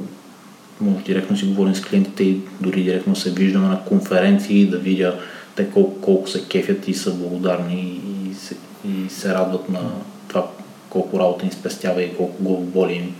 може 0.85 1.05
директно 1.05 1.37
си 1.37 1.47
говорим 1.47 1.75
с 1.75 1.83
клиентите 1.83 2.25
и 2.25 2.41
дори 2.61 2.83
директно 2.83 3.17
се 3.17 3.31
виждаме 3.31 3.69
на 3.69 3.81
конференции 3.85 4.67
да 4.67 4.79
видя 4.79 5.19
те 5.57 5.71
колко, 5.71 6.01
колко 6.01 6.29
се 6.29 6.45
кефят 6.49 6.89
и 6.89 6.95
са 6.95 7.15
благодарни 7.15 8.01
и 8.31 8.35
се, 8.35 8.57
и 8.89 9.11
се 9.11 9.35
радват 9.35 9.69
на 9.69 9.81
това 10.29 10.47
колко 10.91 11.19
работа 11.19 11.45
им 11.45 11.53
спестява 11.53 12.03
и 12.03 12.17
колко 12.17 12.43
главоболи 12.43 12.93
им 12.93 13.15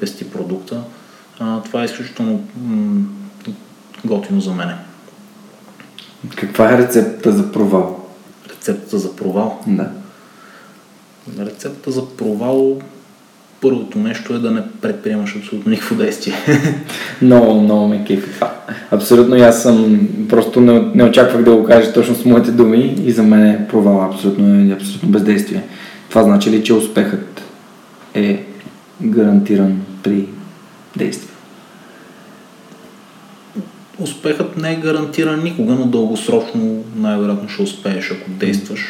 пести 0.00 0.30
продукта. 0.30 0.82
А, 1.38 1.62
това 1.62 1.82
е 1.82 1.84
изключително 1.84 2.44
м- 2.56 3.04
готино 4.04 4.40
за 4.40 4.52
мене. 4.52 4.74
Каква 6.36 6.74
е 6.74 6.78
рецептата 6.78 7.32
за 7.32 7.52
провал? 7.52 8.06
Рецептата 8.50 8.98
за 8.98 9.16
провал. 9.16 9.60
Да. 9.66 9.90
Рецептата 11.38 11.90
за 11.90 12.16
провал 12.16 12.78
първото 13.64 13.98
нещо 13.98 14.34
е 14.34 14.38
да 14.38 14.50
не 14.50 14.62
предприемаш 14.82 15.36
абсолютно 15.36 15.70
никакво 15.70 15.94
действие. 15.94 16.34
Много, 17.22 17.60
много 17.60 17.88
ме 17.88 18.04
кефи 18.04 18.30
това. 18.34 18.54
Абсолютно 18.90 19.36
и 19.36 19.40
аз 19.40 19.62
съм, 19.62 20.08
просто 20.28 20.60
не, 20.60 20.80
не 20.94 21.04
очаквах 21.04 21.42
да 21.42 21.56
го 21.56 21.64
кажа 21.64 21.92
точно 21.92 22.14
с 22.14 22.24
моите 22.24 22.50
думи 22.50 22.94
и 23.04 23.12
за 23.12 23.22
мен 23.22 23.46
е 23.46 23.68
провал 23.68 24.04
абсолютно, 24.04 24.74
абсолютно 24.74 25.08
бездействие. 25.08 25.62
Това 26.08 26.22
значи 26.22 26.50
ли, 26.50 26.64
че 26.64 26.74
успехът 26.74 27.42
е 28.14 28.44
гарантиран 29.02 29.80
при 30.02 30.26
действие? 30.96 31.30
Успехът 33.98 34.56
не 34.56 34.72
е 34.72 34.80
гарантиран 34.80 35.44
никога, 35.44 35.72
но 35.72 35.86
дългосрочно 35.86 36.84
най-вероятно 36.96 37.48
ще 37.48 37.62
успееш, 37.62 38.10
ако 38.10 38.30
действаш. 38.30 38.80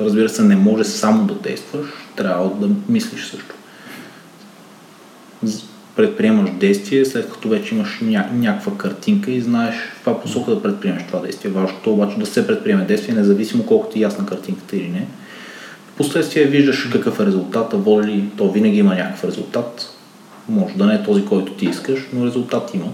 Разбира 0.00 0.28
се, 0.28 0.42
не 0.42 0.56
може 0.56 0.84
само 0.84 1.24
да 1.24 1.34
действаш, 1.34 1.86
трябва 2.16 2.50
да 2.66 2.74
мислиш 2.88 3.24
също. 3.24 3.57
Предприемаш 5.96 6.50
действие, 6.50 7.04
след 7.04 7.30
като 7.32 7.48
вече 7.48 7.74
имаш 7.74 8.00
ня- 8.02 8.32
някаква 8.32 8.72
картинка 8.76 9.30
и 9.30 9.40
знаеш 9.40 9.74
в 9.74 9.94
каква 9.94 10.20
посока 10.20 10.50
да 10.50 10.62
предприемеш 10.62 11.06
това 11.06 11.20
действие. 11.20 11.50
Важното 11.50 11.92
обаче 11.92 12.18
да 12.18 12.26
се 12.26 12.46
предприеме 12.46 12.84
действие, 12.84 13.14
независимо 13.14 13.66
колко 13.66 13.88
ти 13.88 13.98
е 13.98 14.02
ясна 14.02 14.26
картинката 14.26 14.76
или 14.76 14.88
не. 14.88 15.06
Впоследствие 15.94 16.44
виждаш 16.44 16.88
какъв 16.92 17.20
е 17.20 17.26
резултата, 17.26 17.76
воли 17.76 18.06
ли, 18.06 18.24
то 18.36 18.50
винаги 18.50 18.78
има 18.78 18.94
някакъв 18.94 19.24
резултат. 19.24 19.94
Може 20.48 20.74
да 20.74 20.86
не 20.86 20.94
е 20.94 21.02
този, 21.02 21.24
който 21.24 21.52
ти 21.52 21.66
искаш, 21.66 22.00
но 22.12 22.26
резултат 22.26 22.74
има. 22.74 22.86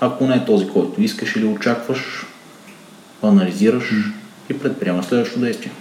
Ако 0.00 0.26
не 0.26 0.34
е 0.34 0.44
този, 0.44 0.68
който 0.68 1.02
искаш 1.02 1.36
или 1.36 1.44
очакваш, 1.44 2.26
анализираш 3.22 3.94
и 4.50 4.58
предприемаш 4.58 5.04
следващото 5.06 5.40
действие. 5.40 5.72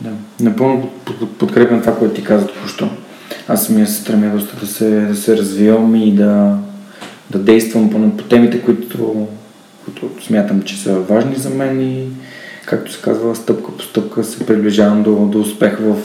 Да. 0.00 0.10
Напълно 0.40 0.90
подкрепям 1.38 1.80
това, 1.80 1.98
което 1.98 2.14
ти 2.14 2.24
каза 2.24 2.46
току-що. 2.46 2.90
Аз 3.48 3.66
самия 3.66 3.86
се 3.86 4.00
стремя 4.00 4.36
доста 4.36 4.56
да 4.60 4.66
се, 4.66 5.00
да 5.00 5.16
се 5.16 5.36
развивам 5.36 5.94
и 5.96 6.14
да, 6.14 6.58
да 7.30 7.38
действам 7.38 7.90
по, 7.90 8.16
по 8.16 8.24
темите, 8.24 8.62
които, 8.62 9.26
които 9.84 10.10
смятам, 10.26 10.62
че 10.62 10.78
са 10.78 11.00
важни 11.00 11.36
за 11.36 11.50
мен 11.50 11.80
и 11.80 12.06
както 12.66 12.92
се 12.92 13.02
казва, 13.02 13.36
стъпка 13.36 13.76
по 13.76 13.82
стъпка 13.82 14.24
се 14.24 14.46
приближавам 14.46 15.02
до, 15.02 15.16
до 15.16 15.40
успех 15.40 15.78
в 15.80 15.96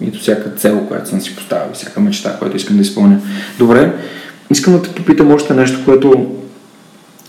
и 0.00 0.10
до 0.10 0.18
всяка 0.18 0.50
цел, 0.50 0.86
която 0.88 1.08
съм 1.08 1.20
си 1.20 1.36
поставил, 1.36 1.72
всяка 1.74 2.00
мечта, 2.00 2.36
която 2.38 2.56
искам 2.56 2.76
да 2.76 2.82
изпълня. 2.82 3.20
Добре, 3.58 3.92
искам 4.50 4.72
да 4.72 4.82
те 4.82 4.94
попитам 4.94 5.32
още 5.32 5.54
нещо, 5.54 5.84
което 5.84 6.26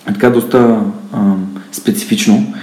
е 0.09 0.13
така 0.13 0.29
доста 0.29 0.79
а, 1.13 1.33
специфично. 1.71 2.53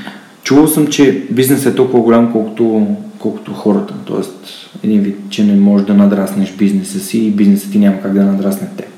Чувал 0.44 0.68
съм, 0.68 0.86
че 0.86 1.26
бизнесът 1.30 1.72
е 1.72 1.76
толкова 1.76 2.02
голям, 2.02 2.32
колкото, 2.32 2.86
колкото 3.22 3.52
хората. 3.52 3.94
Тоест, 4.04 4.34
един 4.84 5.00
вид, 5.00 5.18
че 5.30 5.44
не 5.44 5.60
можеш 5.60 5.86
да 5.86 5.94
надраснеш 5.94 6.52
бизнеса 6.52 7.00
си 7.00 7.18
и 7.18 7.30
бизнесът 7.30 7.72
ти 7.72 7.78
няма 7.78 8.00
как 8.00 8.14
да 8.14 8.24
надрасне 8.24 8.68
теб. 8.76 8.88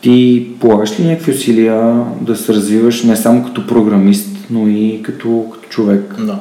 Ти 0.00 0.46
полагаш 0.60 1.00
ли 1.00 1.04
някакви 1.04 1.32
усилия 1.32 2.04
да 2.20 2.36
се 2.36 2.54
развиваш 2.54 3.02
не 3.02 3.16
само 3.16 3.44
като 3.44 3.66
програмист, 3.66 4.28
но 4.50 4.68
и 4.68 5.00
като, 5.02 5.46
като 5.52 5.68
човек? 5.68 6.14
Да, 6.18 6.40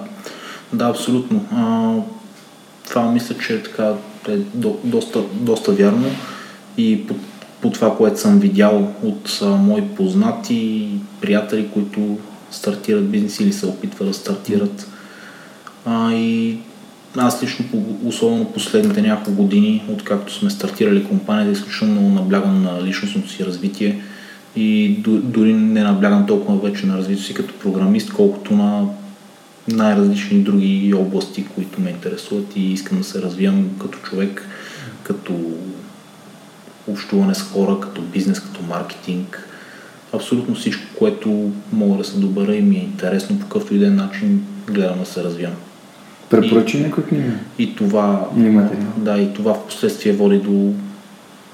да, 0.74 0.86
абсолютно. 0.86 1.45
А, 1.52 1.93
това 2.89 3.12
мисля, 3.12 3.36
че 3.48 3.54
е 3.54 3.64
така 3.64 3.93
е 4.30 4.38
до, 4.38 4.78
доста, 4.84 5.20
доста 5.34 5.72
вярно 5.72 6.06
и 6.78 7.08
по, 7.08 7.16
по 7.62 7.70
това, 7.70 7.98
което 7.98 8.20
съм 8.20 8.39
видял 8.39 8.91
от 9.04 9.39
а, 9.41 9.45
мои 9.45 9.82
познати, 9.82 10.89
приятели, 11.22 11.70
които 11.74 12.18
стартират 12.52 13.10
бизнес 13.10 13.39
или 13.39 13.54
се 13.54 13.66
опитват 13.66 14.08
да 14.08 14.14
стартират. 14.14 14.88
А, 15.90 16.14
и 16.14 16.58
аз 17.18 17.44
лично, 17.44 17.66
особено 18.06 18.54
последните 18.54 19.02
няколко 19.02 19.44
години, 19.44 19.84
откакто 19.90 20.34
сме 20.34 20.50
стартирали 20.50 21.04
компанията, 21.04 21.52
изключително 21.52 22.10
наблягам 22.10 22.64
на 22.64 22.84
личностното 22.84 23.30
си 23.30 23.46
развитие 23.46 24.02
и 24.56 24.98
дори 25.06 25.54
не 25.54 25.84
наблягам 25.84 26.28
толкова 26.28 26.70
вече 26.70 26.86
на 26.86 26.98
развитието 26.98 27.28
си 27.28 27.34
като 27.34 27.54
програмист, 27.54 28.14
колкото 28.14 28.54
на 28.54 28.86
най-различни 29.68 30.40
други 30.40 30.94
области, 30.94 31.46
които 31.56 31.82
ме 31.82 31.90
интересуват 31.90 32.56
и 32.56 32.74
искам 32.74 32.98
да 32.98 33.04
се 33.04 33.22
развивам 33.22 33.70
като 33.82 33.98
човек, 34.00 34.48
като 35.04 35.34
общуване 36.88 37.36
с 37.36 37.42
хора, 37.42 37.80
като 37.80 38.02
бизнес, 38.02 38.40
като 38.40 38.64
маркетинг. 38.64 39.50
Абсолютно 40.14 40.56
всичко, 40.56 40.84
което 40.98 41.52
мога 41.74 41.98
да 41.98 42.04
се 42.04 42.18
добъра 42.18 42.56
и 42.56 42.62
ми 42.62 42.76
е 42.76 42.80
интересно 42.80 43.40
по 43.40 43.46
какъвто 43.46 43.76
и 43.76 43.86
е 43.86 43.90
начин, 43.90 44.46
гледам 44.68 45.00
да 45.00 45.06
се 45.06 45.24
развивам. 45.24 45.56
Препоръчи 46.30 46.80
някой 46.80 47.03
книга? 47.03 47.32
И 47.59 47.75
това, 47.75 48.28
да, 48.97 49.17
и 49.17 49.34
това 49.34 49.53
в 49.53 49.65
последствие 49.65 50.13
води 50.13 50.38
до 50.38 50.73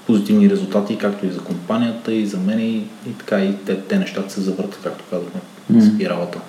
позитивни 0.08 0.50
резултати, 0.50 0.98
както 0.98 1.26
и 1.26 1.32
за 1.32 1.40
компанията, 1.40 2.14
и 2.14 2.26
за 2.26 2.38
мен, 2.38 2.60
и, 2.60 2.78
и 3.10 3.14
така, 3.20 3.40
и 3.40 3.56
те, 3.66 3.80
те 3.80 4.00
нещата 4.00 4.34
се 4.34 4.42
завъртат, 4.42 4.80
както 4.84 5.04
казахме, 5.10 5.42
mm. 5.74 5.96
спиралата. 5.96 6.40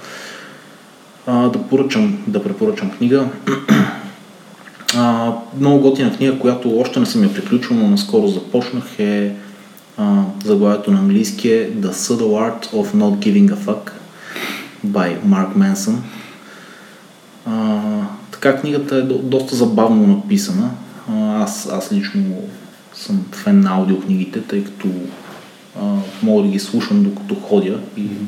А, 1.27 1.49
да, 1.49 1.63
поръчам, 1.63 2.25
да 2.27 2.43
препоръчам 2.43 2.91
книга. 2.91 3.29
А, 4.97 5.33
много 5.61 5.81
готина 5.81 6.17
книга, 6.17 6.39
която 6.39 6.79
още 6.79 7.01
не 7.01 7.07
съм 7.07 7.23
я 7.23 7.35
приключил, 7.35 7.77
но 7.77 7.89
наскоро 7.89 8.27
започнах 8.29 8.99
е 8.99 9.35
а, 9.97 10.23
заглавието 10.45 10.93
на 10.93 10.99
английски 10.99 11.49
е 11.51 11.71
The 11.71 11.91
Subtle 11.91 12.21
Art 12.21 12.67
of 12.67 12.95
Not 12.95 13.19
Giving 13.19 13.55
a 13.55 13.57
Fuck 13.57 13.91
by 14.87 15.17
Mark 15.27 15.57
Manson. 15.57 15.95
А, 17.47 17.81
така 18.31 18.61
книгата 18.61 18.97
е 18.97 19.03
до, 19.03 19.19
доста 19.19 19.57
забавно 19.57 20.07
написана. 20.07 20.71
Аз, 21.11 21.69
аз 21.73 21.93
лично 21.93 22.23
съм 22.95 23.25
фен 23.33 23.61
на 23.61 23.71
аудиокнигите, 23.71 24.43
тъй 24.43 24.65
като 24.65 24.89
а, 25.81 25.97
мога 26.23 26.43
да 26.43 26.49
ги 26.49 26.59
слушам 26.59 27.03
докато 27.03 27.35
ходя 27.35 27.81
и 27.97 28.01
mm-hmm. 28.01 28.27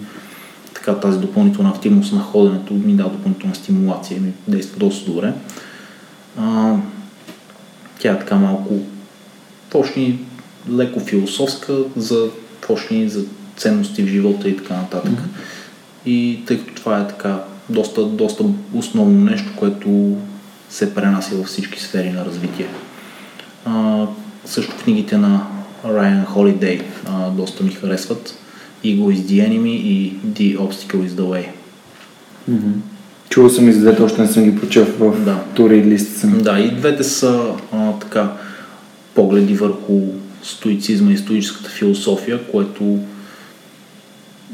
така 0.74 0.94
тази 0.94 1.18
допълнителна 1.18 1.70
активност 1.70 2.12
на 2.12 2.20
ходенето 2.20 2.74
ми 2.74 2.92
дава 2.92 3.10
допълнителна 3.10 3.54
стимулация 3.54 4.16
и 4.16 4.20
ми 4.20 4.32
действа 4.48 4.78
доста 4.78 5.10
добре. 5.10 5.32
А, 6.38 6.76
тя 7.98 8.12
е 8.12 8.18
така 8.18 8.36
малко 8.36 8.74
почни 9.70 10.18
леко 10.70 11.00
философска 11.00 11.76
за 11.96 12.28
почни 12.60 13.08
за 13.08 13.24
ценности 13.56 14.02
в 14.02 14.06
живота 14.06 14.48
и 14.48 14.56
така 14.56 14.74
нататък. 14.74 15.12
Mm-hmm. 15.12 16.06
И 16.06 16.40
тъй 16.46 16.58
като 16.58 16.74
това 16.74 17.00
е 17.00 17.08
така 17.08 17.38
доста, 17.68 18.04
доста 18.04 18.44
основно 18.74 19.24
нещо, 19.24 19.52
което 19.56 20.16
се 20.70 20.94
пренася 20.94 21.36
във 21.36 21.46
всички 21.46 21.80
сфери 21.80 22.10
на 22.10 22.24
развитие. 22.24 22.66
А, 23.64 24.06
също 24.44 24.76
книгите 24.84 25.18
на 25.18 25.46
Райан 25.84 26.24
Холидей 26.24 26.80
а, 27.04 27.30
доста 27.30 27.64
ми 27.64 27.70
харесват. 27.70 28.34
Ego 28.84 29.14
is 29.14 29.16
the 29.16 29.48
enemy 29.48 29.68
и 29.68 30.14
The 30.26 30.58
Obstacle 30.58 31.06
is 31.06 31.08
the 31.08 31.22
way. 31.22 31.46
Mm-hmm. 32.50 32.74
Чувал 33.28 33.50
съм 33.50 33.68
и 33.68 33.72
за 33.72 33.80
двете, 33.80 34.02
още 34.02 34.22
не 34.22 34.28
съм 34.28 34.44
ги 34.44 34.58
прочел 34.60 34.84
в 34.84 35.24
да. 35.24 35.44
тури 35.54 35.84
лист 35.84 36.16
съм. 36.16 36.38
Да, 36.38 36.58
и 36.58 36.70
двете 36.70 37.04
са 37.04 37.54
а, 37.72 37.92
така 37.92 38.32
погледи 39.14 39.54
върху 39.54 40.00
стоицизма 40.42 41.12
и 41.12 41.18
стоическата 41.18 41.70
философия, 41.70 42.42
което 42.52 42.98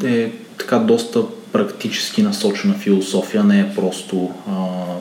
е 0.05 0.33
така 0.59 0.79
доста 0.79 1.23
практически 1.53 2.23
насочена 2.23 2.75
философия, 2.75 3.45
не 3.45 3.61
е 3.61 3.75
просто 3.75 4.31
а, 4.51 4.55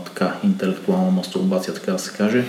така 0.05 0.33
интелектуална 0.43 1.11
мастурбация, 1.11 1.73
така 1.73 1.91
да 1.91 1.99
се 1.99 2.11
каже. 2.11 2.43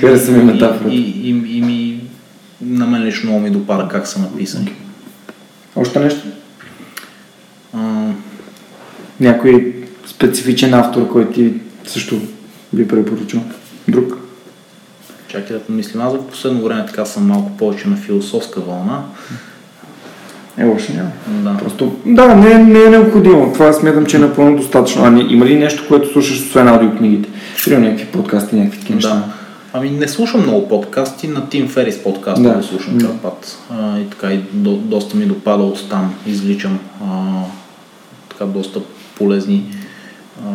Хареса 0.00 0.32
ми 0.32 0.44
метафората. 0.44 0.94
И, 0.94 0.98
и, 0.98 1.30
и, 1.30 1.58
и 1.58 1.62
ми, 1.62 2.00
на 2.60 2.86
мен 2.86 3.02
лично 3.02 3.30
много 3.30 3.42
ми 3.42 3.50
допада 3.50 3.88
как 3.88 4.06
са 4.06 4.20
написани. 4.20 4.72
Още 5.76 6.00
нещо? 6.00 6.26
А... 7.72 8.10
Някой 9.20 9.74
специфичен 10.06 10.74
автор, 10.74 11.08
който 11.08 11.32
ти 11.32 11.54
също 11.86 12.20
би 12.72 12.88
препоръчал? 12.88 13.40
Друг? 13.88 14.18
Чакай 15.28 15.56
да 15.56 15.62
помислим. 15.62 16.02
Аз 16.02 16.12
в 16.12 16.28
последно 16.28 16.62
време 16.62 16.86
така 16.86 17.04
съм 17.04 17.26
малко 17.26 17.56
повече 17.56 17.88
на 17.88 17.96
философска 17.96 18.60
вълна. 18.60 19.04
Е, 20.58 20.64
още 20.64 20.92
няма. 20.92 21.10
Да. 21.28 21.58
Просто, 21.58 21.96
да, 22.06 22.34
не, 22.34 22.58
не 22.58 22.84
е 22.84 22.90
необходимо. 22.90 23.52
Това 23.52 23.72
смятам, 23.72 24.06
че 24.06 24.16
е 24.16 24.20
напълно 24.20 24.56
достатъчно. 24.56 25.04
А 25.04 25.26
има 25.30 25.46
ли 25.46 25.58
нещо, 25.58 25.84
което 25.88 26.12
слушаш 26.12 26.40
освен 26.40 26.68
аудиокнигите? 26.68 27.28
Примерно 27.64 27.84
някакви 27.84 28.06
подкасти, 28.06 28.56
някакви 28.56 28.80
такива 28.80 28.94
неща? 28.94 29.14
Да. 29.14 29.24
Ами 29.72 29.90
не 29.90 30.08
слушам 30.08 30.42
много 30.42 30.68
подкасти, 30.68 31.28
на 31.28 31.48
Тим 31.48 31.68
Ферис 31.68 32.02
подкаста 32.02 32.42
да, 32.42 32.56
да 32.56 32.62
слушам 32.62 32.98
да. 32.98 33.08
път. 33.08 33.58
А, 33.70 33.98
и 33.98 34.10
така 34.10 34.32
и 34.32 34.40
до, 34.52 34.76
доста 34.76 35.16
ми 35.16 35.26
допада 35.26 35.62
от 35.62 35.88
там. 35.90 36.14
Изличам 36.26 36.78
а, 37.02 37.06
така 38.28 38.44
доста 38.44 38.80
полезни, 39.18 39.64
а, 40.46 40.50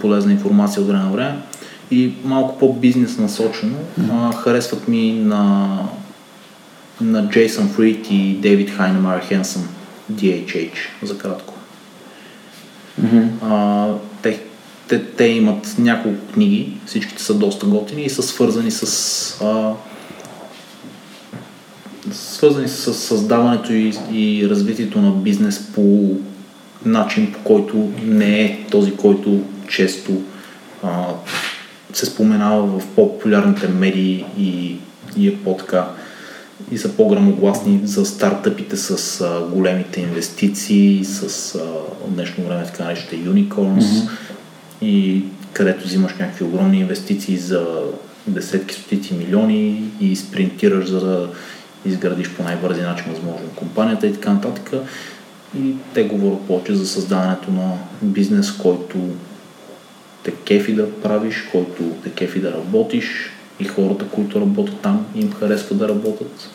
полезна 0.00 0.32
информация 0.32 0.82
от 0.82 0.88
време 0.88 1.04
на 1.04 1.10
време. 1.10 1.36
И 1.90 2.12
малко 2.24 2.58
по-бизнес 2.58 3.18
насочено. 3.18 3.76
А, 4.12 4.32
харесват 4.32 4.88
ми 4.88 5.12
на, 5.12 5.78
на 7.00 7.28
Джейсън 7.28 7.68
Фрид 7.68 8.06
и 8.10 8.34
Дейвид 8.34 8.70
Хайнемар 8.70 9.20
Хенсън, 9.20 9.68
DHH 10.12 10.72
за 11.02 11.18
кратко. 11.18 11.54
Mm-hmm. 13.02 13.28
А, 13.42 13.88
те, 14.22 14.40
те, 14.88 15.04
те 15.04 15.24
имат 15.24 15.74
няколко 15.78 16.32
книги, 16.32 16.72
всичките 16.86 17.22
са 17.22 17.34
доста 17.34 17.66
готини 17.66 18.02
и 18.02 18.10
са 18.10 18.22
свързани 18.22 18.70
с 18.70 19.44
а, 19.44 19.72
свързани 22.12 22.68
с 22.68 22.94
създаването 22.94 23.72
и, 23.72 23.94
и 24.12 24.48
развитието 24.48 25.00
на 25.00 25.10
бизнес 25.10 25.72
по 25.74 26.16
начин, 26.84 27.32
по 27.32 27.38
който 27.38 27.92
не 28.02 28.44
е 28.44 28.66
този, 28.70 28.96
който 28.96 29.42
често 29.68 30.22
а, 30.82 31.04
се 31.92 32.06
споменава 32.06 32.62
в 32.62 32.86
по-популярните 32.86 33.68
медии 33.68 34.24
и, 34.38 34.76
и 35.16 35.28
е 35.28 35.36
по-така 35.36 35.86
и 36.70 36.78
са 36.78 36.96
по-грамогласни 36.96 37.80
за 37.84 38.06
стартъпите 38.06 38.76
с 38.76 39.20
а, 39.20 39.46
големите 39.52 40.00
инвестиции, 40.00 41.04
с 41.04 41.54
а, 41.54 41.60
днешно 42.08 42.44
време 42.44 42.64
така 42.64 42.84
наречените 42.84 43.28
unicorns, 43.28 43.80
mm-hmm 43.80 44.08
и 44.84 45.24
където 45.52 45.84
взимаш 45.84 46.12
някакви 46.12 46.44
огромни 46.44 46.80
инвестиции 46.80 47.36
за 47.36 47.66
десетки, 48.26 48.74
стотици 48.74 49.14
милиони 49.14 49.82
и 50.00 50.16
спринтираш 50.16 50.88
за 50.88 51.00
да 51.00 51.30
изградиш 51.84 52.30
по 52.30 52.42
най-бързи 52.42 52.80
начин 52.80 53.12
възможно 53.12 53.48
компанията 53.56 54.06
и 54.06 54.12
така 54.12 54.32
нататък. 54.32 54.72
И 55.58 55.74
те 55.94 56.04
говорят 56.04 56.46
повече 56.46 56.74
за 56.74 56.86
създаването 56.86 57.50
на 57.50 57.72
бизнес, 58.02 58.52
който 58.52 58.98
те 60.22 60.30
кефи 60.30 60.72
да 60.72 60.92
правиш, 60.92 61.44
който 61.52 61.82
те 62.04 62.10
кефи 62.10 62.40
да 62.40 62.52
работиш 62.52 63.30
и 63.60 63.64
хората, 63.64 64.04
които 64.04 64.40
работят 64.40 64.80
там, 64.80 65.06
им 65.14 65.32
харесва 65.32 65.76
да 65.76 65.88
работят. 65.88 66.50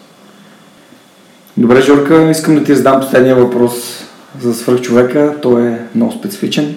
Добре, 1.58 1.82
Жорка, 1.82 2.30
искам 2.32 2.56
да 2.56 2.64
ти 2.64 2.76
задам 2.76 3.00
последния 3.00 3.36
въпрос 3.36 4.04
за 4.41 4.54
свръхчовека. 4.54 5.36
Той 5.41 5.68
е 5.68 5.80
много 5.95 6.12
специфичен. 6.12 6.76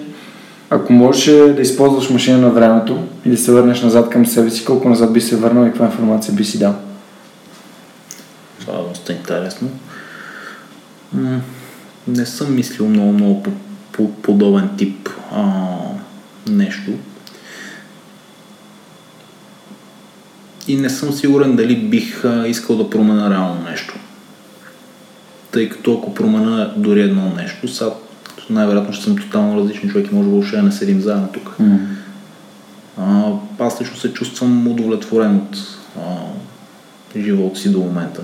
Ако 0.69 0.93
можеш 0.93 1.25
да 1.55 1.61
използваш 1.61 2.09
машина 2.09 2.37
на 2.37 2.49
времето 2.49 3.03
и 3.25 3.29
да 3.29 3.37
се 3.37 3.51
върнеш 3.51 3.81
назад 3.81 4.09
към 4.09 4.25
себе 4.25 4.49
си, 4.49 4.65
колко 4.65 4.89
назад 4.89 5.13
би 5.13 5.21
се 5.21 5.35
върнал 5.35 5.65
и 5.65 5.69
каква 5.69 5.85
информация 5.85 6.33
би 6.33 6.43
си 6.43 6.59
дал? 6.59 6.75
Това 8.59 8.73
е 8.73 8.89
доста 8.89 9.13
интересно. 9.13 9.69
Не 12.07 12.25
съм 12.25 12.55
мислил 12.55 12.89
много, 12.89 13.11
много 13.11 13.43
по, 13.43 13.51
по 13.91 14.11
подобен 14.11 14.69
тип 14.77 15.09
а, 15.31 15.65
нещо. 16.49 16.91
И 20.67 20.75
не 20.75 20.89
съм 20.89 21.13
сигурен 21.13 21.55
дали 21.55 21.75
бих 21.75 22.23
искал 22.47 22.75
да 22.75 22.89
променя 22.89 23.29
реално 23.29 23.63
нещо. 23.63 23.95
Тъй 25.51 25.69
като 25.69 25.93
ако 25.93 26.13
променя 26.13 26.73
дори 26.77 27.01
едно 27.01 27.35
нещо, 27.35 27.67
сега 27.67 27.91
най-вероятно 28.49 28.93
ще 28.93 29.03
съм 29.03 29.17
тотално 29.17 29.59
различен 29.59 29.89
човек 29.89 30.11
и 30.11 30.15
може 30.15 30.29
въобще 30.29 30.55
да 30.55 30.63
не 30.63 30.71
седим 30.71 31.01
заедно 31.01 31.27
тук. 31.33 31.55
Mm. 31.61 31.77
А, 32.97 33.31
аз 33.59 33.81
лично 33.81 33.97
се 33.97 34.13
чувствам 34.13 34.67
удовлетворен 34.67 35.35
от 35.35 35.57
а, 35.97 37.19
живота 37.19 37.59
си 37.59 37.71
до 37.71 37.79
момента. 37.79 38.21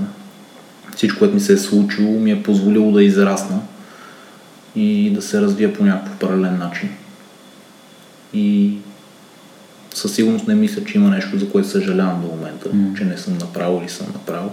Всичко, 0.96 1.20
което 1.20 1.34
ми 1.34 1.42
се 1.42 1.54
е 1.54 1.58
случило, 1.58 2.20
ми 2.20 2.32
е 2.32 2.44
позволило 2.44 2.92
да 2.92 3.04
израсна 3.04 3.60
и 4.76 5.12
да 5.16 5.22
се 5.22 5.42
развия 5.42 5.74
по 5.74 5.84
някакъв 5.84 6.18
паралелен 6.18 6.58
начин. 6.58 6.90
И 8.34 8.74
със 10.00 10.16
сигурност 10.16 10.47
не 10.47 10.56
мисля, 10.56 10.84
че 10.84 10.97
има 10.97 11.10
нещо, 11.10 11.39
за 11.39 11.50
което 11.50 11.68
съжалявам 11.68 12.22
до 12.22 12.28
момента, 12.28 12.70
mm. 12.70 12.97
че 12.97 13.06
не 13.06 13.18
съм 13.18 13.38
направил 13.38 13.80
или 13.82 13.89
съм 13.89 14.08
направил. 14.14 14.52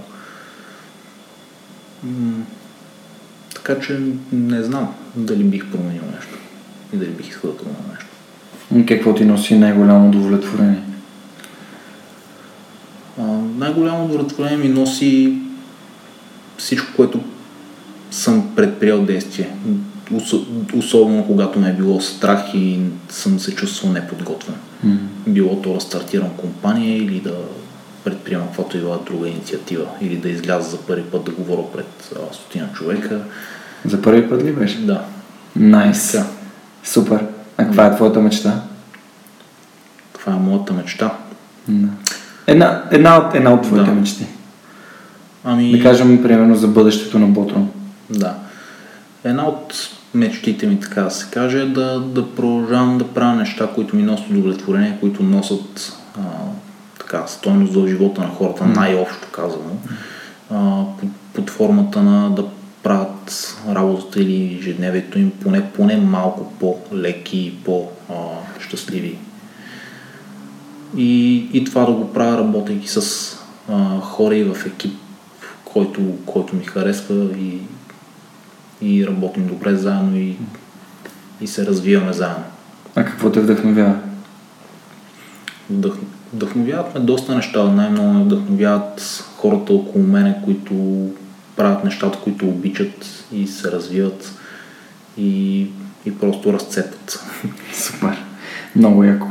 Така 3.55 3.80
че 3.80 4.01
не 4.32 4.62
знам 4.62 4.94
дали 5.16 5.44
бих 5.44 5.70
променил 5.70 6.03
нещо 6.14 6.38
и 6.94 6.97
дали 6.97 7.11
бих 7.11 7.34
да 7.34 7.57
променя 7.57 7.78
нещо. 7.92 8.86
Какво 8.88 9.14
ти 9.14 9.24
носи 9.24 9.59
най-голямо 9.59 10.09
удовлетворение? 10.09 10.82
А, 13.18 13.22
най-голямо 13.57 14.05
удовлетворение 14.05 14.57
ми 14.57 14.68
носи 14.68 15.38
всичко, 16.59 16.86
което 16.97 17.20
съм 18.11 18.55
предприел 18.57 19.05
действие. 19.05 19.51
Особено 20.74 21.26
когато 21.26 21.59
ме 21.59 21.70
е 21.70 21.72
било 21.72 22.00
страх 22.00 22.54
и 22.54 22.80
съм 23.09 23.40
се 23.40 23.54
чувствал 23.54 23.92
неподготвен. 23.92 24.54
Mm. 24.86 24.98
Било 25.26 25.62
то 25.62 25.74
да 25.74 25.80
стартирам 25.80 26.30
компания 26.36 26.96
или 26.96 27.20
да 27.20 27.34
предприемам 28.04 28.46
каквато 28.46 28.76
и 28.76 28.80
била 28.80 28.98
друга 29.07 29.28
инициатива 29.28 29.86
или 30.00 30.16
да 30.16 30.28
изляза 30.28 30.70
за 30.70 30.76
първи 30.76 31.02
път 31.02 31.24
да 31.24 31.30
говоря 31.30 31.72
пред 31.72 32.14
стотина 32.32 32.68
човека. 32.74 33.20
За 33.84 34.02
първи 34.02 34.28
път 34.28 34.42
ли 34.42 34.52
беше? 34.52 34.78
Да. 34.78 35.04
Найс. 35.57 36.12
Nice. 36.12 36.24
Супер. 36.84 37.26
А 37.57 37.64
каква 37.64 37.86
е 37.86 37.94
твоята 37.96 38.20
мечта? 38.20 38.62
Каква 40.12 40.32
е 40.32 40.36
моята 40.36 40.72
мечта? 40.72 41.14
Да. 41.68 41.88
Една, 42.46 42.84
една, 42.90 43.18
от, 43.18 43.34
една 43.34 43.52
от 43.52 43.62
твоите 43.62 43.90
да. 43.90 43.92
мечти. 43.92 44.26
Ами... 45.44 45.72
Да 45.72 45.82
кажем, 45.82 46.22
примерно, 46.22 46.54
за 46.54 46.68
бъдещето 46.68 47.18
на 47.18 47.26
Ботрон. 47.26 47.70
Да. 48.11 48.34
Една 49.24 49.48
от 49.48 49.74
мечтите 50.17 50.67
ми, 50.67 50.81
така 50.81 51.03
да 51.03 51.11
се 51.11 51.27
каже, 51.31 51.62
е 51.62 51.67
да, 51.67 52.01
да 52.01 52.35
продължавам 52.35 52.99
да 52.99 53.09
правя 53.09 53.37
неща, 53.37 53.69
които 53.75 53.97
ми 53.97 54.03
носят 54.03 54.31
удовлетворение, 54.31 54.99
които 55.01 55.23
носят 55.23 55.99
а, 56.19 56.21
така, 56.99 57.27
стойност 57.27 57.73
за 57.73 57.87
живота 57.89 58.21
на 58.21 58.29
хората, 58.29 58.64
mm. 58.64 58.77
най-общо 58.77 59.29
казано, 59.33 59.77
а, 60.51 60.85
под, 61.01 61.09
под 61.35 61.51
формата 61.51 62.03
на 62.03 62.31
да 62.31 62.45
правят 62.83 63.57
работата 63.69 64.23
или 64.23 64.59
ежедневието 64.59 65.19
им 65.19 65.31
поне, 65.31 65.71
поне 65.73 65.97
малко 65.97 66.53
по-леки 66.61 67.39
и 67.39 67.55
по-щастливи. 67.64 69.19
И, 70.97 71.35
и 71.53 71.64
това 71.64 71.85
да 71.85 71.93
го 71.93 72.12
правя, 72.12 72.39
работейки 72.39 72.89
с 72.89 73.01
а, 73.71 74.01
хора 74.01 74.37
и 74.37 74.45
в 74.45 74.67
екип, 74.67 74.95
който, 75.64 76.01
който 76.27 76.57
ми 76.57 76.64
харесва 76.64 77.14
и, 77.39 77.61
и 78.83 79.07
работим 79.07 79.47
добре 79.47 79.74
заедно 79.74 80.16
и, 80.16 80.37
и 81.41 81.47
се 81.47 81.66
развиваме 81.66 82.12
заедно. 82.12 82.45
А 82.95 83.05
какво 83.05 83.31
те 83.31 83.41
вдъхновява? 83.41 83.95
Вдъх, 85.70 85.93
вдъхновяват 86.35 86.95
ме 86.95 87.01
доста 87.01 87.35
неща. 87.35 87.64
Най-много 87.64 88.12
ме 88.12 88.24
вдъхновяват 88.24 89.24
хората 89.37 89.72
около 89.72 90.05
мене, 90.05 90.37
които 90.45 90.74
правят 91.57 91.85
нещата, 91.85 92.18
които 92.18 92.49
обичат 92.49 93.24
и 93.33 93.47
се 93.47 93.72
развиват 93.72 94.33
и, 95.18 95.61
и 96.07 96.18
просто 96.20 96.53
разцепят. 96.53 97.24
Супер. 97.72 98.24
Много 98.77 99.05
яко. 99.05 99.27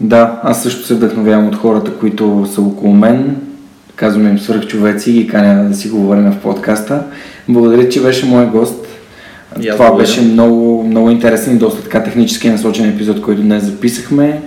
Да, 0.00 0.40
аз 0.42 0.62
също 0.62 0.86
се 0.86 0.94
вдъхновявам 0.94 1.48
от 1.48 1.56
хората, 1.56 1.98
които 1.98 2.48
са 2.54 2.60
около 2.62 2.94
мен. 2.94 3.36
Казвам 3.96 4.28
им 4.28 4.38
свръхчовеци 4.38 5.12
и 5.12 5.26
каня 5.26 5.68
да 5.68 5.76
си 5.76 5.88
говорим 5.88 6.30
в 6.30 6.42
подкаста. 6.42 7.04
Благодаря, 7.48 7.88
че 7.88 8.02
беше 8.02 8.26
мой 8.26 8.46
гост. 8.46 8.86
Я 9.60 9.72
Това 9.72 9.86
благодаря. 9.86 10.06
беше 10.06 10.20
много, 10.20 10.82
много 10.82 11.10
интересен 11.10 11.56
и 11.56 11.58
доста 11.58 11.82
така 11.82 12.04
технически 12.04 12.50
насочен 12.50 12.88
епизод, 12.88 13.20
който 13.22 13.42
днес 13.42 13.64
записахме 13.64 14.42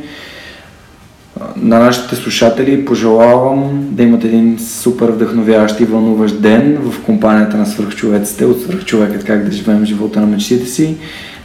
на 1.55 1.79
нашите 1.79 2.15
слушатели 2.15 2.85
пожелавам 2.85 3.87
да 3.91 4.03
имат 4.03 4.23
един 4.23 4.59
супер 4.59 5.09
вдъхновяващ 5.09 5.79
и 5.79 5.85
вълнуващ 5.85 6.41
ден 6.41 6.77
в 6.81 7.03
компанията 7.05 7.57
на 7.57 7.65
свръхчовеците 7.65 8.45
от 8.45 8.61
свръхчовекът 8.61 9.23
как 9.23 9.45
да 9.45 9.51
живеем 9.51 9.85
живота 9.85 10.19
на 10.19 10.27
мечтите 10.27 10.65
си. 10.65 10.95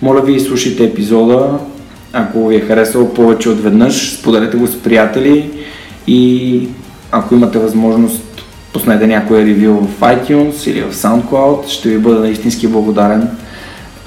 Моля 0.03 0.21
ви 0.21 0.41
слушайте 0.41 0.85
епизода, 0.85 1.59
ако 2.13 2.49
ви 2.49 2.57
е 2.57 2.61
харесало 2.61 3.15
повече 3.15 3.49
от 3.49 3.63
веднъж, 3.63 4.19
споделете 4.19 4.57
го 4.57 4.67
с 4.67 4.83
приятели 4.83 5.51
и 6.07 6.69
ако 7.11 7.35
имате 7.35 7.59
възможност 7.59 8.34
пуснете 8.75 9.07
някое 9.07 9.47
ревю 9.47 9.73
в 9.73 10.01
iTunes 10.01 10.71
или 10.71 10.83
в 10.83 10.95
SoundCloud, 10.95 11.69
ще 11.69 11.89
ви 11.89 11.99
бъда 11.99 12.29
истински 12.29 12.69
благодарен 12.69 13.29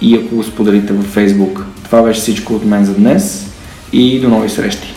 и 0.01 0.15
ако 0.15 0.36
го 0.36 0.43
споделите 0.43 0.93
във 0.93 1.15
Facebook. 1.15 1.63
Това 1.84 2.01
беше 2.01 2.22
всичко 2.22 2.53
от 2.53 2.65
мен 2.65 2.86
за 2.86 2.93
днес 2.93 3.47
и 3.93 4.20
до 4.20 4.30
нови 4.30 4.49
срещи! 4.49 4.97